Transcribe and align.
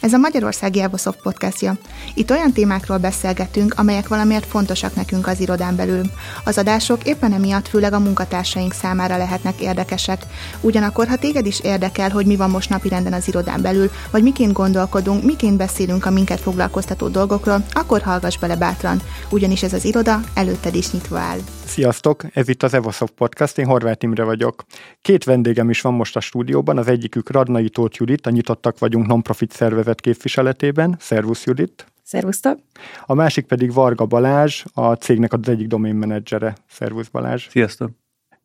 Ez 0.00 0.12
a 0.12 0.18
Magyarországi 0.18 0.80
Evosoft 0.80 1.22
podcastja. 1.22 1.74
Itt 2.14 2.30
olyan 2.30 2.52
témákról 2.52 2.98
beszélgetünk, 2.98 3.74
amelyek 3.76 4.08
valamiért 4.08 4.46
fontosak 4.46 4.94
nekünk 4.94 5.26
az 5.26 5.40
irodán 5.40 5.76
belül. 5.76 6.02
Az 6.44 6.58
adások 6.58 7.06
éppen 7.06 7.32
emiatt 7.32 7.68
főleg 7.68 7.92
a 7.92 7.98
munkatársaink 7.98 8.72
számára 8.72 9.16
lehetnek 9.16 9.60
érdekesek. 9.60 10.22
Ugyanakkor, 10.60 11.08
ha 11.08 11.16
téged 11.16 11.46
is 11.46 11.60
érdekel, 11.60 12.10
hogy 12.10 12.26
mi 12.26 12.36
van 12.36 12.50
most 12.50 12.70
napirenden 12.70 13.12
az 13.12 13.28
irodán 13.28 13.62
belül, 13.62 13.90
vagy 14.10 14.22
miként 14.22 14.52
gondolkodunk, 14.52 15.24
miként 15.24 15.56
beszélünk 15.56 16.06
a 16.06 16.10
minket 16.10 16.40
foglalkoztató 16.40 17.08
dolgokról, 17.08 17.64
akkor 17.72 18.00
hallgass 18.00 18.38
bele 18.38 18.56
bátran, 18.56 19.00
ugyanis 19.30 19.62
ez 19.62 19.72
az 19.72 19.84
iroda 19.84 20.20
előtted 20.34 20.74
is 20.74 20.90
nyitva 20.90 21.18
áll. 21.18 21.38
Sziasztok, 21.64 22.24
ez 22.34 22.48
itt 22.48 22.62
az 22.62 22.74
Evosoft 22.74 23.12
Podcast, 23.12 23.58
én 23.58 23.66
Horváth 23.66 24.04
Imre 24.04 24.24
vagyok. 24.24 24.64
Két 25.02 25.24
vendégem 25.24 25.70
is 25.70 25.80
van 25.80 25.94
most 25.94 26.16
a 26.16 26.20
stúdióban, 26.20 26.78
az 26.78 26.86
egyikük 26.86 27.30
Radnai 27.30 27.68
Tóth 27.68 27.96
Judit, 27.98 28.26
a 28.26 28.30
Nyitottak 28.30 28.78
vagyunk 28.78 29.06
non-profit 29.06 29.52
szervezet 29.52 29.89
képviseletében. 29.94 30.96
Szervusz 30.98 31.44
Judit! 31.44 31.86
Szervusztok! 32.02 32.58
A 33.06 33.14
másik 33.14 33.46
pedig 33.46 33.72
Varga 33.72 34.06
Balázs, 34.06 34.64
a 34.74 34.92
cégnek 34.92 35.32
az 35.32 35.48
egyik 35.48 35.66
domain 35.66 35.94
menedzsere. 35.94 36.56
Szervusz 36.68 37.08
Balázs! 37.08 37.48
Sziasztok! 37.48 37.99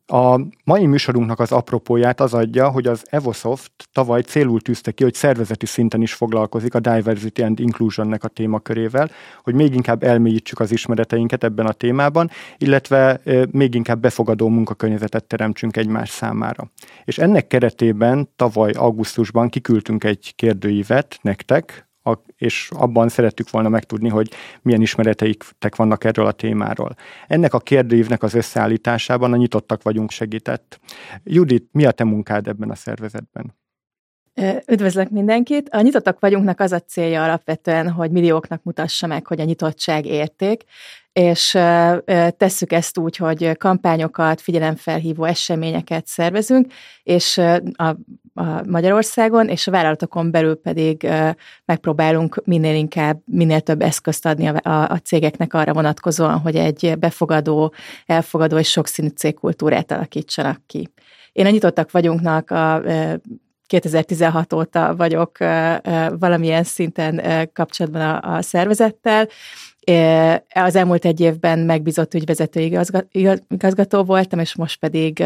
A 0.08 0.40
mai 0.64 0.86
műsorunknak 0.86 1.40
az 1.40 1.52
apropóját 1.52 2.20
az 2.20 2.34
adja, 2.34 2.68
hogy 2.68 2.86
az 2.86 3.04
Evosoft 3.10 3.72
tavaly 3.92 4.20
célul 4.20 4.60
tűzte 4.60 4.90
ki, 4.90 5.02
hogy 5.02 5.14
szervezeti 5.14 5.66
szinten 5.66 6.02
is 6.02 6.14
foglalkozik 6.14 6.74
a 6.74 6.80
Diversity 6.80 7.42
and 7.42 7.60
Inclusionnek 7.60 8.24
a 8.24 8.28
témakörével, 8.28 9.10
hogy 9.42 9.54
még 9.54 9.74
inkább 9.74 10.02
elmélyítsük 10.02 10.60
az 10.60 10.72
ismereteinket 10.72 11.44
ebben 11.44 11.66
a 11.66 11.72
témában, 11.72 12.30
illetve 12.58 13.20
még 13.50 13.74
inkább 13.74 14.00
befogadó 14.00 14.48
munkakörnyezetet 14.48 15.24
teremtsünk 15.24 15.76
egymás 15.76 16.08
számára. 16.08 16.70
És 17.04 17.18
ennek 17.18 17.46
keretében 17.46 18.28
tavaly 18.36 18.72
augusztusban 18.72 19.48
kiküldtünk 19.48 20.04
egy 20.04 20.32
kérdőívet 20.36 21.18
nektek, 21.22 21.85
és 22.36 22.70
abban 22.74 23.08
szerettük 23.08 23.50
volna 23.50 23.68
megtudni, 23.68 24.08
hogy 24.08 24.30
milyen 24.62 24.80
ismereteitek 24.80 25.76
vannak 25.76 26.04
erről 26.04 26.26
a 26.26 26.32
témáról. 26.32 26.96
Ennek 27.26 27.54
a 27.54 27.60
kérdőívnek 27.60 28.22
az 28.22 28.34
összeállításában 28.34 29.32
a 29.32 29.36
nyitottak 29.36 29.82
vagyunk 29.82 30.10
segített. 30.10 30.80
Judit, 31.24 31.68
mi 31.72 31.84
a 31.84 31.90
te 31.90 32.04
munkád 32.04 32.48
ebben 32.48 32.70
a 32.70 32.74
szervezetben? 32.74 33.54
Üdvözlök 34.66 35.10
mindenkit! 35.10 35.68
A 35.68 35.80
Nyitottak 35.80 36.20
vagyunknak 36.20 36.60
az 36.60 36.72
a 36.72 36.80
célja 36.80 37.24
alapvetően, 37.24 37.90
hogy 37.90 38.10
millióknak 38.10 38.62
mutassa 38.62 39.06
meg, 39.06 39.26
hogy 39.26 39.40
a 39.40 39.44
nyitottság 39.44 40.06
érték, 40.06 40.64
és 41.18 41.58
tesszük 42.36 42.72
ezt 42.72 42.98
úgy, 42.98 43.16
hogy 43.16 43.56
kampányokat, 43.56 44.40
figyelemfelhívó 44.40 45.24
eseményeket 45.24 46.06
szervezünk, 46.06 46.72
és 47.02 47.38
a, 47.72 47.84
a 48.34 48.62
Magyarországon, 48.66 49.48
és 49.48 49.66
a 49.66 49.70
vállalatokon 49.70 50.30
belül 50.30 50.54
pedig 50.54 51.08
megpróbálunk 51.64 52.42
minél 52.44 52.74
inkább, 52.74 53.20
minél 53.24 53.60
több 53.60 53.82
eszközt 53.82 54.26
adni 54.26 54.46
a, 54.46 54.70
a, 54.70 54.90
a 54.90 54.98
cégeknek 54.98 55.54
arra 55.54 55.72
vonatkozóan, 55.72 56.38
hogy 56.38 56.56
egy 56.56 56.98
befogadó, 56.98 57.74
elfogadó 58.06 58.58
és 58.58 58.70
sokszínű 58.70 59.08
cégkultúrát 59.08 59.90
alakítsanak 59.90 60.60
ki. 60.66 60.88
Én 61.32 61.46
a 61.46 61.50
Nyitottak 61.50 61.90
vagyunknak 61.90 62.50
a 62.50 62.82
2016 63.66 64.52
óta 64.52 64.96
vagyok 64.96 65.38
valamilyen 66.18 66.64
szinten 66.64 67.22
kapcsolatban 67.52 68.00
a, 68.00 68.34
a 68.34 68.42
szervezettel. 68.42 69.28
Az 70.54 70.76
elmúlt 70.76 71.04
egy 71.04 71.20
évben 71.20 71.58
megbízott 71.58 72.14
ügyvezető 72.14 72.60
igazgató 73.48 74.04
voltam, 74.04 74.38
és 74.38 74.54
most 74.54 74.78
pedig 74.78 75.24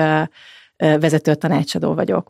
vezető 0.76 1.34
tanácsadó 1.34 1.94
vagyok. 1.94 2.28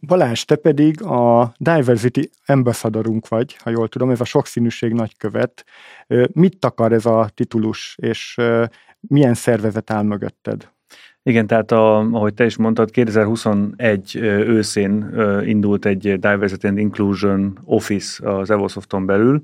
Balázs, 0.00 0.42
te 0.42 0.56
pedig 0.56 1.02
a 1.02 1.52
Diversity 1.58 2.30
Ambassadorunk 2.46 3.28
vagy, 3.28 3.56
ha 3.56 3.70
jól 3.70 3.88
tudom, 3.88 4.10
ez 4.10 4.20
a 4.20 4.24
sokszínűség 4.24 4.92
nagykövet. 4.92 5.64
Mit 6.32 6.64
akar 6.64 6.92
ez 6.92 7.06
a 7.06 7.30
titulus, 7.34 7.96
és 8.02 8.40
milyen 9.00 9.34
szervezet 9.34 9.90
áll 9.90 10.02
mögötted? 10.02 10.68
Igen, 11.22 11.46
tehát 11.46 11.72
a, 11.72 11.98
ahogy 11.98 12.34
te 12.34 12.44
is 12.44 12.56
mondtad, 12.56 12.90
2021 12.90 14.16
őszén 14.16 15.20
indult 15.44 15.86
egy 15.86 16.18
Diversity 16.18 16.66
and 16.66 16.78
Inclusion 16.78 17.58
Office 17.64 18.30
az 18.30 18.50
Evosofton 18.50 19.06
belül, 19.06 19.42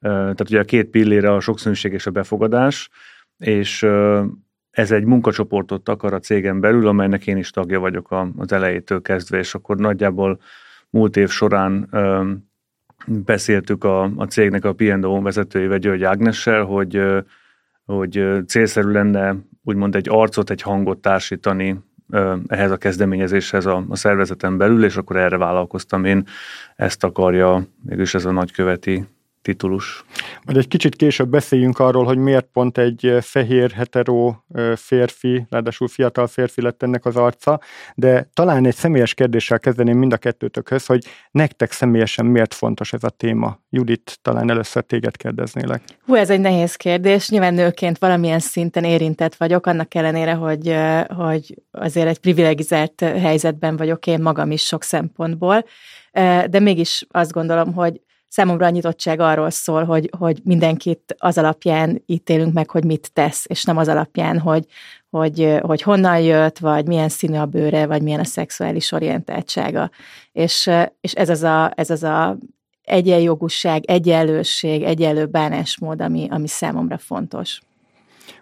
tehát 0.00 0.40
ugye 0.40 0.60
a 0.60 0.64
két 0.64 0.86
pillére 0.90 1.32
a 1.32 1.40
sokszínűség 1.40 1.92
és 1.92 2.06
a 2.06 2.10
befogadás, 2.10 2.90
és 3.38 3.86
ez 4.70 4.90
egy 4.90 5.04
munkacsoportot 5.04 5.88
akar 5.88 6.12
a 6.12 6.18
cégen 6.18 6.60
belül, 6.60 6.88
amelynek 6.88 7.26
én 7.26 7.36
is 7.36 7.50
tagja 7.50 7.80
vagyok 7.80 8.14
az 8.36 8.52
elejétől 8.52 9.02
kezdve, 9.02 9.38
és 9.38 9.54
akkor 9.54 9.76
nagyjából 9.76 10.40
múlt 10.90 11.16
év 11.16 11.28
során 11.28 11.88
beszéltük 13.06 13.84
a, 13.84 14.02
a 14.02 14.24
cégnek 14.24 14.64
a 14.64 14.72
P&O 14.72 15.22
vezetőjével, 15.22 15.78
György 15.78 16.02
Ágnessel, 16.02 16.64
hogy, 16.64 17.02
hogy 17.84 18.26
célszerű 18.46 18.90
lenne 18.90 19.36
úgymond 19.62 19.94
egy 19.94 20.08
arcot, 20.08 20.50
egy 20.50 20.62
hangot 20.62 20.98
társítani 20.98 21.78
ehhez 22.46 22.70
a 22.70 22.76
kezdeményezéshez 22.76 23.66
a, 23.66 23.84
a 23.88 23.96
szervezeten 23.96 24.56
belül, 24.56 24.84
és 24.84 24.96
akkor 24.96 25.16
erre 25.16 25.36
vállalkoztam 25.36 26.04
én. 26.04 26.26
Ezt 26.76 27.04
akarja 27.04 27.66
mégis 27.82 28.14
ez 28.14 28.24
a 28.24 28.30
nagyköveti 28.30 29.06
titulus. 29.46 30.04
Majd 30.44 30.58
egy 30.58 30.68
kicsit 30.68 30.96
később 30.96 31.28
beszéljünk 31.28 31.78
arról, 31.78 32.04
hogy 32.04 32.18
miért 32.18 32.48
pont 32.52 32.78
egy 32.78 33.16
fehér, 33.20 33.70
hetero 33.70 34.34
férfi, 34.74 35.46
ráadásul 35.50 35.88
fiatal 35.88 36.26
férfi 36.26 36.62
lett 36.62 36.82
ennek 36.82 37.04
az 37.04 37.16
arca, 37.16 37.60
de 37.94 38.28
talán 38.34 38.66
egy 38.66 38.74
személyes 38.74 39.14
kérdéssel 39.14 39.58
kezdeném 39.58 39.98
mind 39.98 40.12
a 40.12 40.16
kettőtökhöz, 40.16 40.86
hogy 40.86 41.04
nektek 41.30 41.72
személyesen 41.72 42.26
miért 42.26 42.54
fontos 42.54 42.92
ez 42.92 43.04
a 43.04 43.08
téma. 43.08 43.58
Judit, 43.70 44.18
talán 44.22 44.50
először 44.50 44.82
téged 44.82 45.16
kérdeznélek. 45.16 45.82
Hú, 46.06 46.14
ez 46.14 46.30
egy 46.30 46.40
nehéz 46.40 46.74
kérdés. 46.74 47.28
Nyilván 47.28 47.54
nőként 47.54 47.98
valamilyen 47.98 48.38
szinten 48.40 48.84
érintett 48.84 49.34
vagyok, 49.34 49.66
annak 49.66 49.94
ellenére, 49.94 50.32
hogy, 50.32 50.76
hogy 51.16 51.54
azért 51.70 52.08
egy 52.08 52.18
privilegizált 52.18 53.00
helyzetben 53.00 53.76
vagyok 53.76 54.06
én 54.06 54.20
magam 54.22 54.50
is 54.50 54.64
sok 54.64 54.82
szempontból, 54.82 55.64
de 56.50 56.60
mégis 56.60 57.06
azt 57.10 57.32
gondolom, 57.32 57.74
hogy 57.74 58.00
számomra 58.36 58.66
a 58.66 58.70
nyitottság 58.70 59.20
arról 59.20 59.50
szól, 59.50 59.84
hogy, 59.84 60.10
hogy 60.18 60.40
mindenkit 60.44 61.14
az 61.18 61.38
alapján 61.38 62.02
ítélünk 62.06 62.52
meg, 62.52 62.70
hogy 62.70 62.84
mit 62.84 63.10
tesz, 63.12 63.44
és 63.48 63.64
nem 63.64 63.76
az 63.76 63.88
alapján, 63.88 64.38
hogy, 64.38 64.64
hogy, 65.10 65.58
hogy 65.60 65.82
honnan 65.82 66.20
jött, 66.20 66.58
vagy 66.58 66.86
milyen 66.86 67.08
színű 67.08 67.36
a 67.36 67.46
bőre, 67.46 67.86
vagy 67.86 68.02
milyen 68.02 68.20
a 68.20 68.24
szexuális 68.24 68.92
orientáltsága. 68.92 69.90
És, 70.32 70.70
és 71.00 71.12
ez 71.12 71.28
az 71.28 71.42
a, 71.42 71.72
ez 71.74 71.90
az 71.90 72.02
a 72.02 72.38
egyenjogúság, 72.82 73.84
egyenlőség, 73.84 74.82
egyenlő 74.82 75.26
bánásmód, 75.26 76.00
ami, 76.00 76.26
ami 76.30 76.48
számomra 76.48 76.98
fontos. 76.98 77.60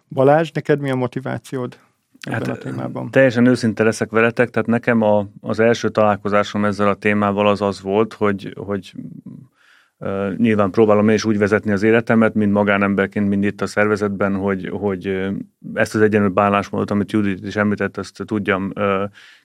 Balázs, 0.09 0.51
neked 0.51 0.81
mi 0.81 0.91
a 0.91 0.95
motivációd? 0.95 1.79
ebben 2.27 2.49
hát, 2.49 2.57
a 2.57 2.59
témában? 2.59 3.11
Teljesen 3.11 3.47
őszinte 3.47 3.83
leszek 3.83 4.11
veletek, 4.11 4.51
tehát 4.51 4.69
nekem 4.69 5.03
a, 5.03 5.27
az 5.41 5.61
első 5.61 5.89
találkozásom 5.89 6.65
ezzel 6.65 6.89
a 6.89 6.95
témával 6.95 7.49
az 7.49 7.61
az 7.61 7.81
volt, 7.81 8.13
hogy, 8.13 8.55
hogy 8.57 8.95
nyilván 10.37 10.71
próbálom 10.71 11.09
én 11.09 11.15
is 11.15 11.25
úgy 11.25 11.39
vezetni 11.39 11.73
az 11.73 11.83
életemet, 11.83 12.35
mint 12.35 12.53
magánemberként, 12.53 13.29
mint 13.29 13.45
itt 13.45 13.61
a 13.61 13.67
szervezetben, 13.67 14.35
hogy, 14.35 14.69
hogy 14.69 15.33
ezt 15.75 15.95
az 15.95 16.01
egyenlő 16.01 16.29
bánásmódot, 16.29 16.91
amit 16.91 17.13
Judit 17.13 17.47
is 17.47 17.57
említett, 17.57 17.97
ezt 17.97 18.23
tudjam 18.25 18.73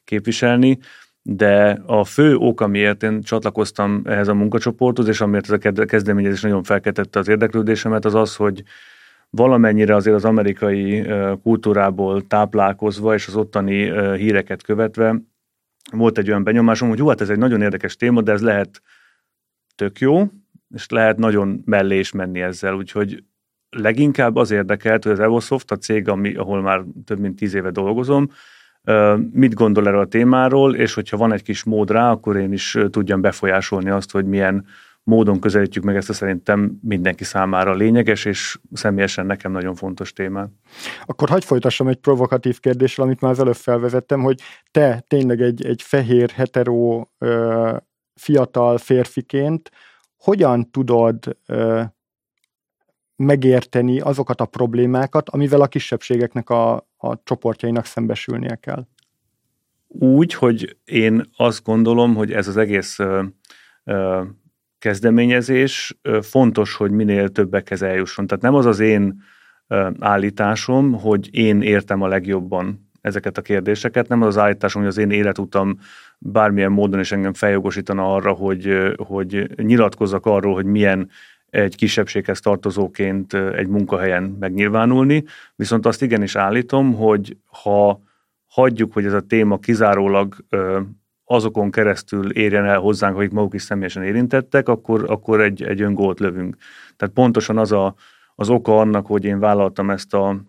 képviselni, 0.04 0.78
de 1.22 1.82
a 1.86 2.04
fő 2.04 2.36
ok, 2.36 2.62
amiért 2.62 3.04
én 3.04 3.22
csatlakoztam 3.22 4.02
ehhez 4.06 4.28
a 4.28 4.34
munkacsoporthoz, 4.34 5.08
és 5.08 5.22
amiért 5.22 5.52
ez 5.52 5.80
a 5.80 5.86
kezdeményezés 5.86 6.42
nagyon 6.42 6.64
felkeltette 6.64 7.20
az 7.20 7.28
érdeklődésemet, 7.28 8.06
az 8.06 8.16
az, 8.16 8.36
hogy 8.36 8.64
valamennyire 9.30 9.96
azért 9.96 10.16
az 10.16 10.26
amerikai 10.26 11.08
kultúrából 11.44 12.28
táplálkozva, 12.28 13.14
és 13.14 13.28
az 13.28 13.36
ottani 13.36 13.92
híreket 14.18 14.64
követve 14.64 15.22
volt 15.92 16.18
egy 16.18 16.30
olyan 16.30 16.44
benyomásom, 16.44 16.90
hogy 16.90 17.00
hú, 17.00 17.08
hát 17.08 17.22
ez 17.22 17.30
egy 17.30 17.38
nagyon 17.38 17.62
érdekes 17.62 17.96
téma, 17.96 18.22
de 18.22 18.32
ez 18.32 18.42
lehet 18.42 18.82
tök 19.76 20.00
jó, 20.00 20.28
és 20.76 20.86
lehet 20.90 21.18
nagyon 21.18 21.62
mellé 21.66 22.00
is 22.00 22.12
menni 22.12 22.42
ezzel, 22.42 22.74
úgyhogy 22.74 23.24
leginkább 23.70 24.36
az 24.36 24.52
érdekelt, 24.52 25.04
hogy 25.04 25.12
az 25.12 25.20
Evosoft, 25.20 25.72
a 25.72 25.78
cég, 25.78 26.08
ami, 26.08 26.34
ahol 26.34 26.62
már 26.62 26.84
több 27.06 27.20
mint 27.20 27.36
tíz 27.36 27.54
éve 27.54 27.72
dolgozom, 27.72 28.30
mit 29.32 29.54
gondol 29.54 29.88
erről 29.88 30.00
a 30.00 30.06
témáról, 30.06 30.76
és 30.76 30.94
hogyha 30.94 31.18
van 31.18 31.34
egy 31.34 31.44
kis 31.44 31.64
mód 31.64 31.92
rá, 31.92 32.12
akkor 32.12 32.38
én 32.38 32.54
is 32.54 32.78
tudjam 32.90 33.22
befolyásolni 33.22 33.90
azt, 33.90 34.12
hogy 34.12 34.26
milyen 34.26 34.66
módon 35.04 35.40
közelítjük 35.40 35.84
meg 35.84 35.96
ezt 35.96 36.10
a 36.10 36.14
szerintem 36.14 36.80
mindenki 36.82 37.24
számára 37.24 37.74
lényeges, 37.74 38.26
és 38.26 38.60
személyesen 38.74 39.26
nekem 39.26 39.52
nagyon 39.52 39.76
fontos 39.76 40.14
témát. 40.14 40.50
Akkor 41.06 41.30
hagyj 41.30 41.46
folytassam 41.46 41.88
egy 41.88 41.98
provokatív 41.98 42.60
kérdéssel, 42.60 43.06
amit 43.06 43.22
már 43.22 43.32
az 43.32 43.40
előbb 43.40 43.56
felvezettem, 43.56 44.22
hogy 44.22 44.42
te 44.72 45.04
tényleg 45.08 45.42
egy, 45.42 45.66
egy 45.66 45.82
fehér, 45.82 46.30
hetero, 46.30 47.06
fiatal 48.16 48.78
férfiként 48.78 49.72
hogyan 50.20 50.72
tudod 50.72 51.38
ö, 51.46 51.82
megérteni 53.16 54.00
azokat 54.00 54.42
a 54.42 54.46
problémákat, 54.46 55.30
amivel 55.30 55.62
a 55.62 55.68
kisebbségeknek 55.68 56.50
a, 56.50 56.74
a 56.98 57.24
csoportjainak 57.24 57.86
szembesülnie 57.86 58.56
kell? 58.56 58.88
Úgy, 59.88 60.34
hogy 60.34 60.78
én 60.86 61.30
azt 61.38 61.64
gondolom, 61.64 62.16
hogy 62.16 62.32
ez 62.32 62.48
az 62.48 62.58
egész 62.58 63.00
ö, 63.00 63.24
ö, 63.84 64.24
kezdeményezés 64.80 66.00
fontos, 66.22 66.76
hogy 66.76 66.92
minél 66.92 67.30
többekhez 67.30 67.82
eljusson. 67.82 68.28
Tehát 68.28 68.44
nem 68.44 68.56
az 68.56 68.66
az 68.66 68.80
én 68.80 69.22
állításom, 70.00 70.94
hogy 70.94 71.30
én 71.32 71.62
értem 71.62 72.02
a 72.02 72.08
legjobban 72.08 72.90
ezeket 73.02 73.38
a 73.38 73.42
kérdéseket, 73.42 74.08
nem 74.08 74.22
az 74.22 74.28
az 74.28 74.38
állításom, 74.38 74.82
hogy 74.82 74.92
az 74.92 74.98
én 74.98 75.12
életutam 75.12 75.80
bármilyen 76.20 76.72
módon 76.72 77.00
is 77.00 77.12
engem 77.12 77.34
feljogosítana 77.34 78.14
arra, 78.14 78.32
hogy, 78.32 78.94
hogy 78.98 79.50
nyilatkozzak 79.56 80.26
arról, 80.26 80.54
hogy 80.54 80.66
milyen 80.66 81.10
egy 81.50 81.76
kisebbséghez 81.76 82.40
tartozóként 82.40 83.34
egy 83.34 83.68
munkahelyen 83.68 84.24
megnyilvánulni, 84.24 85.24
viszont 85.56 85.86
azt 85.86 86.02
igenis 86.02 86.36
állítom, 86.36 86.94
hogy 86.94 87.38
ha 87.46 88.02
hagyjuk, 88.48 88.94
hogy 88.94 89.06
ez 89.06 89.14
a 89.14 89.22
téma 89.22 89.58
kizárólag 89.58 90.36
azokon 91.24 91.72
keresztül 91.72 92.32
érjen 92.32 92.66
el 92.66 92.80
hozzánk, 92.80 93.18
akik 93.18 93.32
maguk 93.32 93.54
is 93.54 93.62
személyesen 93.62 94.04
érintettek, 94.04 94.70
akkor, 94.70 95.06
akkor 95.08 95.42
egy, 95.42 95.64
egy 95.64 95.82
öngót 95.82 96.20
lövünk. 96.20 96.56
Tehát 96.96 97.14
pontosan 97.14 97.58
az 97.58 97.72
a, 97.72 97.96
az 98.36 98.50
oka 98.50 98.80
annak, 98.80 99.06
hogy 99.06 99.26
én 99.26 99.40
vállaltam 99.40 99.90
ezt 99.90 100.14
a, 100.14 100.42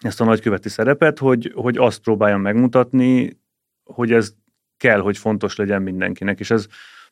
ezt 0.00 0.20
a 0.20 0.24
nagyköveti 0.24 0.68
szerepet, 0.68 1.18
hogy, 1.18 1.52
hogy 1.54 1.76
azt 1.76 2.00
próbáljam 2.00 2.40
megmutatni, 2.40 3.38
hogy 3.84 4.12
ez 4.12 4.34
kell, 4.80 5.00
hogy 5.00 5.18
fontos 5.18 5.56
legyen 5.56 5.82
mindenkinek, 5.82 6.40
és 6.40 6.50
ez 6.50 6.66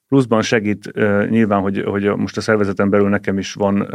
pluszban 0.09 0.43
segít 0.43 0.93
nyilván, 1.29 1.61
hogy, 1.61 1.83
hogy 1.83 2.05
most 2.05 2.37
a 2.37 2.41
szervezeten 2.41 2.91
belül 2.91 3.09
nekem 3.09 3.39
is 3.39 3.53
van 3.53 3.89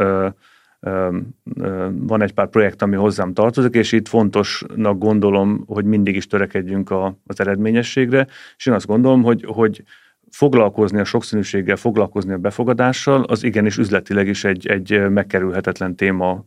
van 1.92 2.22
egy 2.22 2.32
pár 2.32 2.48
projekt, 2.48 2.82
ami 2.82 2.96
hozzám 2.96 3.32
tartozik, 3.32 3.74
és 3.74 3.92
itt 3.92 4.08
fontosnak 4.08 4.98
gondolom, 4.98 5.64
hogy 5.66 5.84
mindig 5.84 6.16
is 6.16 6.26
törekedjünk 6.26 6.90
a, 6.90 7.18
az 7.26 7.40
eredményességre, 7.40 8.26
és 8.56 8.66
én 8.66 8.74
azt 8.74 8.86
gondolom, 8.86 9.22
hogy, 9.22 9.44
hogy 9.46 9.82
foglalkozni 10.30 11.00
a 11.00 11.04
sokszínűséggel, 11.04 11.76
foglalkozni 11.76 12.32
a 12.32 12.38
befogadással, 12.38 13.22
az 13.22 13.44
igenis 13.44 13.76
üzletileg 13.76 14.28
is 14.28 14.44
egy, 14.44 14.66
egy 14.66 15.08
megkerülhetetlen 15.08 15.96
téma 15.96 16.44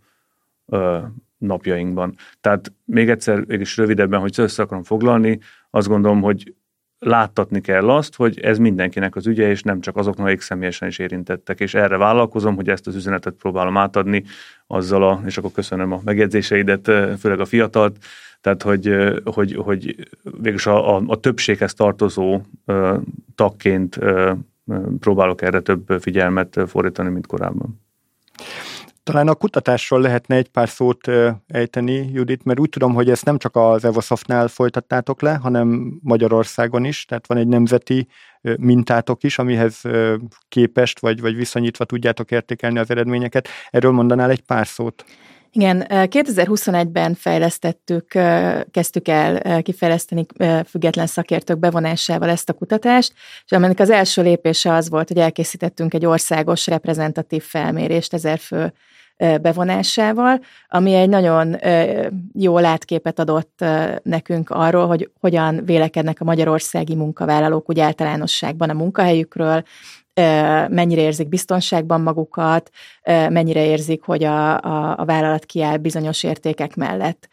napjainkban. 1.37 2.15
Tehát 2.41 2.73
még 2.85 3.09
egyszer, 3.09 3.43
mégis 3.47 3.77
rövidebben, 3.77 4.19
hogy 4.19 4.33
össze 4.37 4.63
akarom 4.63 4.83
foglalni, 4.83 5.39
azt 5.69 5.87
gondolom, 5.87 6.21
hogy 6.21 6.53
láttatni 6.99 7.61
kell 7.61 7.89
azt, 7.89 8.15
hogy 8.15 8.39
ez 8.39 8.57
mindenkinek 8.57 9.15
az 9.15 9.27
ügye, 9.27 9.49
és 9.49 9.63
nem 9.63 9.81
csak 9.81 9.97
azoknak, 9.97 10.25
akik 10.27 10.41
személyesen 10.41 10.87
is 10.87 10.99
érintettek. 10.99 11.59
És 11.59 11.73
erre 11.73 11.97
vállalkozom, 11.97 12.55
hogy 12.55 12.69
ezt 12.69 12.87
az 12.87 12.95
üzenetet 12.95 13.33
próbálom 13.33 13.77
átadni 13.77 14.23
azzal 14.67 15.03
a, 15.03 15.21
és 15.25 15.37
akkor 15.37 15.51
köszönöm 15.51 15.91
a 15.91 16.01
megjegyzéseidet, 16.03 16.91
főleg 17.19 17.39
a 17.39 17.45
fiatalt, 17.45 17.97
tehát 18.41 18.63
hogy, 18.63 18.95
hogy, 19.23 19.55
hogy 19.55 20.07
végülis 20.21 20.65
a, 20.65 20.95
a, 20.95 21.03
a 21.07 21.19
többséghez 21.19 21.73
tartozó 21.73 22.41
uh, 22.65 22.97
tagként 23.35 23.97
uh, 23.97 24.31
próbálok 24.99 25.41
erre 25.41 25.59
több 25.59 25.93
figyelmet 25.99 26.59
fordítani, 26.67 27.09
mint 27.09 27.27
korábban. 27.27 27.81
Talán 29.07 29.27
a 29.27 29.35
kutatásról 29.35 30.01
lehetne 30.01 30.35
egy 30.35 30.47
pár 30.47 30.69
szót 30.69 31.07
ejteni, 31.47 32.09
Judit, 32.13 32.43
mert 32.43 32.59
úgy 32.59 32.69
tudom, 32.69 32.93
hogy 32.93 33.09
ezt 33.09 33.25
nem 33.25 33.37
csak 33.37 33.55
az 33.55 33.85
Evosoftnál 33.85 34.47
folytattátok 34.47 35.21
le, 35.21 35.33
hanem 35.33 35.97
Magyarországon 36.03 36.85
is, 36.85 37.05
tehát 37.05 37.27
van 37.27 37.37
egy 37.37 37.47
nemzeti 37.47 38.07
mintátok 38.41 39.23
is, 39.23 39.39
amihez 39.39 39.81
képest 40.49 40.99
vagy, 40.99 41.21
vagy 41.21 41.35
viszonyítva 41.35 41.85
tudjátok 41.85 42.31
értékelni 42.31 42.79
az 42.79 42.89
eredményeket. 42.89 43.47
Erről 43.69 43.91
mondanál 43.91 44.29
egy 44.29 44.41
pár 44.41 44.67
szót? 44.67 45.05
Igen, 45.51 45.85
2021-ben 45.89 47.13
fejlesztettük, 47.13 48.07
kezdtük 48.71 49.07
el 49.07 49.61
kifejleszteni 49.61 50.25
független 50.65 51.07
szakértők 51.07 51.59
bevonásával 51.59 52.29
ezt 52.29 52.49
a 52.49 52.53
kutatást, 52.53 53.13
és 53.45 53.51
aminek 53.51 53.79
az 53.79 53.89
első 53.89 54.21
lépése 54.21 54.73
az 54.73 54.89
volt, 54.89 55.07
hogy 55.07 55.17
elkészítettünk 55.17 55.93
egy 55.93 56.05
országos 56.05 56.67
reprezentatív 56.67 57.43
felmérést 57.43 58.13
ezer 58.13 58.39
fő 58.39 58.73
bevonásával, 59.17 60.39
ami 60.69 60.93
egy 60.93 61.09
nagyon 61.09 61.57
jó 62.33 62.59
látképet 62.59 63.19
adott 63.19 63.65
nekünk 64.03 64.49
arról, 64.49 64.87
hogy 64.87 65.11
hogyan 65.19 65.65
vélekednek 65.65 66.21
a 66.21 66.25
magyarországi 66.25 66.95
munkavállalók 66.95 67.69
úgy 67.69 67.79
általánosságban 67.79 68.69
a 68.69 68.73
munkahelyükről, 68.73 69.63
mennyire 70.69 71.01
érzik 71.01 71.29
biztonságban 71.29 72.01
magukat, 72.01 72.69
mennyire 73.05 73.65
érzik, 73.65 74.03
hogy 74.03 74.23
a, 74.23 74.61
a, 74.61 74.99
a 74.99 75.05
vállalat 75.05 75.45
kiáll 75.45 75.77
bizonyos 75.77 76.23
értékek 76.23 76.75
mellett. 76.75 77.29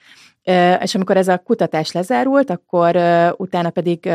És 0.80 0.94
amikor 0.94 1.16
ez 1.16 1.28
a 1.28 1.38
kutatás 1.38 1.92
lezárult, 1.92 2.50
akkor 2.50 2.96
utána 3.36 3.70
pedig, 3.70 4.10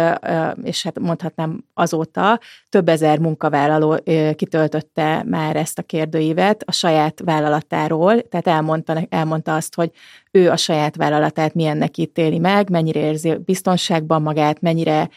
és 0.63 0.83
hát 0.83 0.99
mondhatnám 0.99 1.63
azóta, 1.73 2.39
több 2.69 2.89
ezer 2.89 3.19
munkavállaló 3.19 3.99
kitöltötte 4.35 5.23
már 5.27 5.55
ezt 5.55 5.79
a 5.79 5.83
kérdőívet 5.83 6.63
a 6.65 6.71
saját 6.71 7.21
vállalatáról, 7.25 8.21
tehát 8.21 8.47
elmondta, 8.47 9.01
elmondta 9.09 9.55
azt, 9.55 9.75
hogy 9.75 9.91
ő 10.31 10.49
a 10.49 10.57
saját 10.57 10.95
vállalatát 10.95 11.53
milyennek 11.53 11.97
ítéli 11.97 12.39
meg, 12.39 12.69
mennyire 12.69 12.99
érzi 12.99 13.37
biztonságban 13.45 14.21
magát, 14.21 14.61
mennyire 14.61 15.09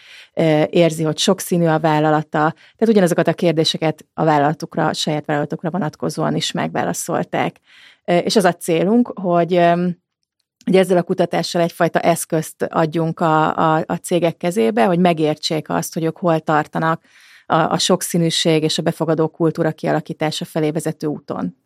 érzi, 0.70 1.03
hogy 1.03 1.19
sokszínű 1.19 1.67
a 1.67 1.79
vállalata. 1.79 2.38
Tehát 2.50 2.88
ugyanazokat 2.88 3.29
a 3.29 3.32
kérdéseket 3.32 4.06
a 4.14 4.25
vállalatukra, 4.25 4.87
a 4.87 4.93
saját 4.93 5.26
vállalatukra 5.26 5.70
vonatkozóan 5.70 6.37
is 6.37 6.53
megválaszolták. 6.53 7.56
És 8.05 8.37
az 8.37 8.44
a 8.44 8.53
célunk, 8.53 9.12
hogy 9.20 9.61
hogy 10.64 10.76
ezzel 10.76 10.97
a 10.97 11.03
kutatással 11.03 11.62
egyfajta 11.62 11.99
eszközt 12.00 12.62
adjunk 12.62 13.20
a, 13.20 13.56
a, 13.56 13.85
a 13.87 13.94
cégek 13.94 14.37
kezébe, 14.37 14.85
hogy 14.85 14.99
megértsék 14.99 15.69
azt, 15.69 15.94
hogy 15.94 16.05
ők 16.05 16.17
hol 16.19 16.41
tartanak 16.41 17.03
a, 17.47 17.55
a 17.55 17.79
sokszínűség 17.79 18.62
és 18.62 18.79
a 18.79 18.82
befogadó 18.82 19.29
kultúra 19.29 19.73
kialakítása 19.73 20.44
felé 20.44 20.70
vezető 20.70 21.06
úton. 21.06 21.62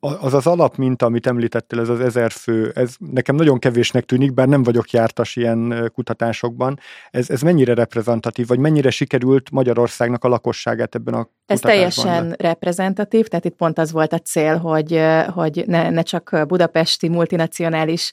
Az 0.00 0.34
az 0.34 0.46
alapminta, 0.46 1.06
amit 1.06 1.26
említettél, 1.26 1.80
ez 1.80 1.88
az 1.88 2.00
ezer 2.00 2.30
fő, 2.30 2.72
ez 2.74 2.94
nekem 2.98 3.34
nagyon 3.34 3.58
kevésnek 3.58 4.04
tűnik, 4.04 4.34
bár 4.34 4.48
nem 4.48 4.62
vagyok 4.62 4.90
jártas 4.90 5.36
ilyen 5.36 5.90
kutatásokban. 5.94 6.78
Ez, 7.10 7.30
ez 7.30 7.40
mennyire 7.40 7.74
reprezentatív, 7.74 8.46
vagy 8.46 8.58
mennyire 8.58 8.90
sikerült 8.90 9.50
Magyarországnak 9.50 10.24
a 10.24 10.28
lakosságát 10.28 10.94
ebben 10.94 11.14
a 11.14 11.28
Ez 11.46 11.60
teljesen 11.60 12.28
le? 12.28 12.34
reprezentatív, 12.38 13.26
tehát 13.26 13.44
itt 13.44 13.56
pont 13.56 13.78
az 13.78 13.92
volt 13.92 14.12
a 14.12 14.18
cél, 14.18 14.56
hogy, 14.56 15.00
hogy 15.34 15.64
ne, 15.66 15.90
ne 15.90 16.02
csak 16.02 16.44
budapesti 16.48 17.08
multinacionális 17.08 18.12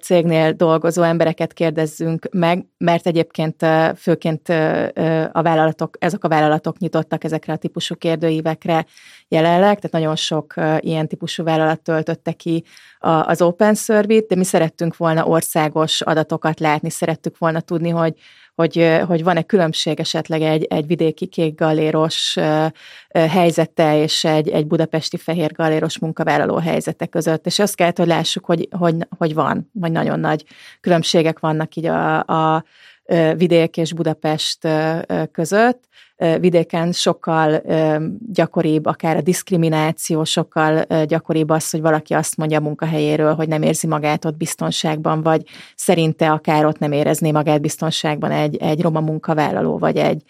cégnél 0.00 0.52
dolgozó 0.52 1.02
embereket 1.02 1.52
kérdezzünk 1.52 2.28
meg, 2.30 2.66
mert 2.78 3.06
egyébként 3.06 3.66
főként 3.96 4.48
a 5.32 5.42
vállalatok, 5.42 5.96
ezek 5.98 6.24
a 6.24 6.28
vállalatok 6.28 6.78
nyitottak 6.78 7.24
ezekre 7.24 7.52
a 7.52 7.56
típusú 7.56 7.94
kérdőívekre 7.94 8.86
jelenleg, 9.28 9.74
tehát 9.76 9.90
nagyon 9.90 10.16
sok 10.16 10.54
ilyen 10.78 11.08
típusú 11.08 11.44
vállalat 11.44 11.80
töltötte 11.80 12.32
ki 12.32 12.64
az 12.98 13.42
Open 13.42 13.74
Survey-t, 13.74 14.26
de 14.26 14.34
mi 14.34 14.44
szerettünk 14.44 14.96
volna 14.96 15.26
országos 15.26 16.00
adatokat 16.00 16.60
látni, 16.60 16.90
szerettük 16.90 17.38
volna 17.38 17.60
tudni, 17.60 17.88
hogy 17.88 18.14
hogy, 18.54 19.00
hogy 19.06 19.24
van-e 19.24 19.42
különbség 19.42 20.00
esetleg 20.00 20.42
egy, 20.42 20.64
egy 20.64 20.86
vidéki 20.86 21.26
kék 21.26 21.54
galéros 21.54 22.36
helyzete 23.08 24.02
és 24.02 24.24
egy, 24.24 24.48
egy 24.48 24.66
budapesti 24.66 25.16
fehér 25.16 25.52
galéros 25.52 25.98
munkavállaló 25.98 26.56
helyzete 26.56 27.06
között. 27.06 27.46
És 27.46 27.58
azt 27.58 27.74
kellett, 27.74 27.98
hogy 27.98 28.06
lássuk, 28.06 28.44
hogy, 28.44 28.68
hogy, 28.70 28.94
hogy 29.18 29.34
van, 29.34 29.70
vagy 29.72 29.92
nagyon 29.92 30.20
nagy 30.20 30.44
különbségek 30.80 31.38
vannak 31.38 31.74
így 31.74 31.86
a, 31.86 32.18
a 32.18 32.64
vidék 33.36 33.76
és 33.76 33.92
Budapest 33.92 34.68
között. 35.32 35.84
Vidéken 36.40 36.92
sokkal 36.92 37.62
gyakoribb, 38.32 38.86
akár 38.86 39.16
a 39.16 39.20
diszkrimináció, 39.20 40.24
sokkal 40.24 41.04
gyakoribb 41.04 41.50
az, 41.50 41.70
hogy 41.70 41.80
valaki 41.80 42.14
azt 42.14 42.36
mondja 42.36 42.58
a 42.58 42.62
munkahelyéről, 42.62 43.34
hogy 43.34 43.48
nem 43.48 43.62
érzi 43.62 43.86
magát 43.86 44.24
ott 44.24 44.36
biztonságban, 44.36 45.22
vagy 45.22 45.42
szerinte 45.76 46.30
akár 46.30 46.66
ott 46.66 46.78
nem 46.78 46.92
érezné 46.92 47.30
magát 47.30 47.60
biztonságban 47.60 48.30
egy, 48.30 48.56
egy 48.56 48.82
roma 48.82 49.00
munkavállaló, 49.00 49.78
vagy 49.78 49.96
egy 49.96 50.22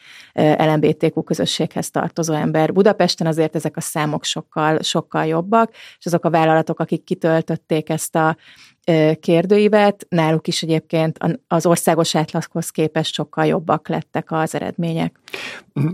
LMBTQ 0.58 1.22
közösséghez 1.22 1.90
tartozó 1.90 2.34
ember. 2.34 2.72
Budapesten 2.72 3.26
azért 3.26 3.54
ezek 3.54 3.76
a 3.76 3.80
számok 3.80 4.24
sokkal, 4.24 4.82
sokkal 4.82 5.26
jobbak, 5.26 5.70
és 5.98 6.06
azok 6.06 6.24
a 6.24 6.30
vállalatok, 6.30 6.80
akik 6.80 7.04
kitöltötték 7.04 7.88
ezt 7.88 8.16
a 8.16 8.36
kérdőívet, 9.20 10.06
náluk 10.08 10.48
is 10.48 10.62
egyébként 10.62 11.18
az 11.48 11.66
országos 11.66 12.14
átlaghoz 12.14 12.70
képest 12.70 13.14
sokkal 13.14 13.46
jobbak 13.46 13.88
lettek 13.88 14.32
az 14.32 14.54
eredmények. 14.54 15.20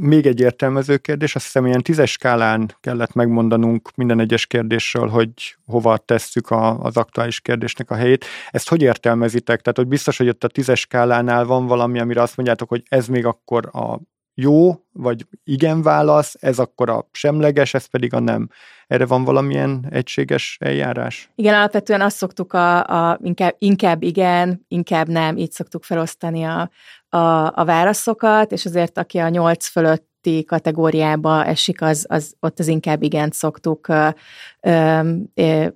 Még 0.00 0.26
egy 0.26 0.40
értelmező 0.40 0.96
kérdés, 0.96 1.34
azt 1.34 1.44
hiszem 1.44 1.66
ilyen 1.66 1.82
tízes 1.82 2.10
skálán 2.10 2.76
kellett 2.80 3.12
megmondanunk 3.12 3.90
minden 3.96 4.20
egyes 4.20 4.46
kérdésről, 4.46 5.08
hogy 5.08 5.30
hova 5.66 5.96
tesszük 5.96 6.50
a, 6.50 6.78
az 6.78 6.96
aktuális 6.96 7.40
kérdésnek 7.40 7.90
a 7.90 7.94
helyét. 7.94 8.24
Ezt 8.50 8.68
hogy 8.68 8.82
értelmezitek? 8.82 9.60
Tehát, 9.60 9.78
hogy 9.78 9.88
biztos, 9.88 10.16
hogy 10.16 10.28
ott 10.28 10.44
a 10.44 10.48
tízes 10.48 10.80
skálánál 10.80 11.44
van 11.44 11.66
valami, 11.66 11.98
amire 11.98 12.22
azt 12.22 12.36
mondjátok, 12.36 12.68
hogy 12.68 12.82
ez 12.88 13.06
még 13.06 13.26
akkor 13.26 13.68
a 13.72 14.00
jó, 14.34 14.74
vagy 14.92 15.26
igen 15.44 15.82
válasz, 15.82 16.36
ez 16.40 16.58
akkor 16.58 16.90
a 16.90 17.08
semleges, 17.12 17.74
ez 17.74 17.86
pedig 17.86 18.14
a 18.14 18.20
nem. 18.20 18.48
Erre 18.86 19.06
van 19.06 19.24
valamilyen 19.24 19.86
egységes 19.90 20.56
eljárás? 20.60 21.30
Igen, 21.34 21.54
alapvetően 21.54 22.00
azt 22.00 22.16
szoktuk 22.16 22.52
a, 22.52 22.86
a 22.86 23.18
inkább, 23.22 23.54
inkább 23.58 24.02
igen, 24.02 24.64
inkább 24.68 25.08
nem, 25.08 25.36
így 25.36 25.50
szoktuk 25.50 25.84
felosztani 25.84 26.42
a, 26.44 26.70
a, 27.08 27.52
a 27.58 27.64
válaszokat, 27.64 28.52
és 28.52 28.66
azért 28.66 28.98
aki 28.98 29.18
a 29.18 29.28
nyolc 29.28 29.66
fölött 29.66 30.09
alatti 30.22 30.44
kategóriába 30.44 31.44
esik, 31.44 31.82
az, 31.82 32.06
az 32.08 32.34
ott 32.40 32.58
az 32.58 32.68
inkább 32.68 33.02
igent 33.02 33.32
szoktuk, 33.32 33.86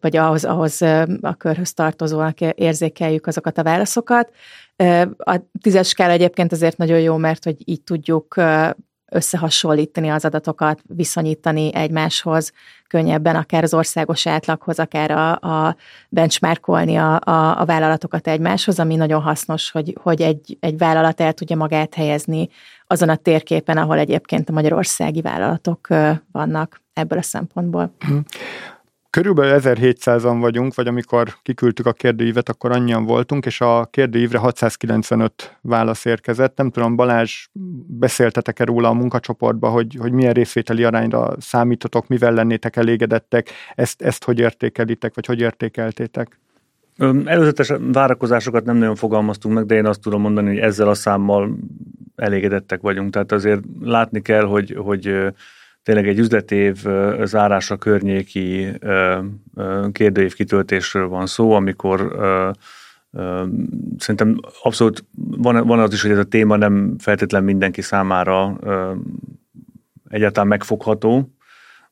vagy 0.00 0.16
ahhoz, 0.16 0.44
ahhoz 0.44 0.82
a 1.20 1.34
körhöz 1.38 1.72
tartozónak 1.72 2.40
érzékeljük 2.40 3.26
azokat 3.26 3.58
a 3.58 3.62
válaszokat. 3.62 4.32
A 5.16 5.40
tízes 5.60 5.88
skála 5.88 6.12
egyébként 6.12 6.52
azért 6.52 6.76
nagyon 6.76 7.00
jó, 7.00 7.16
mert 7.16 7.44
hogy 7.44 7.56
így 7.64 7.82
tudjuk 7.82 8.34
összehasonlítani 9.14 10.08
az 10.08 10.24
adatokat, 10.24 10.80
viszonyítani 10.86 11.74
egymáshoz, 11.74 12.52
könnyebben 12.88 13.36
akár 13.36 13.62
az 13.62 13.74
országos 13.74 14.26
átlaghoz, 14.26 14.78
akár 14.78 15.10
a, 15.10 15.32
a 15.32 15.76
benchmarkolni 16.08 16.96
a, 16.96 17.20
a, 17.20 17.60
a 17.60 17.64
vállalatokat 17.64 18.28
egymáshoz, 18.28 18.78
ami 18.78 18.96
nagyon 18.96 19.22
hasznos, 19.22 19.70
hogy, 19.70 19.96
hogy 20.02 20.22
egy, 20.22 20.56
egy 20.60 20.78
vállalat 20.78 21.20
el 21.20 21.32
tudja 21.32 21.56
magát 21.56 21.94
helyezni 21.94 22.48
azon 22.86 23.08
a 23.08 23.16
térképen, 23.16 23.76
ahol 23.76 23.98
egyébként 23.98 24.48
a 24.48 24.52
magyarországi 24.52 25.20
vállalatok 25.20 25.88
vannak 26.32 26.80
ebből 26.92 27.18
a 27.18 27.22
szempontból. 27.22 27.94
Körülbelül 29.14 29.60
1700-an 29.62 30.36
vagyunk, 30.40 30.74
vagy 30.74 30.86
amikor 30.86 31.28
kiküldtük 31.42 31.86
a 31.86 31.92
kérdőívet, 31.92 32.48
akkor 32.48 32.70
annyian 32.70 33.04
voltunk, 33.04 33.46
és 33.46 33.60
a 33.60 33.88
kérdőívre 33.90 34.38
695 34.38 35.58
válasz 35.60 36.04
érkezett. 36.04 36.56
Nem 36.56 36.70
tudom, 36.70 36.96
Balázs, 36.96 37.46
beszéltetek-e 37.86 38.64
róla 38.64 38.88
a 38.88 38.92
munkacsoportba, 38.92 39.68
hogy, 39.68 39.96
hogy 40.00 40.12
milyen 40.12 40.32
részvételi 40.32 40.84
arányra 40.84 41.34
számítotok, 41.38 42.08
mivel 42.08 42.32
lennétek 42.32 42.76
elégedettek, 42.76 43.50
ezt, 43.74 44.02
ezt 44.02 44.24
hogy 44.24 44.38
értékelitek, 44.38 45.14
vagy 45.14 45.26
hogy 45.26 45.40
értékeltétek? 45.40 46.40
Előzetes 47.24 47.72
várakozásokat 47.92 48.64
nem 48.64 48.76
nagyon 48.76 48.94
fogalmaztunk 48.94 49.54
meg, 49.54 49.66
de 49.66 49.74
én 49.74 49.86
azt 49.86 50.00
tudom 50.00 50.20
mondani, 50.20 50.48
hogy 50.48 50.58
ezzel 50.58 50.88
a 50.88 50.94
számmal 50.94 51.56
elégedettek 52.16 52.80
vagyunk. 52.80 53.12
Tehát 53.12 53.32
azért 53.32 53.62
látni 53.80 54.22
kell, 54.22 54.44
hogy, 54.44 54.76
hogy 54.78 55.32
tényleg 55.84 56.08
egy 56.08 56.18
üzletév 56.18 56.84
zárása 57.22 57.76
környéki 57.76 58.68
kérdőív 59.92 60.34
kitöltésről 60.34 61.08
van 61.08 61.26
szó, 61.26 61.52
amikor 61.52 62.16
szerintem 63.98 64.40
abszolút 64.62 65.04
van, 65.14 65.66
van 65.66 65.78
az 65.78 65.92
is, 65.92 66.02
hogy 66.02 66.10
ez 66.10 66.18
a 66.18 66.24
téma 66.24 66.56
nem 66.56 66.94
feltétlen 66.98 67.44
mindenki 67.44 67.82
számára 67.82 68.58
egyáltalán 70.08 70.48
megfogható, 70.48 71.34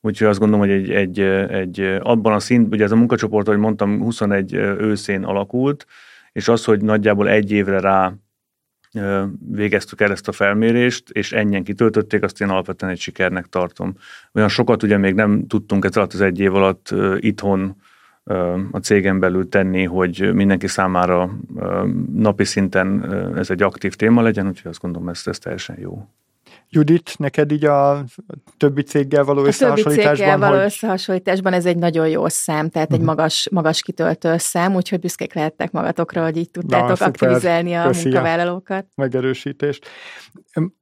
Úgyhogy 0.04 0.26
azt 0.26 0.38
gondolom, 0.38 0.66
hogy 0.66 0.74
egy, 0.76 0.90
egy, 0.90 1.20
egy 1.50 1.80
abban 2.00 2.32
a 2.32 2.40
szint, 2.40 2.74
ugye 2.74 2.84
ez 2.84 2.92
a 2.92 2.96
munkacsoport, 2.96 3.48
ahogy 3.48 3.60
mondtam, 3.60 4.00
21 4.00 4.54
őszén 4.54 5.24
alakult, 5.24 5.86
és 6.32 6.48
az, 6.48 6.64
hogy 6.64 6.80
nagyjából 6.80 7.28
egy 7.28 7.50
évre 7.50 7.80
rá 7.80 8.14
végeztük 9.50 10.00
el 10.00 10.10
ezt 10.10 10.28
a 10.28 10.32
felmérést, 10.32 11.10
és 11.10 11.32
ennyien 11.32 11.64
kitöltötték, 11.64 12.22
azt 12.22 12.40
én 12.40 12.48
alapvetően 12.48 12.92
egy 12.92 13.00
sikernek 13.00 13.46
tartom. 13.46 13.94
Olyan 14.32 14.48
sokat 14.48 14.82
ugye 14.82 14.96
még 14.96 15.14
nem 15.14 15.46
tudtunk 15.46 15.84
ez 15.84 15.96
alatt 15.96 16.12
az 16.12 16.20
egy 16.20 16.40
év 16.40 16.54
alatt 16.54 16.94
itthon 17.16 17.76
a 18.70 18.78
cégen 18.82 19.18
belül 19.18 19.48
tenni, 19.48 19.84
hogy 19.84 20.34
mindenki 20.34 20.66
számára 20.66 21.38
napi 22.14 22.44
szinten 22.44 23.12
ez 23.36 23.50
egy 23.50 23.62
aktív 23.62 23.94
téma 23.94 24.22
legyen, 24.22 24.46
úgyhogy 24.46 24.70
azt 24.70 24.80
gondolom, 24.80 25.08
ez, 25.08 25.22
ez 25.24 25.38
teljesen 25.38 25.76
jó. 25.80 26.08
Judit, 26.74 27.18
neked 27.18 27.52
így 27.52 27.64
a 27.64 28.04
többi 28.56 28.82
céggel 28.82 29.24
való 29.24 29.42
a 29.42 29.46
összehasonlításban? 29.46 30.04
többi 30.04 30.16
céggel 30.16 30.38
való 30.38 30.56
hogy... 30.56 30.64
összehasonlításban 30.64 31.52
ez 31.52 31.66
egy 31.66 31.76
nagyon 31.76 32.08
jó 32.08 32.28
szám, 32.28 32.68
tehát 32.70 32.88
uh-huh. 32.88 32.92
egy 32.92 32.98
mhm. 32.98 33.08
magas, 33.08 33.48
magas 33.50 33.82
kitöltő 33.82 34.36
szám, 34.38 34.74
úgyhogy 34.74 35.00
büszkék 35.00 35.34
lehettek 35.34 35.70
magatokra, 35.70 36.22
hogy 36.22 36.36
így 36.36 36.50
tudtátok 36.50 36.98
Na, 36.98 37.06
aktivizálni 37.06 37.74
a 37.74 37.90
munkavállalókat. 38.02 38.84
A 38.88 39.00
megerősítést. 39.00 39.86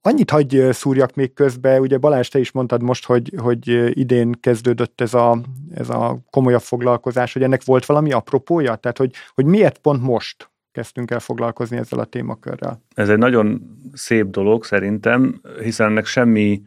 Annyit 0.03 0.31
hagyj 0.31 0.71
szúrjak 0.71 1.15
még 1.15 1.33
közbe, 1.33 1.81
ugye 1.81 1.99
Balázs, 1.99 2.29
te 2.29 2.39
is 2.39 2.51
mondtad 2.51 2.83
most, 2.83 3.07
hogy, 3.07 3.35
hogy 3.37 3.69
idén 3.99 4.33
kezdődött 4.41 5.01
ez 5.01 5.15
a, 5.15 5.41
ez 5.75 5.89
a 5.89 6.19
komolyabb 6.31 6.63
foglalkozás, 6.63 7.33
hogy 7.33 7.43
ennek 7.43 7.65
volt 7.65 7.87
valami 7.87 8.13
apropója? 8.13 8.75
Tehát, 8.75 8.99
hogy, 8.99 9.15
hogy 9.35 9.45
miért 9.45 9.79
pont 9.79 10.03
most? 10.03 10.50
Kezdtünk 10.73 11.11
el 11.11 11.21
foglalkozni 11.21 11.77
ezzel 11.77 11.99
a 11.99 12.05
témakörrel. 12.05 12.83
Ez 12.95 13.09
egy 13.09 13.19
nagyon 13.19 13.61
szép 13.93 14.27
dolog 14.27 14.65
szerintem, 14.65 15.41
hiszen 15.61 15.89
ennek 15.89 16.07
semmi 16.07 16.63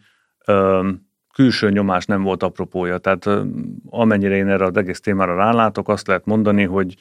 ö, 0.46 0.90
külső 1.34 1.70
nyomás 1.70 2.06
nem 2.06 2.24
volt 2.24 2.44
apropója. 2.44 2.98
Tehát 2.98 3.26
ö, 3.26 3.44
amennyire 3.90 4.36
én 4.36 4.48
erre 4.48 4.66
az 4.66 4.78
egész 4.78 5.00
témára 5.00 5.36
rálátok, 5.36 5.90
azt 5.90 6.08
lehet 6.08 6.26
mondani, 6.26 6.64
hogy 6.64 6.96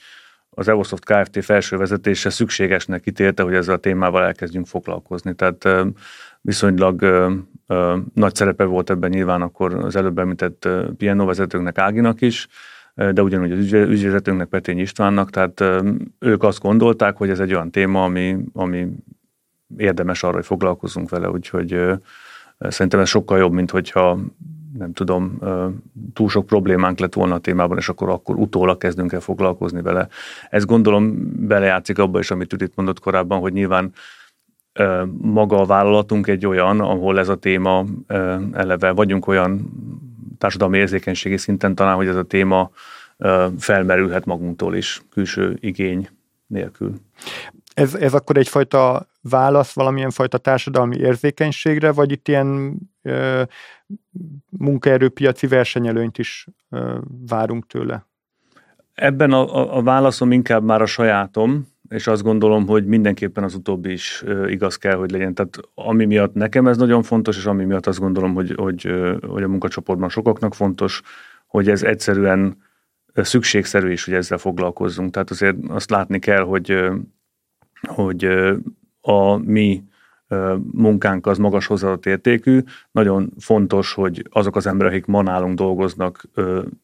az 0.51 0.69
Evosoft 0.69 1.05
Kft. 1.05 1.45
felső 1.45 1.77
vezetése 1.77 2.31
szükségesnek 2.31 3.07
ítélte, 3.07 3.43
hogy 3.43 3.55
ezzel 3.55 3.75
a 3.75 3.79
témával 3.79 4.25
elkezdjünk 4.25 4.67
foglalkozni. 4.67 5.35
Tehát 5.35 5.65
ö, 5.65 5.87
viszonylag 6.41 7.03
ö, 7.03 7.35
ö, 7.67 7.99
nagy 8.15 8.35
szerepe 8.35 8.65
volt 8.65 8.91
ebben 8.91 9.11
nyilván 9.11 9.43
akkor 9.43 9.75
az 9.75 9.97
előbb 9.97 10.19
említett 10.19 10.69
piano 10.97 11.25
vezetőknek 11.25 11.79
Áginak 11.79 12.21
is, 12.21 12.49
de 12.95 13.23
ugyanúgy 13.23 13.53
az 13.53 13.73
ügyvezetőnknek, 13.73 14.49
Petény 14.49 14.79
Istvánnak, 14.79 15.31
tehát 15.31 15.65
ők 16.19 16.43
azt 16.43 16.61
gondolták, 16.61 17.17
hogy 17.17 17.31
ez 17.31 17.41
egy 17.41 17.55
olyan 17.55 17.71
téma, 17.71 18.05
ami, 18.05 18.37
ami 18.53 18.89
érdemes 19.77 20.23
arra, 20.23 20.35
hogy 20.35 20.47
foglalkozunk 20.47 21.09
vele, 21.09 21.31
úgyhogy 21.31 21.81
szerintem 22.59 23.01
ez 23.01 23.09
sokkal 23.09 23.39
jobb, 23.39 23.53
mint 23.53 23.71
hogyha 23.71 24.19
nem 24.79 24.93
tudom, 24.93 25.39
túl 26.13 26.29
sok 26.29 26.47
problémánk 26.47 26.99
lett 26.99 27.15
volna 27.15 27.35
a 27.35 27.39
témában, 27.39 27.79
és 27.79 27.89
akkor, 27.89 28.09
akkor 28.09 28.37
utólag 28.37 28.79
kezdünk 28.79 29.13
el 29.13 29.21
foglalkozni 29.21 29.83
vele. 29.83 30.09
Ez 30.51 30.65
gondolom 30.65 31.33
belejátszik 31.47 31.99
abba 31.99 32.19
is, 32.19 32.31
amit 32.31 32.53
itt 32.53 32.75
mondott 32.75 33.01
korábban, 33.01 33.41
hogy 33.41 33.53
nyilván 33.53 33.93
maga 35.19 35.61
a 35.61 35.65
vállalatunk 35.65 36.27
egy 36.27 36.47
olyan, 36.47 36.81
ahol 36.81 37.19
ez 37.19 37.29
a 37.29 37.37
téma 37.37 37.85
eleve 38.53 38.91
vagyunk 38.91 39.27
olyan 39.27 39.71
társadalmi 40.43 40.79
érzékenységi 40.79 41.37
szinten 41.37 41.75
talán, 41.75 41.97
hogy 41.97 42.07
ez 42.07 42.17
a 42.17 42.23
téma 42.23 42.71
felmerülhet 43.59 44.25
magunktól 44.25 44.77
is, 44.77 45.03
külső 45.11 45.57
igény 45.61 46.09
nélkül. 46.47 46.95
Ez, 47.75 47.95
ez 47.95 48.15
akkor 48.15 48.37
egyfajta 48.37 49.07
válasz 49.21 49.73
valamilyen 49.73 50.11
fajta 50.11 50.39
társadalmi 50.39 50.97
érzékenységre, 50.97 51.93
vagy 51.93 52.11
itt 52.11 52.29
ilyen 52.29 52.79
ö, 53.03 53.43
munkaerőpiaci 54.49 55.47
versenyelőnyt 55.47 56.19
is 56.19 56.47
ö, 56.71 56.99
várunk 57.27 57.67
tőle? 57.67 58.07
Ebben 58.95 59.33
a, 59.33 59.57
a, 59.57 59.77
a 59.77 59.83
válaszom 59.83 60.33
inkább 60.33 60.65
már 60.65 60.83
a 60.83 60.87
sajátom, 60.87 61.69
és 61.93 62.07
azt 62.07 62.23
gondolom, 62.23 62.67
hogy 62.67 62.85
mindenképpen 62.85 63.45
az 63.45 63.55
utóbbi 63.55 63.93
is 63.93 64.25
igaz 64.47 64.77
kell, 64.77 64.95
hogy 64.95 65.11
legyen. 65.11 65.35
Tehát 65.35 65.59
ami 65.75 66.05
miatt 66.05 66.35
nekem 66.35 66.67
ez 66.67 66.77
nagyon 66.77 67.03
fontos, 67.03 67.37
és 67.37 67.45
ami 67.45 67.65
miatt 67.65 67.87
azt 67.87 67.99
gondolom, 67.99 68.35
hogy, 68.35 68.55
hogy, 68.57 68.93
hogy 69.27 69.43
a 69.43 69.49
munkacsoportban 69.49 70.09
sokaknak 70.09 70.55
fontos, 70.55 71.03
hogy 71.47 71.69
ez 71.69 71.83
egyszerűen 71.83 72.57
szükségszerű 73.15 73.91
is, 73.91 74.05
hogy 74.05 74.15
ezzel 74.15 74.39
foglalkozzunk. 74.39 75.13
Tehát 75.13 75.31
azért 75.31 75.57
azt 75.69 75.91
látni 75.91 76.19
kell, 76.19 76.43
hogy, 76.43 76.79
hogy 77.81 78.25
a 79.01 79.37
mi 79.37 79.83
munkánk 80.73 81.27
az 81.27 81.39
magas 81.39 81.67
hozzáadott 81.67 82.07
értékű. 82.07 82.61
Nagyon 82.91 83.33
fontos, 83.39 83.93
hogy 83.93 84.29
azok 84.31 84.57
az 84.57 84.67
emberek, 84.67 84.93
akik 84.93 85.07
ma 85.07 85.23
nálunk 85.23 85.59
dolgoznak, 85.59 86.25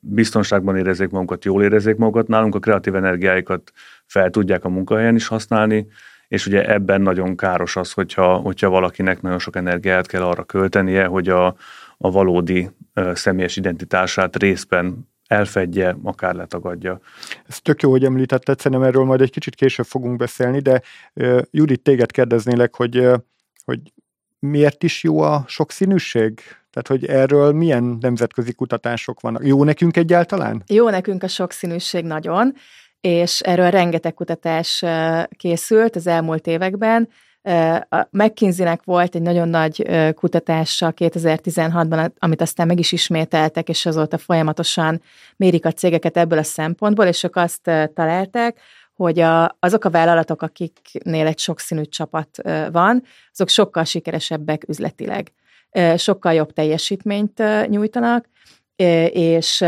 biztonságban 0.00 0.76
érezzék 0.76 1.10
magukat, 1.10 1.44
jól 1.44 1.62
érezzék 1.62 1.96
magukat, 1.96 2.28
nálunk 2.28 2.54
a 2.54 2.58
kreatív 2.58 2.94
energiáikat 2.94 3.72
fel 4.08 4.30
tudják 4.30 4.64
a 4.64 4.68
munkahelyen 4.68 5.14
is 5.14 5.26
használni, 5.26 5.86
és 6.28 6.46
ugye 6.46 6.72
ebben 6.72 7.00
nagyon 7.00 7.36
káros 7.36 7.76
az, 7.76 7.92
hogyha, 7.92 8.36
hogyha 8.36 8.68
valakinek 8.68 9.20
nagyon 9.20 9.38
sok 9.38 9.56
energiát 9.56 10.06
kell 10.06 10.22
arra 10.22 10.44
költenie, 10.44 11.04
hogy 11.04 11.28
a, 11.28 11.46
a 11.98 12.10
valódi 12.10 12.70
személyes 13.12 13.56
identitását 13.56 14.36
részben 14.36 15.08
elfedje, 15.26 15.96
akár 16.02 16.34
letagadja. 16.34 17.00
Ez 17.46 17.60
tök 17.60 17.82
jó, 17.82 17.90
hogy 17.90 18.04
említetted, 18.04 18.58
szerintem 18.58 18.88
erről 18.88 19.04
majd 19.04 19.20
egy 19.20 19.30
kicsit 19.30 19.54
később 19.54 19.86
fogunk 19.86 20.16
beszélni, 20.16 20.60
de 20.60 20.82
uh, 21.14 21.40
Judit, 21.50 21.82
téged 21.82 22.10
kérdeznélek, 22.10 22.74
hogy 22.74 22.98
uh, 22.98 23.14
hogy 23.68 23.92
miért 24.38 24.82
is 24.82 25.02
jó 25.02 25.20
a 25.20 25.44
sokszínűség? 25.46 26.40
Tehát, 26.70 26.88
hogy 26.88 27.06
erről 27.06 27.52
milyen 27.52 27.98
nemzetközi 28.00 28.52
kutatások 28.52 29.20
vannak? 29.20 29.46
Jó 29.46 29.64
nekünk 29.64 29.96
egyáltalán? 29.96 30.62
Jó 30.66 30.88
nekünk 30.88 31.22
a 31.22 31.28
sokszínűség 31.28 32.04
nagyon, 32.04 32.54
és 33.00 33.40
erről 33.40 33.70
rengeteg 33.70 34.14
kutatás 34.14 34.84
készült 35.36 35.96
az 35.96 36.06
elmúlt 36.06 36.46
években. 36.46 37.08
A 37.88 38.06
McKinsey-nek 38.10 38.80
volt 38.84 39.14
egy 39.14 39.22
nagyon 39.22 39.48
nagy 39.48 39.86
kutatása 40.14 40.92
2016-ban, 40.96 42.10
amit 42.18 42.40
aztán 42.40 42.66
meg 42.66 42.78
is 42.78 42.92
ismételtek, 42.92 43.68
és 43.68 43.86
azóta 43.86 44.18
folyamatosan 44.18 45.02
mérik 45.36 45.64
a 45.64 45.72
cégeket 45.72 46.16
ebből 46.16 46.38
a 46.38 46.42
szempontból, 46.42 47.06
és 47.06 47.22
ők 47.22 47.36
azt 47.36 47.70
találták, 47.94 48.60
hogy 48.94 49.20
a, 49.20 49.56
azok 49.60 49.84
a 49.84 49.90
vállalatok, 49.90 50.42
akiknél 50.42 51.26
egy 51.26 51.38
sokszínű 51.38 51.82
csapat 51.82 52.28
van, 52.72 53.02
azok 53.32 53.48
sokkal 53.48 53.84
sikeresebbek 53.84 54.68
üzletileg, 54.68 55.32
sokkal 55.96 56.32
jobb 56.32 56.52
teljesítményt 56.52 57.42
nyújtanak, 57.68 58.28
és 59.12 59.64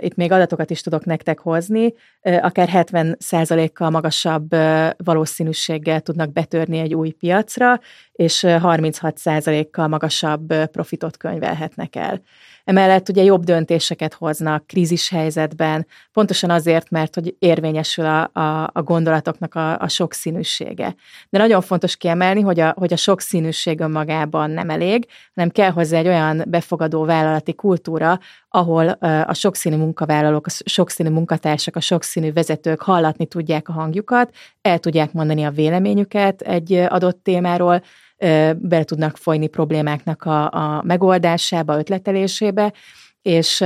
itt 0.00 0.14
még 0.14 0.32
adatokat 0.32 0.70
is 0.70 0.80
tudok 0.80 1.04
nektek 1.04 1.38
hozni. 1.38 1.94
akár 2.20 2.68
70%-kal 2.72 3.90
magasabb 3.90 4.48
valószínűséggel 4.96 6.00
tudnak 6.00 6.32
betörni 6.32 6.78
egy 6.78 6.94
új 6.94 7.10
piacra, 7.10 7.80
és 8.12 8.44
36%-kal 8.46 9.88
magasabb 9.88 10.54
profitot 10.66 11.16
könyvelhetnek 11.16 11.96
el. 11.96 12.20
Emellett 12.68 13.08
ugye 13.08 13.22
jobb 13.22 13.44
döntéseket 13.44 14.14
hoznak 14.14 14.66
krízis 14.66 15.08
helyzetben, 15.08 15.86
pontosan 16.12 16.50
azért, 16.50 16.90
mert 16.90 17.14
hogy 17.14 17.36
érvényesül 17.38 18.04
a, 18.04 18.30
a, 18.32 18.70
a 18.72 18.82
gondolatoknak 18.82 19.54
a, 19.54 19.78
a 19.78 19.88
sokszínűsége. 19.88 20.94
De 21.28 21.38
nagyon 21.38 21.60
fontos 21.60 21.96
kiemelni, 21.96 22.40
hogy 22.40 22.60
a, 22.60 22.74
hogy 22.76 22.92
a 22.92 22.96
sokszínűség 22.96 23.80
önmagában 23.80 24.50
nem 24.50 24.70
elég, 24.70 25.06
hanem 25.34 25.50
kell 25.50 25.70
hozzá 25.70 25.98
egy 25.98 26.06
olyan 26.06 26.44
befogadó 26.46 27.04
vállalati 27.04 27.54
kultúra, 27.54 28.18
ahol 28.48 28.88
a 29.26 29.34
sokszínű 29.34 29.76
munkavállalók, 29.76 30.46
a 30.46 30.50
sokszínű 30.64 31.10
munkatársak, 31.10 31.76
a 31.76 31.80
sokszínű 31.80 32.32
vezetők 32.32 32.82
hallatni 32.82 33.26
tudják 33.26 33.68
a 33.68 33.72
hangjukat, 33.72 34.34
el 34.60 34.78
tudják 34.78 35.12
mondani 35.12 35.44
a 35.44 35.50
véleményüket 35.50 36.40
egy 36.40 36.72
adott 36.72 37.22
témáról, 37.22 37.82
be 38.58 38.84
tudnak 38.84 39.16
folyni 39.16 39.46
problémáknak 39.46 40.22
a, 40.22 40.52
a 40.52 40.82
megoldásába, 40.82 41.78
ötletelésébe, 41.78 42.72
és 43.22 43.64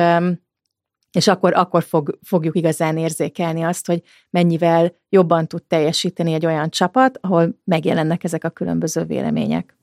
és 1.12 1.28
akkor, 1.28 1.54
akkor 1.54 1.82
fog, 1.82 2.18
fogjuk 2.22 2.56
igazán 2.56 2.96
érzékelni 2.96 3.62
azt, 3.62 3.86
hogy 3.86 4.02
mennyivel 4.30 4.92
jobban 5.08 5.46
tud 5.46 5.62
teljesíteni 5.62 6.32
egy 6.32 6.46
olyan 6.46 6.70
csapat, 6.70 7.18
ahol 7.20 7.60
megjelennek 7.64 8.24
ezek 8.24 8.44
a 8.44 8.50
különböző 8.50 9.04
vélemények. 9.04 9.76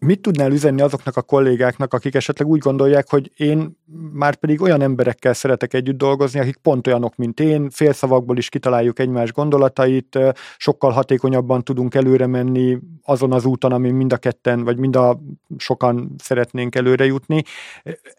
Mit 0.00 0.20
tudnál 0.20 0.52
üzenni 0.52 0.80
azoknak 0.80 1.16
a 1.16 1.22
kollégáknak, 1.22 1.94
akik 1.94 2.14
esetleg 2.14 2.48
úgy 2.48 2.58
gondolják, 2.58 3.10
hogy 3.10 3.32
én 3.36 3.78
már 4.12 4.34
pedig 4.34 4.60
olyan 4.60 4.82
emberekkel 4.82 5.32
szeretek 5.32 5.74
együtt 5.74 5.96
dolgozni, 5.96 6.40
akik 6.40 6.56
pont 6.56 6.86
olyanok, 6.86 7.16
mint 7.16 7.40
én, 7.40 7.70
félszavakból 7.70 8.36
is 8.36 8.48
kitaláljuk 8.48 8.98
egymás 8.98 9.32
gondolatait, 9.32 10.18
sokkal 10.56 10.90
hatékonyabban 10.90 11.64
tudunk 11.64 11.94
előre 11.94 12.26
menni 12.26 12.78
azon 13.02 13.32
az 13.32 13.44
úton, 13.44 13.72
amin 13.72 13.94
mind 13.94 14.12
a 14.12 14.16
ketten, 14.16 14.64
vagy 14.64 14.76
mind 14.76 14.96
a 14.96 15.20
sokan 15.56 16.14
szeretnénk 16.18 16.74
előre 16.74 17.04
jutni. 17.04 17.42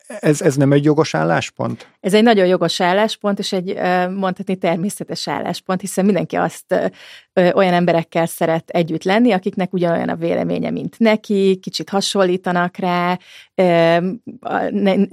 Ez, 0.07 0.41
ez 0.41 0.55
nem 0.55 0.71
egy 0.71 0.83
jogos 0.83 1.15
álláspont? 1.15 1.87
Ez 1.99 2.13
egy 2.13 2.23
nagyon 2.23 2.47
jogos 2.47 2.81
álláspont, 2.81 3.39
és 3.39 3.53
egy 3.53 3.73
mondhatni 4.15 4.55
természetes 4.55 5.27
álláspont, 5.27 5.81
hiszen 5.81 6.05
mindenki 6.05 6.35
azt 6.35 6.91
olyan 7.35 7.73
emberekkel 7.73 8.25
szeret 8.25 8.69
együtt 8.69 9.03
lenni, 9.03 9.31
akiknek 9.31 9.73
ugyanolyan 9.73 10.09
a 10.09 10.15
véleménye, 10.15 10.69
mint 10.69 10.99
neki, 10.99 11.59
kicsit 11.61 11.89
hasonlítanak 11.89 12.77
rá, 12.77 13.19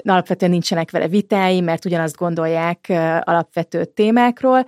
alapvetően 0.05 0.50
nincsenek 0.50 0.90
vele 0.90 1.09
vitái, 1.09 1.61
mert 1.61 1.85
ugyanazt 1.85 2.17
gondolják 2.17 2.87
alapvető 3.21 3.85
témákról, 3.85 4.64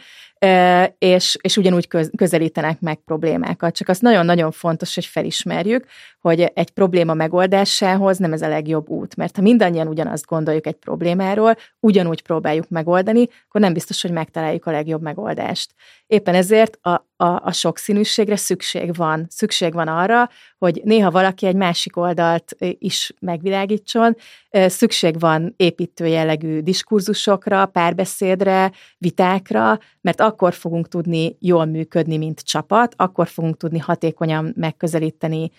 és, 0.99 1.37
és 1.41 1.57
ugyanúgy 1.57 1.89
közelítenek 2.17 2.81
meg 2.81 2.97
problémákat. 2.97 3.77
Csak 3.77 3.89
az 3.89 3.99
nagyon-nagyon 3.99 4.51
fontos, 4.51 4.95
hogy 4.95 5.05
felismerjük, 5.05 5.87
hogy 6.21 6.41
egy 6.41 6.71
probléma 6.71 7.15
megoldásához 7.15 8.19
nem 8.19 8.33
ez 8.33 8.43
a 8.43 8.49
legjobb 8.49 8.89
út, 8.89 9.17
mert 9.17 9.37
ha 9.37 9.43
mindannyian 9.43 9.89
ugyanazt 9.89 10.27
gondoljuk 10.27 10.67
egy 10.67 10.75
problémáról, 10.75 11.57
ugyanúgy 11.81 12.23
próbáljuk 12.23 12.69
megoldani, 12.69 13.29
akkor 13.49 13.61
nem 13.61 13.73
biztos, 13.73 14.03
hogy 14.03 14.11
megtaláljuk 14.11 14.67
a 14.67 14.71
legjobb 14.71 15.03
megoldást. 15.03 15.71
Éppen 16.07 16.35
ezért 16.35 16.79
a, 16.83 16.91
a, 17.17 17.25
a 17.25 17.53
sokszínűségre 17.53 18.37
szükség 18.37 18.95
van. 18.95 19.27
Szükség 19.29 19.73
van 19.73 19.89
arra, 19.89 20.29
hogy 20.61 20.81
néha 20.85 21.11
valaki 21.11 21.47
egy 21.47 21.55
másik 21.55 21.97
oldalt 21.97 22.57
is 22.59 23.13
megvilágítson, 23.21 24.17
szükség 24.51 25.21
van 25.21 25.55
építő 25.57 26.07
jellegű 26.07 26.61
diskurzusokra, 26.61 27.67
párbeszédre, 27.67 28.73
vitákra, 28.99 29.79
mert 30.01 30.21
akkor 30.21 30.55
fogunk 30.55 30.89
tudni 30.89 31.37
jól 31.39 31.65
működni, 31.65 32.17
mint 32.17 32.41
csapat, 32.41 32.95
akkor 32.97 33.29
fogunk 33.29 33.57
tudni 33.57 33.79
hatékonyan 33.79 34.53
megközelíteni 34.57 35.51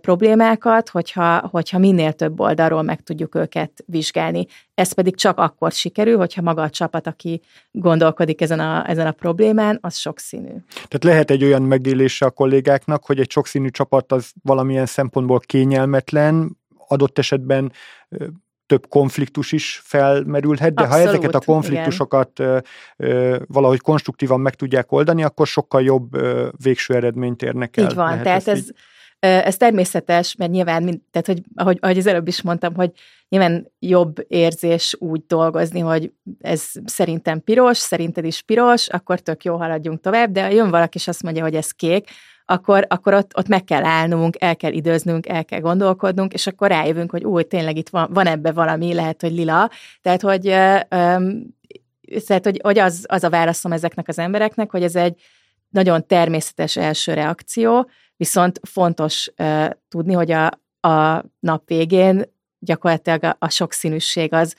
problémákat, 0.00 0.88
hogyha, 0.88 1.48
hogyha 1.50 1.78
minél 1.78 2.12
több 2.12 2.40
oldalról 2.40 2.82
meg 2.82 3.00
tudjuk 3.00 3.34
őket 3.34 3.84
vizsgálni. 3.86 4.46
Ez 4.74 4.92
pedig 4.92 5.16
csak 5.16 5.38
akkor 5.38 5.72
sikerül, 5.72 6.16
hogyha 6.16 6.42
maga 6.42 6.62
a 6.62 6.70
csapat, 6.70 7.06
aki 7.06 7.40
gondolkodik 7.70 8.40
ezen 8.40 8.60
a, 8.60 8.88
ezen 8.88 9.06
a 9.06 9.12
problémán, 9.12 9.78
az 9.80 9.96
sokszínű. 9.96 10.52
Tehát 10.72 11.04
lehet 11.04 11.30
egy 11.30 11.44
olyan 11.44 11.62
megélése 11.62 12.26
a 12.26 12.30
kollégáknak, 12.30 13.04
hogy 13.04 13.20
egy 13.20 13.30
sokszínű 13.30 13.68
csapat 13.68 14.12
az 14.12 14.32
valamilyen 14.42 14.86
szempontból 14.86 15.40
kényelmetlen, 15.40 16.58
adott 16.88 17.18
esetben 17.18 17.72
több 18.66 18.88
konfliktus 18.88 19.52
is 19.52 19.80
felmerülhet, 19.84 20.74
de 20.74 20.82
Abszolút, 20.82 21.04
ha 21.04 21.10
ezeket 21.10 21.34
a 21.34 21.40
konfliktusokat 21.40 22.38
igen. 22.38 23.44
valahogy 23.46 23.80
konstruktívan 23.80 24.40
meg 24.40 24.54
tudják 24.54 24.92
oldani, 24.92 25.24
akkor 25.24 25.46
sokkal 25.46 25.82
jobb 25.82 26.16
végső 26.62 26.94
eredményt 26.94 27.42
érnek 27.42 27.76
el. 27.76 27.84
Így 27.84 27.94
van, 27.94 28.22
tehát 28.22 28.48
ez, 28.48 28.58
így... 28.58 28.74
ez 29.24 29.56
természetes, 29.56 30.34
mert 30.36 30.50
nyilván, 30.50 31.02
tehát 31.10 31.26
hogy, 31.26 31.42
ahogy, 31.54 31.78
ahogy 31.80 31.98
az 31.98 32.06
előbb 32.06 32.28
is 32.28 32.42
mondtam, 32.42 32.74
hogy 32.74 32.90
nyilván 33.28 33.72
jobb 33.78 34.24
érzés 34.28 34.96
úgy 34.98 35.22
dolgozni, 35.26 35.80
hogy 35.80 36.12
ez 36.40 36.70
szerintem 36.84 37.40
piros, 37.40 37.78
szerinted 37.78 38.24
is 38.24 38.42
piros, 38.42 38.88
akkor 38.88 39.20
tök 39.20 39.44
jó 39.44 39.56
haladjunk 39.56 40.00
tovább, 40.00 40.30
de 40.30 40.52
jön 40.52 40.70
valaki 40.70 40.98
és 40.98 41.08
azt 41.08 41.22
mondja, 41.22 41.42
hogy 41.42 41.54
ez 41.54 41.70
kék, 41.70 42.08
akkor, 42.46 42.86
akkor 42.88 43.14
ott, 43.14 43.36
ott 43.36 43.48
meg 43.48 43.64
kell 43.64 43.84
állnunk, 43.84 44.36
el 44.38 44.56
kell 44.56 44.72
időznünk, 44.72 45.28
el 45.28 45.44
kell 45.44 45.60
gondolkodnunk, 45.60 46.32
és 46.32 46.46
akkor 46.46 46.68
rájövünk, 46.68 47.10
hogy 47.10 47.24
új, 47.24 47.42
tényleg 47.42 47.76
itt 47.76 47.88
van, 47.88 48.08
van 48.12 48.26
ebbe 48.26 48.52
valami, 48.52 48.94
lehet, 48.94 49.20
hogy 49.20 49.32
lila. 49.32 49.70
Tehát, 50.02 50.20
hogy, 50.20 50.42
tehát, 52.26 52.44
hogy, 52.44 52.60
hogy 52.62 52.78
az, 52.78 53.04
az 53.08 53.24
a 53.24 53.30
válaszom 53.30 53.72
ezeknek 53.72 54.08
az 54.08 54.18
embereknek, 54.18 54.70
hogy 54.70 54.82
ez 54.82 54.94
egy 54.94 55.20
nagyon 55.68 56.06
természetes 56.06 56.76
első 56.76 57.14
reakció, 57.14 57.88
viszont 58.16 58.60
fontos 58.62 59.32
uh, 59.36 59.70
tudni, 59.88 60.12
hogy 60.12 60.30
a, 60.30 60.46
a 60.80 61.24
nap 61.40 61.68
végén 61.68 62.22
gyakorlatilag 62.58 63.24
a, 63.24 63.36
a 63.38 63.48
sokszínűség 63.48 64.32
az, 64.32 64.56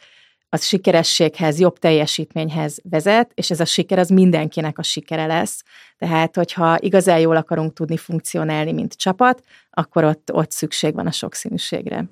az 0.49 0.65
sikerességhez, 0.65 1.59
jobb 1.59 1.77
teljesítményhez 1.77 2.79
vezet, 2.89 3.31
és 3.33 3.51
ez 3.51 3.59
a 3.59 3.65
siker 3.65 3.99
az 3.99 4.09
mindenkinek 4.09 4.77
a 4.77 4.83
sikere 4.83 5.25
lesz. 5.25 5.63
Tehát, 5.97 6.35
hogyha 6.35 6.77
igazán 6.79 7.19
jól 7.19 7.35
akarunk 7.35 7.73
tudni 7.73 7.97
funkcionálni, 7.97 8.71
mint 8.71 8.93
csapat, 8.93 9.43
akkor 9.69 10.03
ott, 10.03 10.33
ott 10.33 10.51
szükség 10.51 10.93
van 10.93 11.07
a 11.07 11.11
sokszínűségre. 11.11 12.05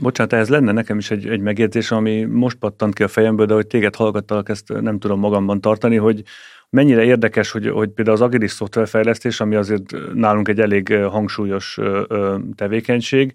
Bocsánat, 0.00 0.32
ez 0.32 0.48
lenne 0.48 0.72
nekem 0.72 0.98
is 0.98 1.10
egy, 1.10 1.26
egy 1.26 1.40
megjegyzés, 1.40 1.90
ami 1.90 2.24
most 2.24 2.56
pattant 2.56 2.94
ki 2.94 3.02
a 3.02 3.08
fejemből, 3.08 3.46
de 3.46 3.54
hogy 3.54 3.66
téged 3.66 3.94
hallgattalak, 3.94 4.48
ezt 4.48 4.80
nem 4.80 4.98
tudom 4.98 5.18
magamban 5.18 5.60
tartani, 5.60 5.96
hogy 5.96 6.22
mennyire 6.70 7.04
érdekes, 7.04 7.50
hogy, 7.50 7.68
hogy 7.68 7.88
például 7.88 8.16
az 8.16 8.22
agilis 8.22 8.50
szoftverfejlesztés, 8.50 9.40
ami 9.40 9.54
azért 9.54 9.94
nálunk 10.14 10.48
egy 10.48 10.60
elég 10.60 10.94
hangsúlyos 10.94 11.78
tevékenység, 12.54 13.32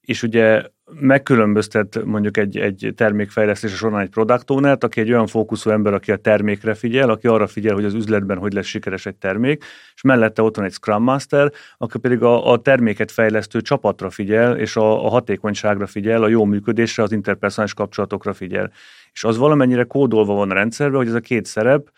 és 0.00 0.22
ugye 0.22 0.62
megkülönböztet 0.94 2.04
mondjuk 2.04 2.36
egy, 2.36 2.56
egy 2.56 2.92
termékfejlesztés 2.96 3.74
során 3.74 4.00
egy 4.00 4.08
product 4.08 4.50
owner 4.50 4.76
aki 4.80 5.00
egy 5.00 5.10
olyan 5.10 5.26
fókuszú 5.26 5.70
ember, 5.70 5.94
aki 5.94 6.12
a 6.12 6.16
termékre 6.16 6.74
figyel, 6.74 7.10
aki 7.10 7.26
arra 7.26 7.46
figyel, 7.46 7.74
hogy 7.74 7.84
az 7.84 7.94
üzletben 7.94 8.38
hogy 8.38 8.52
lesz 8.52 8.66
sikeres 8.66 9.06
egy 9.06 9.16
termék, 9.16 9.64
és 9.94 10.02
mellette 10.02 10.42
ott 10.42 10.56
van 10.56 10.64
egy 10.64 10.72
Scrum 10.72 11.02
Master, 11.02 11.52
aki 11.78 11.98
pedig 11.98 12.22
a, 12.22 12.50
a 12.52 12.60
terméket 12.60 13.10
fejlesztő 13.10 13.60
csapatra 13.60 14.10
figyel, 14.10 14.58
és 14.58 14.76
a, 14.76 15.04
a 15.04 15.08
hatékonyságra 15.08 15.86
figyel, 15.86 16.22
a 16.22 16.28
jó 16.28 16.44
működésre, 16.44 17.02
az 17.02 17.12
interpersonális 17.12 17.74
kapcsolatokra 17.74 18.32
figyel. 18.32 18.72
És 19.12 19.24
az 19.24 19.36
valamennyire 19.36 19.84
kódolva 19.84 20.34
van 20.34 20.50
a 20.50 20.54
rendszerben, 20.54 20.96
hogy 20.96 21.08
ez 21.08 21.14
a 21.14 21.20
két 21.20 21.44
szerep 21.44 21.90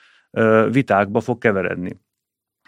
vitákba 0.70 1.20
fog 1.20 1.38
keveredni. 1.38 2.00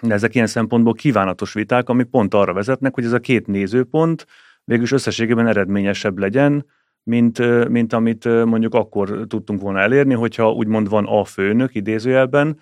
De 0.03 0.15
ezek 0.15 0.35
ilyen 0.35 0.47
szempontból 0.47 0.93
kívánatos 0.93 1.53
viták, 1.53 1.89
ami 1.89 2.03
pont 2.03 2.35
arra 2.35 2.53
vezetnek, 2.53 2.95
hogy 2.95 3.05
ez 3.05 3.13
a 3.13 3.19
két 3.19 3.47
nézőpont, 3.47 4.27
végülis 4.67 4.93
összességében 4.93 5.47
eredményesebb 5.47 6.19
legyen, 6.19 6.67
mint, 7.03 7.69
mint 7.69 7.93
amit 7.93 8.25
mondjuk 8.45 8.75
akkor 8.75 9.25
tudtunk 9.29 9.61
volna 9.61 9.79
elérni, 9.79 10.15
hogyha 10.15 10.53
úgymond 10.53 10.89
van 10.89 11.07
a 11.07 11.25
főnök 11.25 11.75
idézőjelben, 11.75 12.59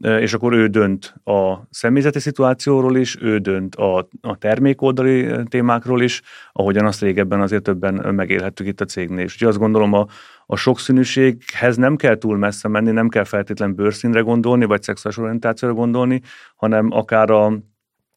és 0.00 0.32
akkor 0.32 0.52
ő 0.52 0.66
dönt 0.66 1.14
a 1.24 1.66
személyzeti 1.70 2.18
szituációról 2.18 2.96
is, 2.96 3.16
ő 3.20 3.38
dönt 3.38 3.74
a, 3.74 4.08
a 4.20 4.36
termékoldali 4.38 5.30
témákról 5.48 6.02
is, 6.02 6.22
ahogyan 6.52 6.86
azt 6.86 7.00
régebben 7.00 7.40
azért 7.40 7.62
többen 7.62 8.14
megélhettük 8.14 8.66
itt 8.66 8.80
a 8.80 8.84
cégnél. 8.84 9.24
És 9.24 9.32
úgyhogy 9.32 9.48
azt 9.48 9.58
gondolom, 9.58 9.92
a, 9.92 10.06
a 10.46 10.56
sokszínűséghez 10.56 11.76
nem 11.76 11.96
kell 11.96 12.16
túl 12.16 12.36
messze 12.36 12.68
menni, 12.68 12.90
nem 12.90 13.08
kell 13.08 13.24
feltétlen 13.24 13.74
bőrszínre 13.74 14.20
gondolni, 14.20 14.64
vagy 14.64 14.82
szexuális 14.82 15.18
orientációra 15.18 15.74
gondolni, 15.74 16.20
hanem 16.56 16.90
akár 16.90 17.30
a, 17.30 17.58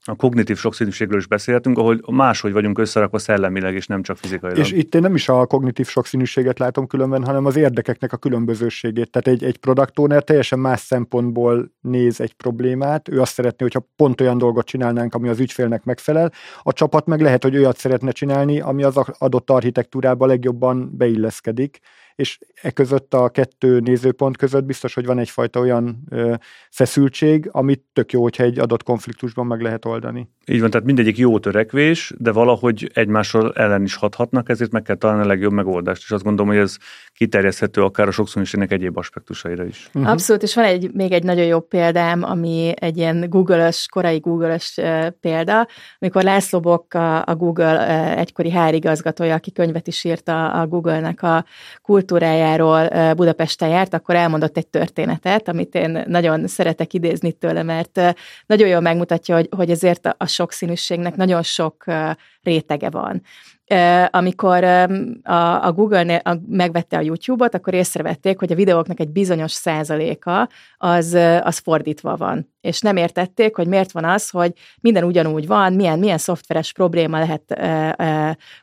a 0.08 0.16
kognitív 0.16 0.58
sokszínűségről 0.58 1.18
is 1.18 1.28
beszéltünk, 1.28 1.78
ahol 1.78 2.00
máshogy 2.12 2.52
vagyunk 2.52 2.80
összerakva 2.80 3.18
szellemileg, 3.18 3.76
és 3.76 3.88
nem 3.88 4.04
csak 4.04 4.18
fizikailag. 4.18 4.60
És 4.60 4.72
itt 4.72 4.96
én 4.96 5.02
nem 5.02 5.16
is 5.16 5.30
a 5.30 5.46
kognitív 5.46 5.88
sokszínűséget 5.88 6.60
látom 6.60 6.88
különben, 6.88 7.24
hanem 7.24 7.46
az 7.46 7.56
érdekeknek 7.56 8.14
a 8.14 8.18
különbözőségét. 8.18 9.12
Tehát 9.12 9.28
egy, 9.28 9.44
egy 9.48 9.58
product 9.58 10.00
owner 10.00 10.24
teljesen 10.24 10.60
más 10.60 10.80
szempontból 10.80 11.72
néz 11.82 12.22
egy 12.22 12.34
problémát, 12.34 13.10
ő 13.10 13.22
azt 13.22 13.34
szeretné, 13.34 13.58
hogyha 13.66 13.88
pont 13.96 14.22
olyan 14.22 14.38
dolgot 14.38 14.66
csinálnánk, 14.66 15.14
ami 15.14 15.30
az 15.30 15.40
ügyfélnek 15.40 15.84
megfelel, 15.84 16.32
a 16.62 16.74
csapat 16.74 17.06
meg 17.06 17.22
lehet, 17.22 17.44
hogy 17.44 17.58
olyat 17.58 17.78
szeretne 17.78 18.12
csinálni, 18.12 18.60
ami 18.60 18.84
az 18.84 18.98
adott 19.18 19.50
architektúrába 19.50 20.26
legjobban 20.26 20.90
beilleszkedik, 20.98 21.80
és 22.16 22.40
e 22.62 22.72
között 22.72 23.14
a 23.14 23.30
kettő 23.30 23.80
nézőpont 23.80 24.38
között 24.38 24.64
biztos, 24.64 24.94
hogy 24.94 25.06
van 25.06 25.20
egyfajta 25.20 25.60
olyan 25.60 26.04
ö, 26.10 26.34
feszültség, 26.70 27.50
amit 27.52 27.84
tök 27.94 28.12
jó, 28.12 28.22
hogyha 28.22 28.44
egy 28.44 28.60
adott 28.60 28.84
konfliktusban 28.84 29.46
meg 29.46 29.62
lehet 29.62 29.86
oldani. 29.86 30.30
Így 30.46 30.62
van, 30.62 30.70
tehát 30.70 30.86
mindegyik 30.86 31.18
jó 31.18 31.40
törekvés, 31.40 32.14
de 32.18 32.32
valahogy 32.32 32.92
egymással 32.94 33.54
ellen 33.54 33.84
is 33.84 33.96
hathatnak, 33.96 34.50
ezért 34.50 34.72
meg 34.72 34.82
kell 34.82 34.96
találni 34.96 35.24
a 35.24 35.28
legjobb 35.28 35.52
megoldást, 35.52 36.02
és 36.04 36.12
azt 36.12 36.24
gondolom, 36.24 36.52
hogy 36.52 36.62
ez 36.62 36.78
kiterjeszthető 37.14 37.84
akár 37.84 38.08
a 38.08 38.12
sokszínűségnek 38.12 38.72
egyéb 38.72 38.98
aspektusaira 38.98 39.66
is. 39.66 39.90
Uh-huh. 39.94 40.12
Abszolút, 40.12 40.44
és 40.44 40.56
van 40.56 40.66
egy, 40.66 40.94
még 40.94 41.12
egy 41.12 41.24
nagyon 41.24 41.46
jó 41.46 41.60
példám, 41.60 42.24
ami 42.24 42.74
egy 42.76 42.98
ilyen 42.98 43.30
Google-ös, 43.30 43.88
korai 43.92 44.20
Google-ös 44.20 44.80
példa, 45.20 45.68
amikor 46.00 46.24
László 46.24 46.60
Bok, 46.60 46.94
a, 46.94 47.26
a 47.26 47.36
Google 47.36 48.18
egykori 48.18 48.52
HR 48.52 48.74
igazgatója, 48.74 49.34
aki 49.34 49.52
könyvet 49.52 49.88
is 49.88 50.04
írt 50.04 50.28
a, 50.28 50.62
a 50.62 50.68
Google-nek 50.68 51.24
a 51.24 51.46
kultúrájáról 52.06 53.14
Budapesten 53.14 53.70
járt, 53.70 53.94
akkor 53.94 54.16
elmondott 54.16 54.58
egy 54.58 54.68
történetet, 54.68 55.48
amit 55.48 55.76
én 55.76 56.04
nagyon 56.08 56.48
szeretek 56.48 56.94
idézni 56.94 57.32
tőle, 57.32 57.64
mert 57.64 58.02
nagyon 58.46 58.68
jól 58.68 58.80
megmutatja, 58.80 59.36
hogy, 59.36 59.48
hogy 59.56 59.70
ezért 59.70 60.16
a, 60.18 60.26
sokszínűségnek 60.28 61.16
nagyon 61.16 61.44
sok 61.44 61.84
rétege 62.44 62.90
van 62.90 63.22
amikor 64.10 64.64
a, 65.24 65.72
Google 65.76 66.22
megvette 66.48 66.98
a 66.98 67.02
YouTube-ot, 67.02 67.56
akkor 67.56 67.74
észrevették, 67.74 68.40
hogy 68.40 68.52
a 68.52 68.56
videóknak 68.56 69.00
egy 69.00 69.10
bizonyos 69.10 69.52
százaléka 69.52 70.50
az, 70.78 71.14
az 71.42 71.58
fordítva 71.58 72.16
van. 72.16 72.54
És 72.62 72.80
nem 72.80 72.96
értették, 72.96 73.56
hogy 73.56 73.68
miért 73.68 73.92
van 73.92 74.06
az, 74.06 74.30
hogy 74.30 74.54
minden 74.82 75.04
ugyanúgy 75.04 75.48
van, 75.48 75.74
milyen, 75.74 76.00
milyen 76.00 76.18
szoftveres 76.18 76.74
probléma 76.74 77.20
lehet, 77.20 77.44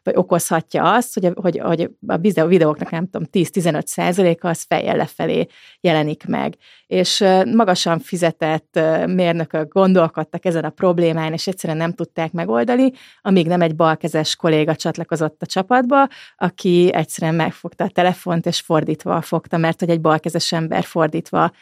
vagy 0.02 0.16
okozhatja 0.16 0.92
azt, 0.94 1.14
hogy, 1.14 1.32
hogy, 1.34 1.58
hogy 1.58 1.90
a 2.34 2.46
videóknak 2.46 2.90
nem 2.90 3.08
tudom, 3.08 3.28
10-15 3.32 3.86
százaléka 3.86 4.48
az 4.48 4.64
fejjel 4.68 4.96
lefelé 4.96 5.46
jelenik 5.80 6.26
meg. 6.26 6.56
És 6.92 7.24
magasan 7.54 7.98
fizetett 7.98 8.80
mérnökök 9.06 9.72
gondolkodtak 9.72 10.44
ezen 10.44 10.64
a 10.64 10.70
problémán, 10.70 11.32
és 11.32 11.46
egyszerűen 11.46 11.78
nem 11.78 11.92
tudták 11.92 12.32
megoldani, 12.32 12.92
amíg 13.22 13.46
nem 13.46 13.60
egy 13.60 13.76
balkezes 13.76 14.36
kolléga 14.36 14.76
csatlakozott 14.76 15.42
a 15.42 15.46
csapatba, 15.46 16.08
aki 16.36 16.90
egyszerűen 16.94 17.34
megfogta 17.34 17.84
a 17.84 17.88
telefont, 17.88 18.46
és 18.46 18.60
fordítva 18.60 19.20
fogta, 19.20 19.56
mert 19.56 19.80
hogy 19.80 19.90
egy 19.90 20.00
balkezes 20.00 20.52
ember 20.52 20.84
fordítva 20.84 21.52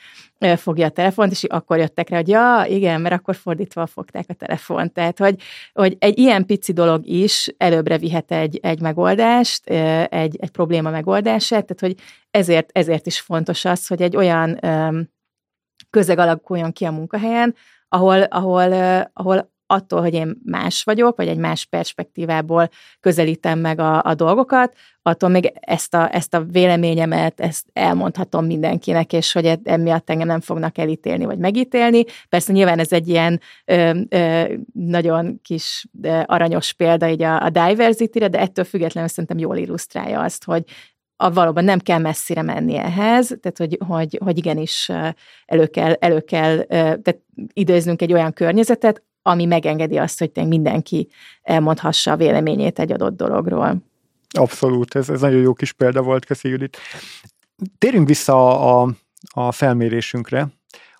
fogja 0.56 0.86
a 0.86 0.90
telefont, 0.90 1.30
és 1.30 1.44
akkor 1.44 1.78
jöttek 1.78 2.08
rá, 2.08 2.16
hogy 2.16 2.28
ja, 2.28 2.64
igen, 2.68 3.00
mert 3.00 3.14
akkor 3.14 3.34
fordítva 3.36 3.86
fogták 3.86 4.24
a 4.28 4.34
telefont. 4.34 4.92
Tehát, 4.92 5.18
hogy, 5.18 5.42
hogy 5.72 5.96
egy 5.98 6.18
ilyen 6.18 6.46
pici 6.46 6.72
dolog 6.72 7.06
is 7.06 7.54
előbbre 7.56 7.98
vihet 7.98 8.32
egy, 8.32 8.58
egy 8.62 8.80
megoldást, 8.80 9.66
egy, 10.10 10.36
egy 10.40 10.50
probléma 10.50 10.90
megoldását, 10.90 11.66
tehát, 11.66 11.80
hogy 11.80 12.04
ezért, 12.30 12.70
ezért 12.72 13.06
is 13.06 13.20
fontos 13.20 13.64
az, 13.64 13.86
hogy 13.86 14.02
egy 14.02 14.16
olyan 14.16 14.58
közeg 15.90 16.18
alakuljon 16.18 16.72
ki 16.72 16.84
a 16.84 16.90
munkahelyen, 16.90 17.54
ahol, 17.88 18.22
ahol, 18.22 18.72
ahol 19.12 19.50
attól, 19.70 20.00
hogy 20.00 20.14
én 20.14 20.40
más 20.44 20.82
vagyok, 20.82 21.16
vagy 21.16 21.28
egy 21.28 21.38
más 21.38 21.64
perspektívából 21.64 22.68
közelítem 23.00 23.58
meg 23.58 23.78
a, 23.78 24.02
a 24.02 24.14
dolgokat, 24.14 24.76
attól 25.02 25.28
még 25.28 25.52
ezt 25.60 25.94
a, 25.94 26.14
ezt 26.14 26.34
a 26.34 26.42
véleményemet, 26.42 27.40
ezt 27.40 27.66
elmondhatom 27.72 28.46
mindenkinek, 28.46 29.12
és 29.12 29.32
hogy 29.32 29.46
e, 29.46 29.58
emiatt 29.64 30.10
engem 30.10 30.26
nem 30.26 30.40
fognak 30.40 30.78
elítélni, 30.78 31.24
vagy 31.24 31.38
megítélni. 31.38 32.04
Persze 32.28 32.52
nyilván 32.52 32.78
ez 32.78 32.92
egy 32.92 33.08
ilyen 33.08 33.40
ö, 33.64 34.00
ö, 34.08 34.54
nagyon 34.72 35.40
kis 35.42 35.86
aranyos 36.24 36.72
példa 36.72 37.08
így 37.08 37.22
a, 37.22 37.42
a 37.42 37.50
diversity-re, 37.50 38.28
de 38.28 38.38
ettől 38.38 38.64
függetlenül 38.64 39.08
szerintem 39.08 39.38
jól 39.38 39.56
illusztrálja 39.56 40.20
azt, 40.20 40.44
hogy 40.44 40.64
a, 41.22 41.30
valóban 41.30 41.64
nem 41.64 41.78
kell 41.78 41.98
messzire 41.98 42.42
menni 42.42 42.76
ehhez, 42.76 43.26
tehát 43.26 43.58
hogy, 43.58 43.78
hogy, 43.86 44.18
hogy 44.24 44.38
igenis 44.38 44.90
elő 45.46 45.66
kell, 45.66 45.92
elő 45.92 46.20
kell 46.20 46.62
tehát 46.66 47.20
időznünk 47.52 48.02
egy 48.02 48.12
olyan 48.12 48.32
környezetet, 48.32 49.02
ami 49.22 49.44
megengedi 49.44 49.96
azt, 49.96 50.18
hogy 50.18 50.46
mindenki 50.46 51.08
elmondhassa 51.42 52.12
a 52.12 52.16
véleményét 52.16 52.78
egy 52.78 52.92
adott 52.92 53.16
dologról. 53.16 53.76
Abszolút, 54.30 54.94
ez, 54.94 55.10
ez 55.10 55.20
nagyon 55.20 55.40
jó 55.40 55.52
kis 55.52 55.72
példa 55.72 56.02
volt, 56.02 56.24
köszi 56.24 56.48
Judit. 56.48 56.76
Térjünk 57.78 58.08
vissza 58.08 58.60
a, 58.80 58.94
a 59.30 59.52
felmérésünkre, 59.52 60.48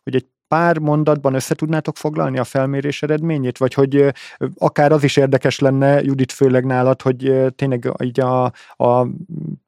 hogy 0.02 0.14
egy 0.14 0.26
pár 0.50 0.78
mondatban 0.78 1.34
össze 1.34 1.54
tudnátok 1.54 1.96
foglalni 1.96 2.38
a 2.38 2.44
felmérés 2.44 3.02
eredményét, 3.02 3.58
vagy 3.58 3.74
hogy 3.74 4.12
akár 4.58 4.92
az 4.92 5.02
is 5.02 5.16
érdekes 5.16 5.58
lenne, 5.58 6.02
Judit 6.02 6.32
főleg 6.32 6.64
nálad, 6.64 7.02
hogy 7.02 7.34
tényleg 7.56 7.92
így 8.02 8.20
a, 8.20 8.44
a 8.76 9.06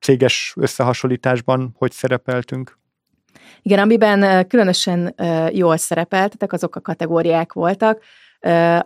céges 0.00 0.54
összehasonlításban 0.56 1.74
hogy 1.78 1.92
szerepeltünk? 1.92 2.78
Igen, 3.62 3.78
amiben 3.78 4.46
különösen 4.46 5.14
jól 5.52 5.76
szerepeltetek, 5.76 6.52
azok 6.52 6.76
a 6.76 6.80
kategóriák 6.80 7.52
voltak, 7.52 8.02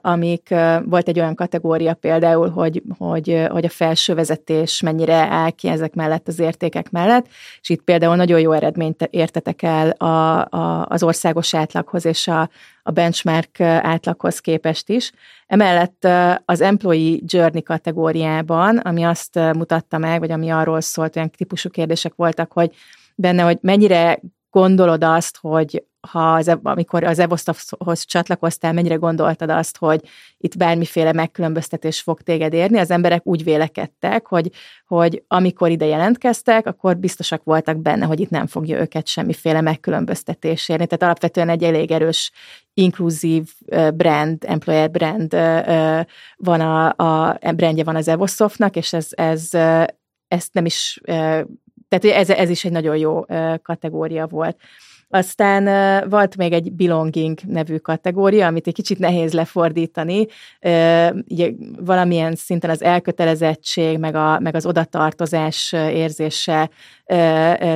amik 0.00 0.54
volt 0.84 1.08
egy 1.08 1.18
olyan 1.18 1.34
kategória 1.34 1.94
például, 1.94 2.50
hogy, 2.50 2.82
hogy, 2.98 3.46
hogy 3.48 3.64
a 3.64 3.68
felső 3.68 4.14
vezetés 4.14 4.80
mennyire 4.80 5.14
áll 5.14 5.50
ki 5.50 5.68
ezek 5.68 5.94
mellett 5.94 6.28
az 6.28 6.38
értékek 6.38 6.90
mellett, 6.90 7.26
és 7.60 7.68
itt 7.68 7.82
például 7.82 8.16
nagyon 8.16 8.40
jó 8.40 8.52
eredményt 8.52 9.08
értetek 9.10 9.62
el 9.62 9.90
a, 9.90 10.44
a, 10.44 10.86
az 10.88 11.02
országos 11.02 11.54
átlaghoz 11.54 12.04
és 12.04 12.28
a, 12.28 12.50
a 12.82 12.90
benchmark 12.90 13.60
átlaghoz 13.60 14.38
képest 14.40 14.88
is. 14.88 15.12
Emellett 15.46 16.08
az 16.44 16.60
Employee 16.60 17.18
Journey 17.26 17.62
kategóriában, 17.62 18.78
ami 18.78 19.02
azt 19.02 19.34
mutatta 19.34 19.98
meg, 19.98 20.18
vagy 20.18 20.30
ami 20.30 20.50
arról 20.50 20.80
szólt, 20.80 21.16
olyan 21.16 21.30
típusú 21.30 21.70
kérdések 21.70 22.12
voltak, 22.16 22.52
hogy 22.52 22.74
benne, 23.14 23.42
hogy 23.42 23.58
mennyire 23.60 24.20
gondolod 24.50 25.04
azt, 25.04 25.36
hogy 25.40 25.84
ha 26.10 26.34
az, 26.34 26.58
amikor 26.62 27.04
az 27.04 27.18
Evosztavhoz 27.18 28.04
csatlakoztál, 28.04 28.72
mennyire 28.72 28.94
gondoltad 28.94 29.50
azt, 29.50 29.76
hogy 29.76 30.08
itt 30.38 30.56
bármiféle 30.56 31.12
megkülönböztetés 31.12 32.00
fog 32.00 32.20
téged 32.20 32.52
érni? 32.52 32.78
Az 32.78 32.90
emberek 32.90 33.26
úgy 33.26 33.44
vélekedtek, 33.44 34.26
hogy, 34.26 34.50
hogy 34.86 35.24
amikor 35.28 35.70
ide 35.70 35.84
jelentkeztek, 35.84 36.66
akkor 36.66 36.96
biztosak 36.96 37.44
voltak 37.44 37.76
benne, 37.76 38.04
hogy 38.04 38.20
itt 38.20 38.30
nem 38.30 38.46
fogja 38.46 38.80
őket 38.80 39.06
semmiféle 39.06 39.60
megkülönböztetés 39.60 40.68
érni. 40.68 40.86
Tehát 40.86 41.02
alapvetően 41.02 41.48
egy 41.48 41.62
elég 41.62 41.90
erős 41.90 42.32
inkluzív 42.74 43.54
brand, 43.94 44.44
employer 44.46 44.90
brand 44.90 45.32
van 46.36 46.60
a, 46.60 46.88
a 47.28 47.38
brandje 47.56 47.84
van 47.84 47.96
az 47.96 48.08
Evosoftnak, 48.08 48.76
és 48.76 48.92
ez, 48.92 49.08
ez 49.10 49.50
ezt 50.28 50.52
nem 50.52 50.64
is, 50.64 51.00
tehát 51.88 52.18
ez, 52.18 52.30
ez 52.30 52.50
is 52.50 52.64
egy 52.64 52.72
nagyon 52.72 52.96
jó 52.96 53.24
kategória 53.62 54.26
volt. 54.26 54.56
Aztán 55.08 55.64
volt 56.08 56.36
még 56.36 56.52
egy 56.52 56.72
belonging 56.72 57.38
nevű 57.46 57.76
kategória, 57.76 58.46
amit 58.46 58.66
egy 58.66 58.74
kicsit 58.74 58.98
nehéz 58.98 59.32
lefordítani. 59.32 60.26
Ugye 61.28 61.50
valamilyen 61.78 62.34
szinten 62.34 62.70
az 62.70 62.82
elkötelezettség, 62.82 63.98
meg, 63.98 64.14
a, 64.14 64.38
meg 64.40 64.54
az 64.54 64.66
odatartozás 64.66 65.72
érzése 65.72 66.70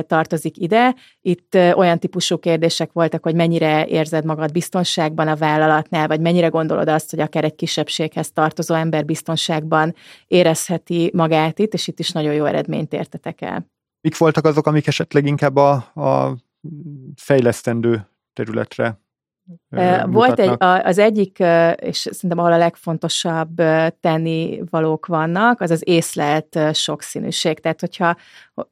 tartozik 0.07 0.57
ide. 0.57 0.95
Itt 1.21 1.55
olyan 1.55 1.99
típusú 1.99 2.37
kérdések 2.37 2.91
voltak, 2.91 3.23
hogy 3.23 3.35
mennyire 3.35 3.85
érzed 3.85 4.25
magad 4.25 4.51
biztonságban 4.51 5.27
a 5.27 5.35
vállalatnál, 5.35 6.07
vagy 6.07 6.19
mennyire 6.19 6.47
gondolod 6.47 6.87
azt, 6.87 7.09
hogy 7.09 7.19
akár 7.19 7.43
egy 7.43 7.55
kisebbséghez 7.55 8.31
tartozó 8.31 8.75
ember 8.75 9.05
biztonságban 9.05 9.95
érezheti 10.27 11.11
magát 11.13 11.59
itt, 11.59 11.73
és 11.73 11.87
itt 11.87 11.99
is 11.99 12.11
nagyon 12.11 12.33
jó 12.33 12.45
eredményt 12.45 12.93
értetek 12.93 13.41
el. 13.41 13.69
Mik 14.01 14.17
voltak 14.17 14.45
azok, 14.45 14.67
amik 14.67 14.87
esetleg 14.87 15.25
inkább 15.25 15.55
a, 15.55 15.71
a 15.95 16.35
fejlesztendő 17.15 18.07
területre 18.33 18.99
volt 20.05 20.39
egy, 20.39 20.55
az 20.59 20.97
egyik, 20.97 21.39
és 21.75 21.97
szerintem 22.11 22.39
ahol 22.39 22.51
a 22.51 22.57
legfontosabb 22.57 23.55
tenni 23.99 24.61
valók 24.69 25.05
vannak, 25.05 25.61
az 25.61 25.71
az 25.71 25.81
észlelt 25.85 26.59
sokszínűség. 26.73 27.59
Tehát, 27.59 27.79
hogyha 27.79 28.15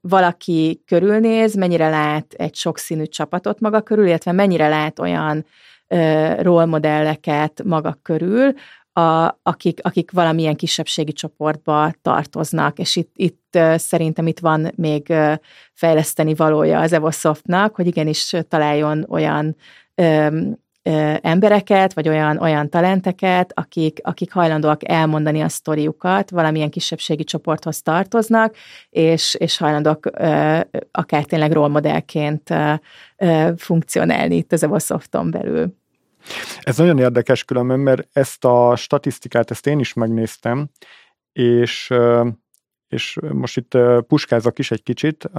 valaki 0.01 0.81
körülnéz, 0.85 1.55
mennyire 1.55 1.89
lát 1.89 2.33
egy 2.33 2.55
sokszínű 2.55 3.03
csapatot 3.03 3.59
maga 3.59 3.81
körül, 3.81 4.07
illetve 4.07 4.31
mennyire 4.31 4.67
lát 4.67 4.99
olyan 4.99 5.45
rólmodelleket 6.39 7.63
maga 7.63 7.99
körül, 8.01 8.53
a, 8.93 9.39
akik, 9.43 9.79
akik 9.81 10.11
valamilyen 10.11 10.55
kisebbségi 10.55 11.11
csoportba 11.11 11.93
tartoznak, 12.01 12.79
és 12.79 12.95
itt, 12.95 13.11
itt 13.15 13.57
szerintem 13.75 14.27
itt 14.27 14.39
van 14.39 14.71
még 14.75 15.13
fejleszteni 15.73 16.35
valója 16.35 16.79
az 16.79 16.93
Evosoftnak, 16.93 17.75
hogy 17.75 17.87
igenis 17.87 18.35
találjon 18.47 19.05
olyan 19.09 19.55
ö, 19.95 20.27
ö, 20.83 21.13
embereket, 21.21 21.93
vagy 21.93 22.09
olyan, 22.09 22.37
olyan 22.37 22.69
talenteket, 22.69 23.51
akik, 23.55 23.99
akik 24.03 24.33
hajlandóak 24.33 24.89
elmondani 24.89 25.41
a 25.41 25.49
sztoriukat, 25.49 26.29
valamilyen 26.29 26.69
kisebbségi 26.69 27.23
csoporthoz 27.23 27.81
tartoznak, 27.81 28.55
és, 28.89 29.35
és 29.39 29.57
hajlandóak 29.57 30.09
ö, 30.13 30.59
akár 30.91 31.23
tényleg 31.23 31.51
rollmodellként 31.51 32.53
funkcionálni 33.57 34.35
itt 34.35 34.51
az 34.51 34.63
Evosofton 34.63 35.31
belül. 35.31 35.77
Ez 36.59 36.77
nagyon 36.77 36.97
érdekes 36.97 37.43
különben, 37.43 37.79
mert 37.79 38.07
ezt 38.13 38.45
a 38.45 38.75
statisztikát, 38.75 39.51
ezt 39.51 39.67
én 39.67 39.79
is 39.79 39.93
megnéztem, 39.93 40.69
és 41.31 41.93
és 42.89 43.17
most 43.31 43.57
itt 43.57 43.77
puskázok 44.07 44.59
is 44.59 44.71
egy 44.71 44.83
kicsit. 44.83 45.29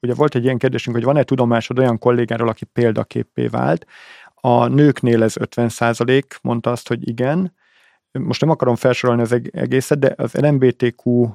Ugye 0.00 0.14
volt 0.14 0.34
egy 0.34 0.44
ilyen 0.44 0.58
kérdésünk, 0.58 0.96
hogy 0.96 1.04
van-e 1.04 1.22
tudomásod 1.22 1.78
olyan 1.78 1.98
kollégáról, 1.98 2.48
aki 2.48 2.64
példaképpé 2.64 3.46
vált. 3.46 3.86
A 4.34 4.66
nőknél 4.66 5.22
ez 5.22 5.34
50% 5.38 6.22
mondta 6.42 6.70
azt, 6.70 6.88
hogy 6.88 7.08
igen. 7.08 7.54
Most 8.10 8.40
nem 8.40 8.50
akarom 8.50 8.74
felsorolni 8.74 9.22
az 9.22 9.40
egészet, 9.50 9.98
de 9.98 10.14
az 10.16 10.34
LMBTQ 10.34 11.28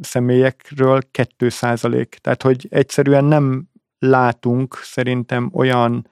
személyekről 0.00 1.00
2% 1.12 2.06
Tehát, 2.20 2.42
hogy 2.42 2.66
egyszerűen 2.70 3.24
nem 3.24 3.64
látunk 3.98 4.74
szerintem 4.82 5.50
olyan 5.52 6.08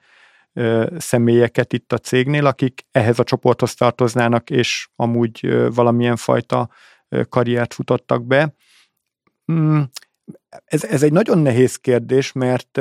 személyeket 0.97 1.73
itt 1.73 1.93
a 1.93 1.97
cégnél, 1.97 2.45
akik 2.45 2.85
ehhez 2.91 3.19
a 3.19 3.23
csoporthoz 3.23 3.73
tartoznának, 3.73 4.49
és 4.49 4.87
amúgy 4.95 5.67
valamilyen 5.73 6.15
fajta 6.15 6.69
karriert 7.29 7.73
futottak 7.73 8.25
be. 8.25 8.53
Mm, 9.51 9.81
ez, 10.65 10.83
ez 10.83 11.03
egy 11.03 11.11
nagyon 11.11 11.37
nehéz 11.37 11.75
kérdés, 11.75 12.31
mert, 12.31 12.79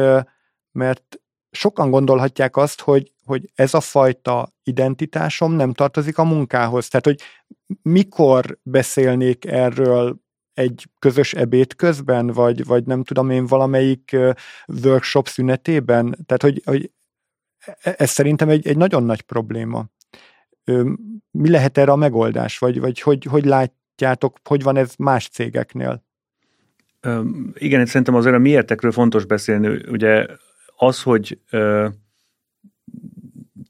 mert 0.73 1.21
sokan 1.51 1.91
gondolhatják 1.91 2.57
azt, 2.57 2.81
hogy, 2.81 3.13
hogy 3.25 3.51
ez 3.55 3.75
a 3.75 3.81
fajta 3.81 4.53
identitásom 4.63 5.53
nem 5.53 5.73
tartozik 5.73 6.19
a 6.19 6.25
munkához. 6.25 6.89
Tehát, 6.89 7.05
hogy 7.05 7.21
mikor 7.83 8.59
beszélnék 8.63 9.45
erről 9.45 10.23
egy 10.53 10.87
közös 10.99 11.33
ebéd 11.33 11.75
közben, 11.75 12.27
vagy, 12.27 12.65
vagy 12.65 12.87
nem 12.87 13.03
tudom 13.03 13.31
én 13.31 13.47
valamelyik 13.47 14.17
workshop 14.83 15.29
szünetében. 15.29 16.25
Tehát, 16.27 16.43
hogy, 16.43 16.63
hogy 16.65 16.91
ez 17.83 18.11
szerintem 18.11 18.49
egy, 18.49 18.67
egy 18.67 18.77
nagyon 18.77 19.03
nagy 19.03 19.23
probléma. 19.23 19.87
Mi 21.31 21.51
lehet 21.51 21.79
erre 21.79 21.93
a 21.93 21.97
megoldás, 21.97 22.59
vagy, 22.59 22.81
vagy 22.81 23.01
hogy, 23.01 23.25
hogy 23.25 23.45
lát, 23.45 23.73
látjátok, 23.97 24.37
hogy 24.45 24.63
van 24.63 24.77
ez 24.77 24.95
más 24.99 25.29
cégeknél? 25.29 26.05
Igen, 27.55 27.87
szerintem 27.87 28.15
azért 28.15 28.35
a 28.35 28.39
miértekről 28.39 28.93
fontos 28.93 29.25
beszélni. 29.25 29.69
Ugye 29.89 30.27
az, 30.77 31.03
hogy 31.03 31.39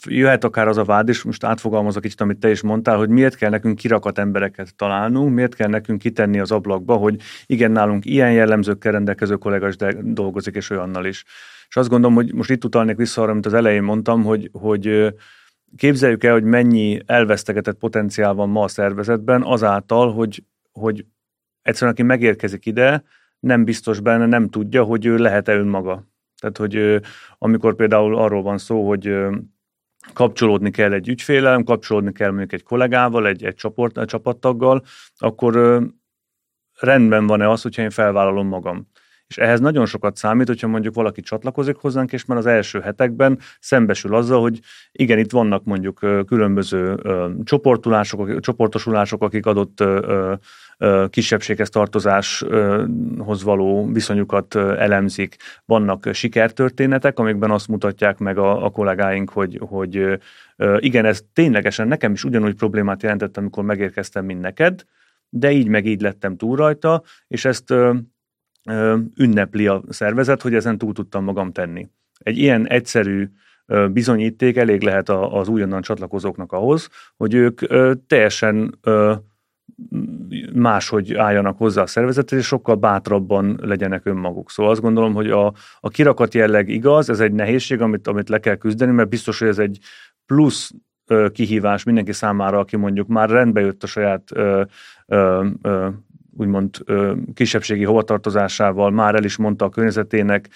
jöhet 0.06 0.44
akár 0.44 0.68
az 0.68 0.76
a 0.76 0.84
vád, 0.84 1.08
és 1.08 1.22
most 1.22 1.44
átfogalmazok 1.44 2.02
kicsit, 2.02 2.20
amit 2.20 2.38
te 2.38 2.50
is 2.50 2.62
mondtál, 2.62 2.96
hogy 2.96 3.08
miért 3.08 3.36
kell 3.36 3.50
nekünk 3.50 3.76
kirakat 3.76 4.18
embereket 4.18 4.76
találnunk, 4.76 5.34
miért 5.34 5.54
kell 5.54 5.68
nekünk 5.68 5.98
kitenni 5.98 6.38
az 6.38 6.50
ablakba, 6.50 6.96
hogy 6.96 7.20
igen, 7.46 7.70
nálunk 7.70 8.04
ilyen 8.04 8.32
jellemzőkkel 8.32 8.92
rendelkező 8.92 9.36
kollega 9.36 9.70
de 9.70 9.94
dolgozik, 10.02 10.54
és 10.54 10.70
olyannal 10.70 11.04
is. 11.04 11.24
És 11.68 11.76
azt 11.76 11.88
gondolom, 11.88 12.14
hogy 12.14 12.34
most 12.34 12.50
itt 12.50 12.64
utalnék 12.64 12.96
vissza 12.96 13.22
arra, 13.22 13.30
amit 13.30 13.46
az 13.46 13.54
elején 13.54 13.82
mondtam, 13.82 14.22
hogy, 14.22 14.50
hogy 14.52 15.14
képzeljük 15.76 16.24
el, 16.24 16.32
hogy 16.32 16.44
mennyi 16.44 17.00
elvesztegetett 17.06 17.78
potenciál 17.78 18.34
van 18.34 18.48
ma 18.48 18.62
a 18.62 18.68
szervezetben 18.68 19.42
azáltal, 19.42 20.12
hogy, 20.12 20.44
hogy 20.72 21.06
egyszerűen 21.62 21.92
aki 21.92 22.02
megérkezik 22.02 22.66
ide, 22.66 23.04
nem 23.40 23.64
biztos 23.64 24.00
benne, 24.00 24.26
nem 24.26 24.48
tudja, 24.48 24.82
hogy 24.82 25.06
ő 25.06 25.16
lehet-e 25.16 25.54
önmaga. 25.54 26.06
Tehát, 26.40 26.56
hogy 26.56 27.00
amikor 27.38 27.74
például 27.74 28.16
arról 28.16 28.42
van 28.42 28.58
szó, 28.58 28.88
hogy 28.88 29.16
kapcsolódni 30.12 30.70
kell 30.70 30.92
egy 30.92 31.08
ügyfélel, 31.08 31.62
kapcsolódni 31.62 32.12
kell 32.12 32.28
mondjuk 32.28 32.52
egy 32.52 32.62
kollégával, 32.62 33.26
egy, 33.26 33.44
egy, 33.44 33.54
csoport, 33.54 33.98
egy 33.98 34.06
csapattaggal, 34.06 34.82
akkor 35.16 35.82
rendben 36.80 37.26
van-e 37.26 37.50
az, 37.50 37.62
hogyha 37.62 37.82
én 37.82 37.90
felvállalom 37.90 38.46
magam. 38.46 38.88
És 39.28 39.38
ehhez 39.38 39.60
nagyon 39.60 39.86
sokat 39.86 40.16
számít, 40.16 40.46
hogyha 40.46 40.66
mondjuk 40.66 40.94
valaki 40.94 41.20
csatlakozik 41.20 41.76
hozzánk, 41.76 42.12
és 42.12 42.24
már 42.24 42.38
az 42.38 42.46
első 42.46 42.80
hetekben 42.80 43.38
szembesül 43.60 44.14
azzal, 44.14 44.40
hogy 44.40 44.60
igen, 44.92 45.18
itt 45.18 45.30
vannak 45.30 45.64
mondjuk 45.64 45.98
különböző 46.26 46.96
csoportulások, 47.44 48.40
csoportosulások, 48.40 49.22
akik 49.22 49.46
adott 49.46 49.84
kisebbséghez 51.10 51.68
tartozáshoz 51.68 53.42
való 53.42 53.92
viszonyukat 53.92 54.54
elemzik. 54.54 55.36
Vannak 55.64 56.08
sikertörténetek, 56.12 57.18
amikben 57.18 57.50
azt 57.50 57.68
mutatják 57.68 58.18
meg 58.18 58.38
a, 58.38 58.64
a 58.64 58.70
kollégáink, 58.70 59.30
hogy, 59.30 59.60
hogy 59.60 60.18
igen, 60.78 61.04
ez 61.04 61.22
ténylegesen 61.32 61.88
nekem 61.88 62.12
is 62.12 62.24
ugyanúgy 62.24 62.54
problémát 62.54 63.02
jelentett, 63.02 63.36
amikor 63.36 63.64
megérkeztem, 63.64 64.24
mint 64.24 64.40
neked, 64.40 64.84
de 65.28 65.50
így 65.50 65.68
meg 65.68 65.86
így 65.86 66.00
lettem 66.00 66.36
túl 66.36 66.56
rajta, 66.56 67.02
és 67.28 67.44
ezt 67.44 67.74
ünnepli 69.16 69.66
a 69.66 69.82
szervezet, 69.88 70.42
hogy 70.42 70.54
ezen 70.54 70.78
túl 70.78 70.92
tudtam 70.92 71.24
magam 71.24 71.52
tenni. 71.52 71.88
Egy 72.18 72.38
ilyen 72.38 72.68
egyszerű 72.68 73.28
bizonyíték 73.92 74.56
elég 74.56 74.82
lehet 74.82 75.08
az 75.08 75.48
újonnan 75.48 75.82
csatlakozóknak 75.82 76.52
ahhoz, 76.52 76.88
hogy 77.16 77.34
ők 77.34 77.60
teljesen 78.06 78.78
máshogy 80.52 81.14
álljanak 81.14 81.58
hozzá 81.58 81.82
a 81.82 81.86
szervezethez, 81.86 82.38
és 82.38 82.46
sokkal 82.46 82.74
bátrabban 82.74 83.58
legyenek 83.62 84.06
önmaguk. 84.06 84.50
Szóval 84.50 84.72
azt 84.72 84.80
gondolom, 84.80 85.14
hogy 85.14 85.30
a, 85.30 85.52
a 85.80 85.88
kirakat 85.88 86.34
jelleg 86.34 86.68
igaz, 86.68 87.10
ez 87.10 87.20
egy 87.20 87.32
nehézség, 87.32 87.80
amit, 87.80 88.06
amit 88.06 88.28
le 88.28 88.38
kell 88.38 88.56
küzdeni, 88.56 88.92
mert 88.92 89.08
biztos, 89.08 89.38
hogy 89.38 89.48
ez 89.48 89.58
egy 89.58 89.78
plusz 90.26 90.70
kihívás 91.32 91.82
mindenki 91.82 92.12
számára, 92.12 92.58
aki 92.58 92.76
mondjuk 92.76 93.08
már 93.08 93.30
rendbe 93.30 93.60
jött 93.60 93.82
a 93.82 93.86
saját 93.86 94.22
ö, 94.32 94.62
ö, 95.06 95.46
ö, 95.62 95.88
úgymond 96.36 96.84
kisebbségi 97.34 97.84
hovatartozásával 97.84 98.90
már 98.90 99.14
el 99.14 99.24
is 99.24 99.36
mondta 99.36 99.64
a 99.64 99.68
környezetének, 99.68 100.48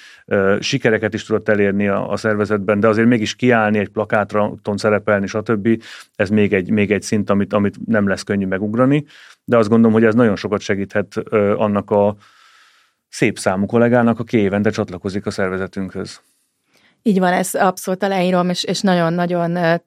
sikereket 0.61 1.15
is 1.15 1.25
tudott 1.25 1.49
elérni 1.49 1.89
a, 1.89 2.17
szervezetben, 2.17 2.81
de 2.81 2.89
azért 2.89 3.09
mégis 3.09 3.35
kiállni, 3.35 3.79
egy 3.79 3.89
plakáton 3.89 4.77
szerepelni, 4.77 5.27
stb. 5.27 5.83
Ez 6.17 6.31
még 6.31 6.53
egy, 6.53 6.71
még 6.71 6.91
egy 6.91 7.03
szint, 7.03 7.31
amit, 7.31 7.53
amit 7.53 7.87
nem 7.87 8.09
lesz 8.09 8.23
könnyű 8.23 8.47
megugrani, 8.47 9.05
de 9.45 9.57
azt 9.57 9.69
gondolom, 9.69 9.93
hogy 9.93 10.05
ez 10.05 10.15
nagyon 10.15 10.37
sokat 10.37 10.61
segíthet 10.61 11.17
annak 11.57 11.91
a 11.91 12.17
szép 13.09 13.39
számú 13.39 13.67
kollégának, 13.67 14.19
aki 14.19 14.37
évente 14.37 14.71
csatlakozik 14.71 15.27
a 15.27 15.31
szervezetünkhöz. 15.31 16.21
Így 17.03 17.19
van, 17.19 17.33
ez 17.33 17.55
abszolút 17.55 18.03
aláírom, 18.03 18.49
és, 18.49 18.65
és 18.65 18.81
nagyon-nagyon 18.81 19.81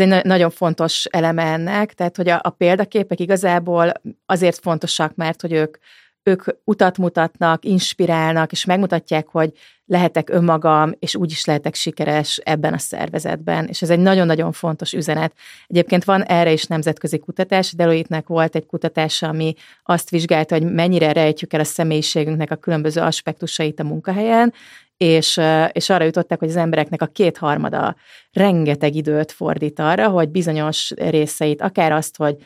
egy 0.00 0.24
nagyon 0.24 0.50
fontos 0.50 1.04
eleme 1.04 1.42
ennek, 1.42 1.92
tehát 1.92 2.16
hogy 2.16 2.28
a, 2.28 2.40
a 2.42 2.50
példaképek 2.50 3.20
igazából 3.20 3.92
azért 4.26 4.58
fontosak, 4.58 5.14
mert 5.14 5.40
hogy 5.40 5.52
ők, 5.52 5.76
ők 6.24 6.42
utat 6.64 6.98
mutatnak, 6.98 7.64
inspirálnak, 7.64 8.52
és 8.52 8.64
megmutatják, 8.64 9.26
hogy 9.28 9.52
lehetek 9.86 10.30
önmagam, 10.30 10.92
és 10.98 11.16
úgy 11.16 11.30
is 11.30 11.44
lehetek 11.44 11.74
sikeres 11.74 12.36
ebben 12.36 12.72
a 12.72 12.78
szervezetben. 12.78 13.66
És 13.66 13.82
ez 13.82 13.90
egy 13.90 13.98
nagyon-nagyon 13.98 14.52
fontos 14.52 14.92
üzenet. 14.92 15.32
Egyébként 15.66 16.04
van 16.04 16.22
erre 16.22 16.52
is 16.52 16.64
nemzetközi 16.64 17.18
kutatás. 17.18 17.72
Deloitte-nek 17.72 18.26
volt 18.26 18.54
egy 18.54 18.66
kutatása, 18.66 19.28
ami 19.28 19.54
azt 19.82 20.10
vizsgálta, 20.10 20.54
hogy 20.54 20.72
mennyire 20.72 21.12
rejtjük 21.12 21.52
el 21.52 21.60
a 21.60 21.64
személyiségünknek 21.64 22.50
a 22.50 22.56
különböző 22.56 23.00
aspektusait 23.00 23.80
a 23.80 23.84
munkahelyen, 23.84 24.52
és, 24.96 25.40
és 25.72 25.90
arra 25.90 26.04
jutottak, 26.04 26.38
hogy 26.38 26.48
az 26.48 26.56
embereknek 26.56 27.02
a 27.02 27.06
kétharmada 27.06 27.96
rengeteg 28.32 28.94
időt 28.94 29.32
fordít 29.32 29.78
arra, 29.78 30.08
hogy 30.08 30.28
bizonyos 30.28 30.90
részeit, 30.96 31.62
akár 31.62 31.92
azt, 31.92 32.16
hogy 32.16 32.36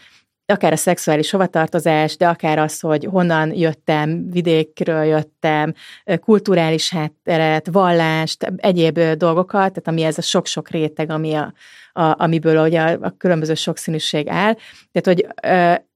akár 0.53 0.73
a 0.73 0.77
szexuális 0.77 1.31
hovatartozás, 1.31 2.17
de 2.17 2.29
akár 2.29 2.59
az, 2.59 2.81
hogy 2.81 3.05
honnan 3.11 3.55
jöttem, 3.55 4.31
vidékről 4.31 5.05
jöttem, 5.05 5.75
kulturális 6.21 6.91
hátteret, 6.91 7.69
vallást, 7.73 8.53
egyéb 8.57 9.01
dolgokat, 9.01 9.59
tehát 9.73 9.89
ami 9.89 10.03
ez 10.03 10.19
a 10.19 10.23
sok-sok 10.23 10.69
réteg, 10.69 11.11
ami 11.11 11.35
a, 11.35 11.53
a, 11.93 12.15
amiből 12.23 12.67
ugye 12.67 12.81
a, 12.81 12.99
a 13.01 13.15
különböző 13.19 13.55
sokszínűség 13.55 14.29
áll. 14.29 14.55
Tehát, 14.93 15.03
hogy 15.03 15.27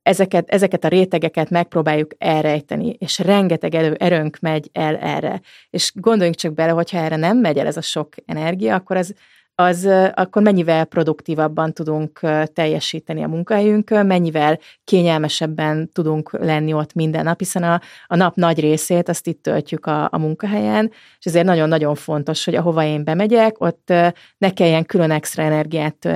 ezeket, 0.03 0.49
ezeket 0.49 0.85
a 0.85 0.89
rétegeket 0.89 1.51
megpróbáljuk 1.51 2.11
elrejteni, 2.19 2.97
és 2.99 3.19
rengeteg 3.19 3.75
erő, 3.75 3.95
erőnk 3.99 4.39
megy 4.41 4.69
el 4.73 4.97
erre. 4.97 5.41
És 5.71 5.93
gondoljunk 5.95 6.37
csak 6.37 6.55
bele, 6.55 6.73
hogyha 6.73 6.99
erre 6.99 7.17
nem 7.17 7.39
megy 7.39 7.59
el 7.59 7.67
ez 7.67 7.77
a 7.77 7.83
sok 7.83 8.09
energia, 8.27 8.75
akkor 8.75 8.97
ez 8.97 9.11
az 9.55 9.89
akkor 10.15 10.43
mennyivel 10.43 10.85
produktívabban 10.85 11.73
tudunk 11.73 12.21
teljesíteni 12.53 13.23
a 13.23 13.29
munkahelyünkön, 13.29 14.07
mennyivel 14.07 14.59
kényelmesebben 14.85 15.91
tudunk 15.93 16.39
lenni 16.39 16.73
ott 16.73 16.95
minden 16.95 17.25
nap, 17.25 17.39
hiszen 17.39 17.63
a, 17.63 17.81
a 18.07 18.17
nap 18.17 18.35
nagy 18.35 18.61
részét 18.61 19.09
azt 19.09 19.27
itt 19.27 19.43
töltjük 19.43 19.87
a, 19.87 20.09
a 20.11 20.19
munkahelyen, 20.19 20.91
és 21.19 21.27
ezért 21.27 21.45
nagyon-nagyon 21.45 21.95
fontos, 21.95 22.45
hogy 22.45 22.55
ahova 22.55 22.85
én 22.85 23.05
bemegyek, 23.05 23.61
ott 23.61 23.93
ne 24.39 24.51
kelljen 24.55 24.85
külön 24.85 25.11
extra 25.11 25.43
energiát 25.43 26.09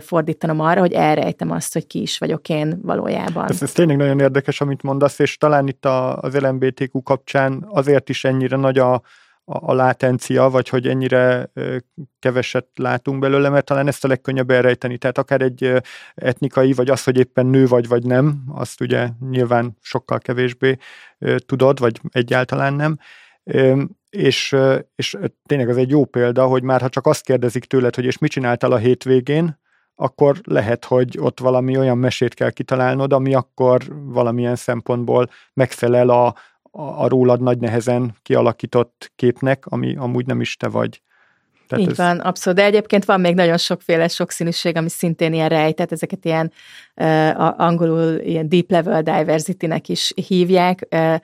fordítanom 0.00 0.60
arra, 0.60 0.80
hogy 0.80 0.92
elrejtem 0.92 1.50
azt, 1.50 1.72
hogy 1.72 1.86
ki 1.86 2.00
is 2.00 2.18
vagyok 2.18 2.48
én 2.48 2.78
valójában. 2.82 3.48
Ez, 3.48 3.62
ez 3.62 3.72
tényleg 3.72 3.96
nagyon 3.96 4.20
érdekes, 4.20 4.60
amit 4.60 4.82
mondasz, 4.82 5.18
és 5.18 5.36
talán 5.36 5.68
itt 5.68 5.84
a, 5.84 6.16
az 6.16 6.36
LMBTQ 6.40 7.02
kapcsán 7.02 7.66
azért 7.68 8.08
is 8.08 8.24
ennyire 8.24 8.56
nagy 8.56 8.78
a 8.78 9.02
a, 9.48 9.70
a 9.70 9.74
látencia, 9.74 10.50
vagy 10.50 10.68
hogy 10.68 10.86
ennyire 10.86 11.50
keveset 12.18 12.66
látunk 12.74 13.18
belőle, 13.18 13.48
mert 13.48 13.64
talán 13.64 13.86
ezt 13.86 14.04
a 14.04 14.08
legkönnyebb 14.08 14.50
elrejteni. 14.50 14.98
Tehát 14.98 15.18
akár 15.18 15.40
egy 15.40 15.82
etnikai, 16.14 16.72
vagy 16.72 16.90
az, 16.90 17.04
hogy 17.04 17.18
éppen 17.18 17.46
nő 17.46 17.66
vagy, 17.66 17.88
vagy 17.88 18.04
nem, 18.04 18.42
azt 18.48 18.80
ugye 18.80 19.08
nyilván 19.30 19.76
sokkal 19.80 20.18
kevésbé 20.18 20.76
tudod, 21.46 21.78
vagy 21.78 22.00
egyáltalán 22.10 22.74
nem. 22.74 22.98
És, 24.10 24.56
és 24.94 25.16
tényleg 25.46 25.68
az 25.68 25.76
egy 25.76 25.90
jó 25.90 26.04
példa, 26.04 26.46
hogy 26.46 26.62
már 26.62 26.80
ha 26.80 26.88
csak 26.88 27.06
azt 27.06 27.24
kérdezik 27.24 27.64
tőled, 27.64 27.94
hogy 27.94 28.04
és 28.04 28.18
mit 28.18 28.30
csináltál 28.30 28.72
a 28.72 28.76
hétvégén, 28.76 29.58
akkor 29.94 30.40
lehet, 30.44 30.84
hogy 30.84 31.18
ott 31.20 31.40
valami 31.40 31.78
olyan 31.78 31.98
mesét 31.98 32.34
kell 32.34 32.50
kitalálnod, 32.50 33.12
ami 33.12 33.34
akkor 33.34 33.82
valamilyen 34.04 34.56
szempontból 34.56 35.28
megfelel 35.52 36.08
a, 36.08 36.34
a, 36.76 37.08
rólad 37.08 37.40
nagy 37.40 37.58
nehezen 37.58 38.16
kialakított 38.22 39.12
képnek, 39.16 39.66
ami 39.66 39.96
amúgy 39.96 40.26
nem 40.26 40.40
is 40.40 40.56
te 40.56 40.68
vagy. 40.68 41.00
Tehát 41.68 41.84
Így 41.84 41.90
ez... 41.90 41.96
van, 41.96 42.18
abszolút. 42.18 42.58
De 42.58 42.64
egyébként 42.64 43.04
van 43.04 43.20
még 43.20 43.34
nagyon 43.34 43.56
sokféle 43.56 44.08
sokszínűség, 44.08 44.76
ami 44.76 44.88
szintén 44.88 45.32
ilyen 45.32 45.48
rejtett, 45.48 45.92
ezeket 45.92 46.24
ilyen 46.24 46.52
uh, 46.96 47.60
angolul 47.60 48.18
ilyen 48.18 48.48
deep 48.48 48.70
level 48.70 49.02
diversity-nek 49.02 49.88
is 49.88 50.12
hívják, 50.28 50.86
uh, 50.90 51.16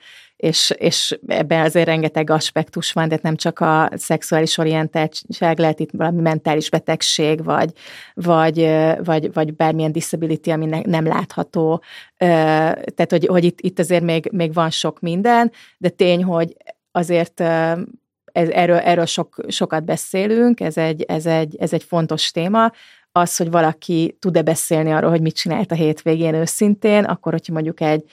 és, 0.43 0.73
és 0.77 1.17
ebben 1.27 1.65
azért 1.65 1.85
rengeteg 1.85 2.29
aspektus 2.29 2.91
van, 2.91 3.07
tehát 3.07 3.23
nem 3.23 3.35
csak 3.35 3.59
a 3.59 3.89
szexuális 3.95 4.57
orientáltság, 4.57 5.59
lehet 5.59 5.79
itt 5.79 5.89
valami 5.91 6.21
mentális 6.21 6.69
betegség, 6.69 7.43
vagy, 7.43 7.71
vagy, 8.13 8.69
vagy, 9.03 9.33
vagy 9.33 9.55
bármilyen 9.55 9.91
disability, 9.91 10.51
ami 10.51 10.65
ne, 10.65 10.79
nem 10.81 11.05
látható. 11.05 11.83
Tehát, 12.17 13.07
hogy, 13.09 13.25
hogy 13.25 13.43
itt, 13.43 13.61
itt 13.61 13.79
azért 13.79 14.03
még, 14.03 14.29
még 14.31 14.53
van 14.53 14.69
sok 14.69 14.99
minden, 14.99 15.51
de 15.77 15.89
tény, 15.89 16.23
hogy 16.23 16.55
azért 16.91 17.39
ez, 17.39 18.49
erről, 18.49 18.77
erről 18.77 19.05
sok, 19.05 19.35
sokat 19.47 19.83
beszélünk, 19.83 20.59
ez 20.59 20.77
egy, 20.77 21.01
ez, 21.01 21.25
egy, 21.25 21.55
ez 21.59 21.73
egy 21.73 21.83
fontos 21.83 22.31
téma, 22.31 22.71
az, 23.15 23.37
hogy 23.37 23.51
valaki 23.51 24.17
tud-e 24.19 24.41
beszélni 24.41 24.91
arról, 24.91 25.09
hogy 25.09 25.21
mit 25.21 25.35
csinált 25.35 25.71
a 25.71 25.75
hétvégén 25.75 26.33
őszintén, 26.33 27.03
akkor, 27.03 27.31
hogyha 27.31 27.53
mondjuk 27.53 27.81
egy, 27.81 28.03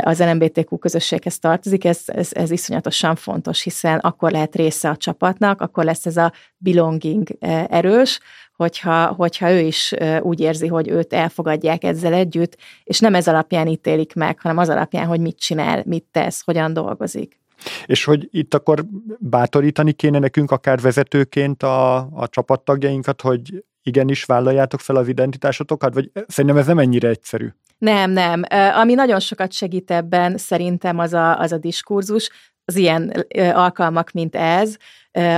az 0.00 0.20
LMBTQ 0.20 0.78
közösséghez 0.78 1.38
tartozik, 1.38 1.84
ez, 1.84 2.00
ez, 2.06 2.30
ez 2.32 2.50
iszonyatosan 2.50 3.16
fontos, 3.16 3.62
hiszen 3.62 3.98
akkor 3.98 4.30
lehet 4.30 4.56
része 4.56 4.88
a 4.88 4.96
csapatnak, 4.96 5.60
akkor 5.60 5.84
lesz 5.84 6.06
ez 6.06 6.16
a 6.16 6.32
belonging 6.56 7.28
erős, 7.68 8.20
hogyha, 8.56 9.06
hogyha 9.06 9.50
ő 9.50 9.58
is 9.58 9.94
úgy 10.20 10.40
érzi, 10.40 10.66
hogy 10.66 10.88
őt 10.88 11.12
elfogadják 11.12 11.84
ezzel 11.84 12.12
együtt, 12.12 12.56
és 12.84 12.98
nem 12.98 13.14
ez 13.14 13.28
alapján 13.28 13.66
ítélik 13.66 14.14
meg, 14.14 14.40
hanem 14.40 14.58
az 14.58 14.68
alapján, 14.68 15.06
hogy 15.06 15.20
mit 15.20 15.38
csinál, 15.38 15.82
mit 15.86 16.04
tesz, 16.10 16.42
hogyan 16.44 16.72
dolgozik. 16.72 17.38
És 17.86 18.04
hogy 18.04 18.28
itt 18.30 18.54
akkor 18.54 18.84
bátorítani 19.18 19.92
kéne 19.92 20.18
nekünk 20.18 20.50
akár 20.50 20.80
vezetőként 20.80 21.62
a, 21.62 21.96
a 21.96 22.28
csapattagjainkat, 22.28 23.20
hogy 23.20 23.64
igenis 23.82 24.24
vállaljátok 24.24 24.80
fel 24.80 24.96
az 24.96 25.08
identitásotokat, 25.08 25.94
vagy 25.94 26.10
szerintem 26.26 26.58
ez 26.58 26.66
nem 26.66 26.78
ennyire 26.78 27.08
egyszerű. 27.08 27.48
Nem, 27.78 28.10
nem. 28.10 28.42
Ami 28.74 28.94
nagyon 28.94 29.20
sokat 29.20 29.52
segít 29.52 29.90
ebben 29.90 30.36
szerintem 30.36 30.98
az 30.98 31.12
a, 31.12 31.38
az 31.38 31.52
a 31.52 31.58
diskurzus, 31.58 32.30
az 32.64 32.76
ilyen 32.76 33.26
alkalmak, 33.52 34.10
mint 34.10 34.36
ez, 34.36 34.76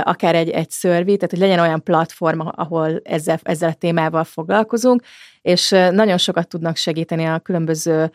akár 0.03 0.35
egy, 0.35 0.49
egy 0.49 0.69
szörvi, 0.69 1.15
tehát 1.15 1.31
hogy 1.31 1.39
legyen 1.39 1.59
olyan 1.59 1.83
platform, 1.83 2.39
ahol 2.39 2.99
ezzel, 3.03 3.39
ezzel 3.43 3.69
a 3.69 3.73
témával 3.73 4.23
foglalkozunk, 4.23 5.03
és 5.43 5.69
nagyon 5.69 6.17
sokat 6.17 6.47
tudnak 6.47 6.75
segíteni 6.75 7.25
a 7.25 7.39
különböző 7.39 8.11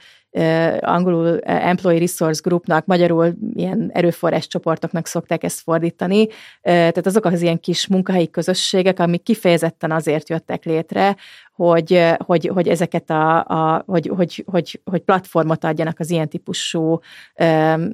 angolul 0.80 1.38
Employee 1.40 1.98
Resource 1.98 2.40
Groupnak, 2.44 2.86
magyarul 2.86 3.34
ilyen 3.54 3.90
erőforrás 3.92 4.46
csoportoknak 4.46 5.06
szokták 5.06 5.44
ezt 5.44 5.60
fordítani. 5.60 6.26
Tehát 6.62 7.06
azok 7.06 7.24
az 7.24 7.42
ilyen 7.42 7.60
kis 7.60 7.86
munkahelyi 7.86 8.30
közösségek, 8.30 8.98
amik 8.98 9.22
kifejezetten 9.22 9.90
azért 9.90 10.28
jöttek 10.28 10.64
létre, 10.64 11.16
hogy, 11.52 12.04
hogy, 12.16 12.50
hogy 12.54 12.68
ezeket 12.68 13.10
a, 13.10 13.44
a 13.44 13.82
hogy, 13.86 14.10
hogy, 14.16 14.44
hogy, 14.46 14.80
hogy 14.84 15.00
platformot 15.00 15.64
adjanak 15.64 15.98
az 15.98 16.10
ilyen 16.10 16.28
típusú 16.28 16.98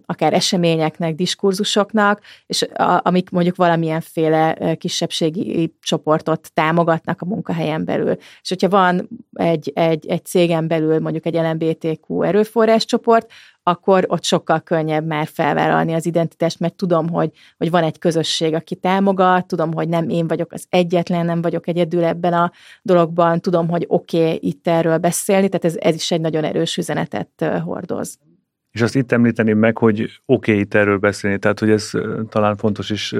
akár 0.07 0.33
eseményeknek, 0.33 1.15
diskurzusoknak, 1.15 2.21
és 2.47 2.67
amik 2.99 3.31
mondjuk 3.31 3.57
valamilyenféle 3.57 4.75
kisebbségi 4.79 5.75
csoportot 5.81 6.53
támogatnak 6.53 7.23
a 7.23 7.27
munkahelyen 7.27 7.85
belül. 7.85 8.17
És 8.43 8.49
hogyha 8.49 8.69
van 8.69 9.09
egy, 9.33 9.73
egy, 9.75 10.07
egy 10.07 10.25
cégen 10.25 10.69
belül 10.69 10.99
mondjuk 11.01 11.27
egy 11.27 11.35
LMBTQ 11.35 12.23
erőforráscsoport, 12.23 13.31
akkor 13.63 14.05
ott 14.09 14.25
sokkal 14.25 14.61
könnyebb 14.61 15.07
már 15.07 15.27
felvállalni 15.33 15.93
az 15.93 16.07
identitást, 16.07 16.61
mert 16.61 16.75
tudom, 16.75 17.09
hogy, 17.09 17.31
hogy 17.59 17.71
van 17.71 17.83
egy 17.83 17.99
közösség, 17.99 18.55
aki 18.55 18.75
támogat, 18.75 19.47
tudom, 19.47 19.73
hogy 19.73 19.89
nem 19.89 20.09
én 20.09 20.27
vagyok 20.27 20.53
az 20.53 20.67
egyetlen, 20.69 21.25
nem 21.25 21.43
vagyok 21.43 21.69
egyedül 21.69 22.05
ebben 22.05 22.33
a 22.33 22.53
dologban, 22.83 23.41
tudom, 23.41 23.69
hogy 23.69 23.85
oké, 23.89 24.25
okay, 24.25 24.39
itt 24.43 24.67
erről 24.67 24.99
beszélni, 24.99 25.49
tehát 25.49 25.65
ez, 25.65 25.77
ez 25.79 25.95
is 25.95 26.11
egy 26.11 26.21
nagyon 26.21 26.45
erős 26.45 26.77
üzenetet 26.77 27.45
hordoz. 27.65 28.19
És 28.71 28.83
azt 28.83 28.97
itt 28.97 29.13
említeném 29.13 29.59
meg, 29.59 29.79
hogy 29.79 30.01
oké 30.01 30.51
okay, 30.51 30.59
itt 30.59 30.75
erről 30.75 30.99
beszélni, 30.99 31.39
tehát 31.39 31.59
hogy 31.59 31.71
ez 31.71 31.91
talán 32.29 32.57
fontos 32.57 32.91
is 32.91 33.11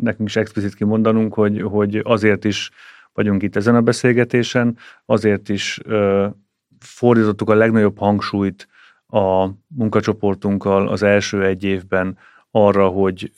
nekünk 0.00 0.28
is 0.28 0.36
explicit 0.36 0.74
kimondanunk, 0.74 1.34
hogy, 1.34 1.62
hogy 1.62 2.00
azért 2.04 2.44
is 2.44 2.70
vagyunk 3.16 3.42
itt 3.42 3.56
ezen 3.56 3.74
a 3.74 3.80
beszélgetésen, 3.80 4.76
azért 5.04 5.48
is 5.48 5.80
fordítottuk 6.78 7.50
a 7.50 7.54
legnagyobb 7.54 7.98
hangsúlyt 7.98 8.68
a 9.08 9.48
munkacsoportunkkal 9.66 10.88
az 10.88 11.02
első 11.02 11.44
egy 11.44 11.64
évben 11.64 12.18
arra, 12.50 12.88
hogy 12.88 13.32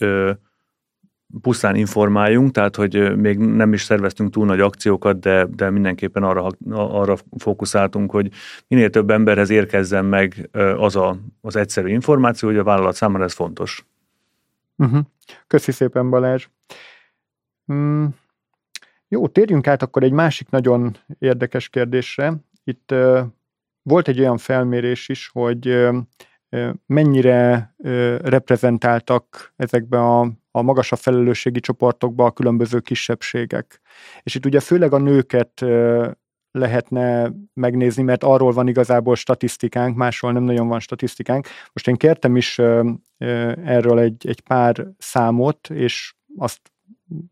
pusztán 1.40 1.74
informáljunk, 1.76 2.50
tehát 2.50 2.76
hogy 2.76 3.16
még 3.16 3.38
nem 3.38 3.72
is 3.72 3.82
szerveztünk 3.82 4.30
túl 4.30 4.46
nagy 4.46 4.60
akciókat, 4.60 5.18
de, 5.18 5.46
de 5.46 5.70
mindenképpen 5.70 6.22
arra, 6.22 6.50
arra 6.70 7.16
fókuszáltunk, 7.38 8.10
hogy 8.10 8.30
minél 8.68 8.90
több 8.90 9.10
emberhez 9.10 9.50
érkezzen 9.50 10.04
meg 10.04 10.48
az 10.76 10.96
a, 10.96 11.16
az 11.40 11.56
egyszerű 11.56 11.88
információ, 11.88 12.48
hogy 12.48 12.58
a 12.58 12.64
vállalat 12.64 12.94
számára 12.94 13.24
ez 13.24 13.34
fontos. 13.34 13.86
Uh-huh. 14.76 15.00
Köszi 15.46 15.72
szépen 15.72 16.10
Balázs. 16.10 16.48
Mm, 17.72 18.06
jó, 19.08 19.28
térjünk 19.28 19.66
át 19.66 19.82
akkor 19.82 20.02
egy 20.02 20.12
másik 20.12 20.48
nagyon 20.50 20.96
érdekes 21.18 21.68
kérdésre. 21.68 22.34
Itt 22.64 22.94
volt 23.82 24.08
egy 24.08 24.20
olyan 24.20 24.38
felmérés 24.38 25.08
is, 25.08 25.28
hogy 25.32 25.88
mennyire 26.86 27.74
reprezentáltak 28.22 29.52
ezekbe 29.56 29.98
a, 29.98 30.32
a 30.50 30.62
magasabb 30.62 30.98
felelősségi 30.98 31.60
csoportokba 31.60 32.24
a 32.24 32.30
különböző 32.30 32.80
kisebbségek. 32.80 33.80
És 34.22 34.34
itt 34.34 34.46
ugye 34.46 34.60
főleg 34.60 34.92
a 34.92 34.98
nőket 34.98 35.64
lehetne 36.50 37.32
megnézni, 37.54 38.02
mert 38.02 38.24
arról 38.24 38.52
van 38.52 38.68
igazából 38.68 39.16
statisztikánk, 39.16 39.96
máshol 39.96 40.32
nem 40.32 40.42
nagyon 40.42 40.68
van 40.68 40.80
statisztikánk. 40.80 41.46
Most 41.72 41.88
én 41.88 41.96
kértem 41.96 42.36
is 42.36 42.58
erről 43.64 43.98
egy, 43.98 44.28
egy 44.28 44.40
pár 44.40 44.86
számot, 44.98 45.70
és 45.70 46.14
azt 46.36 46.60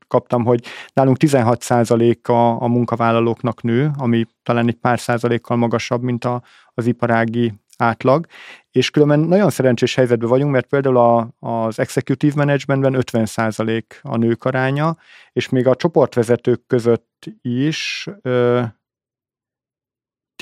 kaptam, 0.08 0.44
hogy 0.44 0.64
nálunk 0.92 1.16
16% 1.20 2.22
a, 2.22 2.62
a 2.62 2.66
munkavállalóknak 2.66 3.62
nő, 3.62 3.90
ami 3.98 4.26
talán 4.42 4.68
egy 4.68 4.74
pár 4.74 5.00
százalékkal 5.00 5.56
magasabb, 5.56 6.02
mint 6.02 6.24
a, 6.24 6.42
az 6.74 6.86
iparági 6.86 7.52
átlag, 7.76 8.26
és 8.70 8.90
különben 8.90 9.20
nagyon 9.20 9.50
szerencsés 9.50 9.94
helyzetben 9.94 10.28
vagyunk, 10.28 10.52
mert 10.52 10.66
például 10.66 10.96
a, 10.96 11.28
az 11.38 11.78
executive 11.78 12.34
managementben 12.36 13.02
50% 13.12 13.82
a 14.02 14.16
nők 14.16 14.44
aránya, 14.44 14.96
és 15.32 15.48
még 15.48 15.66
a 15.66 15.74
csoportvezetők 15.74 16.66
között 16.66 17.24
is 17.42 18.08
ö, 18.22 18.62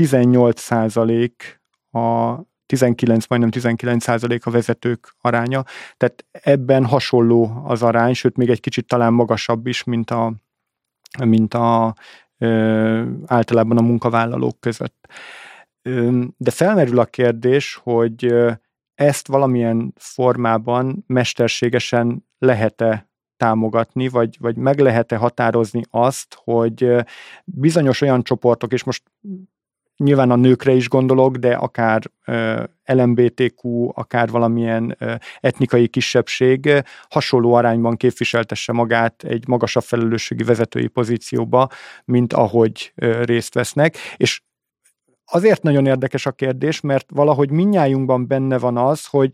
18% 0.01 1.31
a 1.91 2.35
19, 2.67 3.27
majdnem 3.27 3.51
19 3.51 4.03
százalék 4.03 4.47
a 4.47 4.51
vezetők 4.51 5.15
aránya, 5.21 5.65
tehát 5.97 6.25
ebben 6.31 6.85
hasonló 6.85 7.63
az 7.65 7.83
arány, 7.83 8.15
sőt 8.15 8.37
még 8.37 8.51
egy 8.51 8.61
kicsit 8.61 8.87
talán 8.87 9.13
magasabb 9.13 9.67
is, 9.67 9.85
mint 9.85 10.11
a, 10.11 10.33
mint 11.25 11.55
a 11.55 11.95
ö, 12.39 13.05
általában 13.27 13.77
a 13.77 13.83
munkavállalók 13.83 14.61
között. 14.61 15.09
De 16.37 16.51
felmerül 16.51 16.99
a 16.99 17.05
kérdés, 17.05 17.81
hogy 17.83 18.35
ezt 18.95 19.29
valamilyen 19.29 19.93
formában 19.97 21.05
mesterségesen 21.07 22.27
lehet-e 22.39 23.09
támogatni, 23.37 24.09
vagy, 24.09 24.37
vagy 24.41 24.57
meg 24.57 24.79
lehet-e 24.79 25.17
határozni 25.17 25.83
azt, 25.91 26.41
hogy 26.45 26.95
bizonyos 27.45 28.01
olyan 28.01 28.23
csoportok, 28.23 28.73
és 28.73 28.85
most 28.85 29.03
nyilván 29.97 30.31
a 30.31 30.37
nőkre 30.37 30.73
is 30.73 30.89
gondolok, 30.89 31.37
de 31.37 31.55
akár 31.55 32.03
LMBTQ, 32.85 33.89
akár 33.95 34.29
valamilyen 34.29 34.97
etnikai 35.41 35.89
kisebbség 35.89 36.83
hasonló 37.09 37.55
arányban 37.55 37.97
képviseltesse 37.97 38.73
magát 38.73 39.25
egy 39.25 39.49
magasabb 39.49 39.83
felelősségi 39.83 40.45
vezetői 40.45 40.87
pozícióba, 40.87 41.69
mint 42.05 42.33
ahogy 42.33 42.93
részt 43.23 43.55
vesznek, 43.55 43.97
és 44.17 44.43
azért 45.25 45.63
nagyon 45.63 45.87
érdekes 45.87 46.27
a 46.27 46.33
kérdés, 46.33 46.81
mert 46.81 47.07
valahogy 47.11 47.51
minnyájunkban 47.51 48.27
benne 48.27 48.59
van 48.59 48.77
az, 48.77 49.07
hogy 49.07 49.31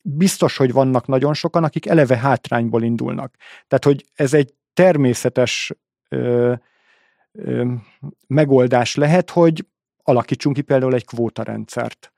biztos, 0.00 0.56
hogy 0.56 0.72
vannak 0.72 1.06
nagyon 1.06 1.34
sokan, 1.34 1.64
akik 1.64 1.86
eleve 1.86 2.16
hátrányból 2.16 2.82
indulnak. 2.82 3.34
Tehát, 3.68 3.84
hogy 3.84 4.04
ez 4.14 4.34
egy 4.34 4.54
természetes 4.72 5.72
megoldás 8.26 8.94
lehet, 8.94 9.30
hogy 9.30 9.64
alakítsunk 10.02 10.56
ki 10.56 10.62
például 10.62 10.94
egy 10.94 11.06
kvótarendszert. 11.06 12.12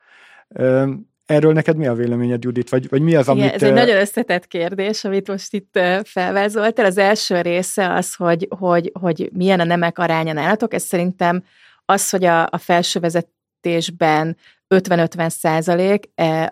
Erről 1.27 1.53
neked 1.53 1.77
mi 1.77 1.87
a 1.87 1.95
véleményed, 1.95 2.45
Judit? 2.45 2.71
Vagy, 2.71 2.89
vagy 2.89 3.03
mi 3.03 3.15
az, 3.15 3.29
amit... 3.29 3.43
Igen, 3.43 3.55
ez 3.55 3.63
egy 3.63 3.73
nagyon 3.73 3.97
összetett 3.97 4.47
kérdés, 4.47 5.05
amit 5.05 5.29
most 5.29 5.55
itt 5.55 5.79
felvázoltál. 6.05 6.85
Az 6.85 6.99
első 6.99 7.41
része 7.41 7.93
az, 7.93 8.15
hogy, 8.15 8.49
hogy, 8.59 8.93
hogy 9.01 9.31
milyen 9.33 9.61
a 9.61 9.65
nemek 9.65 9.99
aránya 9.99 10.33
nálatok. 10.33 10.75
Ez 10.75 10.83
szerintem 10.83 11.45
az, 11.85 12.11
hogy 12.11 12.25
a, 12.25 12.43
a 12.43 12.59
felső 12.59 13.01
vezetésben 13.01 14.37
50-50 14.75 15.29
százalék, 15.29 16.11
e, 16.15 16.51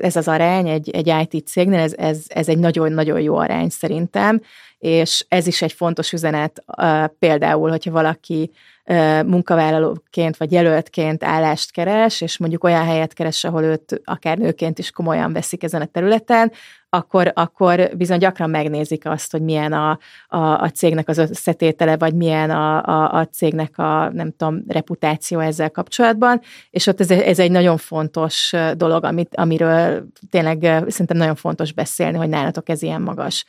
ez 0.00 0.16
az 0.16 0.28
arány 0.28 0.68
egy, 0.68 0.90
egy 0.90 1.32
IT 1.32 1.46
cégnél, 1.46 1.78
ez, 1.78 1.94
ez, 1.96 2.24
ez 2.28 2.48
egy 2.48 2.58
nagyon-nagyon 2.58 3.20
jó 3.20 3.36
arány 3.36 3.68
szerintem, 3.68 4.40
és 4.78 5.24
ez 5.28 5.46
is 5.46 5.62
egy 5.62 5.72
fontos 5.72 6.12
üzenet, 6.12 6.64
például, 7.18 7.70
hogyha 7.70 7.90
valaki 7.90 8.50
munkavállalóként 9.26 10.36
vagy 10.36 10.52
jelöltként 10.52 11.24
állást 11.24 11.70
keres, 11.70 12.20
és 12.20 12.38
mondjuk 12.38 12.64
olyan 12.64 12.84
helyet 12.84 13.12
keres, 13.12 13.44
ahol 13.44 13.62
őt 13.62 14.00
akár 14.04 14.38
nőként 14.38 14.78
is 14.78 14.90
komolyan 14.90 15.32
veszik 15.32 15.62
ezen 15.62 15.80
a 15.80 15.86
területen, 15.86 16.52
akkor, 16.96 17.32
akkor 17.34 17.90
bizony 17.96 18.18
gyakran 18.18 18.50
megnézik 18.50 19.06
azt, 19.06 19.32
hogy 19.32 19.42
milyen 19.42 19.72
a, 19.72 19.98
a, 20.28 20.38
a 20.38 20.70
cégnek 20.70 21.08
az 21.08 21.18
összetétele, 21.18 21.96
vagy 21.96 22.14
milyen 22.14 22.50
a, 22.50 22.84
a, 22.84 23.12
a 23.12 23.26
cégnek 23.26 23.78
a, 23.78 24.10
nem 24.12 24.30
tudom, 24.36 24.62
reputáció 24.68 25.38
ezzel 25.38 25.70
kapcsolatban, 25.70 26.40
és 26.70 26.86
ott 26.86 27.00
ez, 27.00 27.10
ez 27.10 27.38
egy 27.38 27.50
nagyon 27.50 27.76
fontos 27.76 28.52
dolog, 28.76 29.04
amit, 29.04 29.36
amiről 29.36 30.06
tényleg 30.30 30.60
szerintem 30.88 31.16
nagyon 31.16 31.34
fontos 31.34 31.72
beszélni, 31.72 32.16
hogy 32.16 32.28
nálatok 32.28 32.68
ez 32.68 32.82
ilyen 32.82 33.02
magas. 33.02 33.44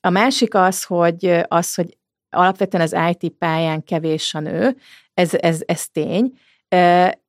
A 0.00 0.10
másik 0.10 0.54
az, 0.54 0.84
hogy, 0.84 1.40
az, 1.48 1.74
hogy 1.74 1.96
alapvetően 2.30 2.82
az 2.82 2.96
IT 3.10 3.32
pályán 3.38 3.84
kevés 3.84 4.34
a 4.34 4.40
nő, 4.40 4.76
ez, 5.14 5.34
ez, 5.34 5.60
ez 5.66 5.88
tény. 5.88 6.32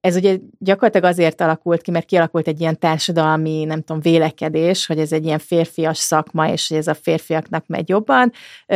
Ez 0.01 0.15
ugye 0.15 0.37
gyakorlatilag 0.59 1.11
azért 1.11 1.41
alakult 1.41 1.81
ki, 1.81 1.91
mert 1.91 2.05
kialakult 2.05 2.47
egy 2.47 2.59
ilyen 2.59 2.79
társadalmi, 2.79 3.63
nem 3.63 3.81
tudom, 3.81 4.01
vélekedés, 4.01 4.85
hogy 4.85 4.99
ez 4.99 5.11
egy 5.11 5.25
ilyen 5.25 5.39
férfias 5.39 5.97
szakma, 5.97 6.49
és 6.49 6.67
hogy 6.67 6.77
ez 6.77 6.87
a 6.87 6.93
férfiaknak 6.93 7.67
megy 7.67 7.89
jobban. 7.89 8.31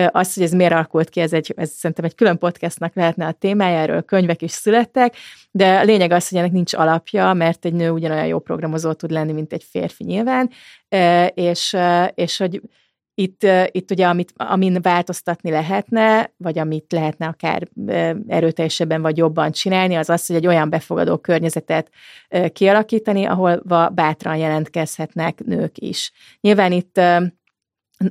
Az, 0.07 0.34
hogy 0.34 0.43
ez 0.43 0.51
miért 0.51 0.72
alakult 0.72 1.09
ki, 1.09 1.20
ez, 1.20 1.34
egy, 1.34 1.53
ez 1.57 1.70
szerintem 1.70 2.05
egy 2.05 2.15
külön 2.15 2.38
podcastnak 2.38 2.95
lehetne 2.95 3.26
a 3.26 3.32
témája, 3.32 3.80
erről 3.80 4.01
könyvek 4.01 4.41
is 4.41 4.51
születtek, 4.51 5.15
de 5.51 5.80
a 5.80 5.84
lényeg 5.84 6.11
az, 6.11 6.30
hogy 6.30 6.38
ennek 6.38 6.51
nincs 6.51 6.74
alapja, 6.74 7.34
mert 7.34 7.65
egy 7.65 7.74
nő 7.74 7.89
ugyanolyan 7.89 8.28
jó 8.28 8.39
programozó 8.39 8.93
tud 8.93 9.11
lenni, 9.11 9.32
mint 9.32 9.53
egy 9.53 9.63
férfi 9.70 10.03
nyilván, 10.03 10.49
és, 11.34 11.78
és 12.15 12.38
hogy 12.38 12.61
itt, 13.20 13.47
itt 13.72 13.91
ugye, 13.91 14.07
amit, 14.07 14.34
amin 14.36 14.82
változtatni 14.82 15.49
lehetne, 15.49 16.34
vagy 16.38 16.59
amit 16.59 16.91
lehetne 16.91 17.28
akár 17.28 17.68
erőteljesebben 18.28 19.01
vagy 19.01 19.18
jobban 19.18 19.51
csinálni, 19.51 19.95
az 19.95 20.09
az, 20.09 20.26
hogy 20.26 20.36
egy 20.36 20.47
olyan 20.47 20.70
befogadó 20.70 21.18
környezetet 21.18 21.89
kialakítani, 22.53 23.26
ahol 23.26 23.61
bátran 23.93 24.38
jelentkezhetnek 24.38 25.43
nők 25.43 25.78
is. 25.78 26.11
Nyilván 26.41 26.72
itt 26.72 27.01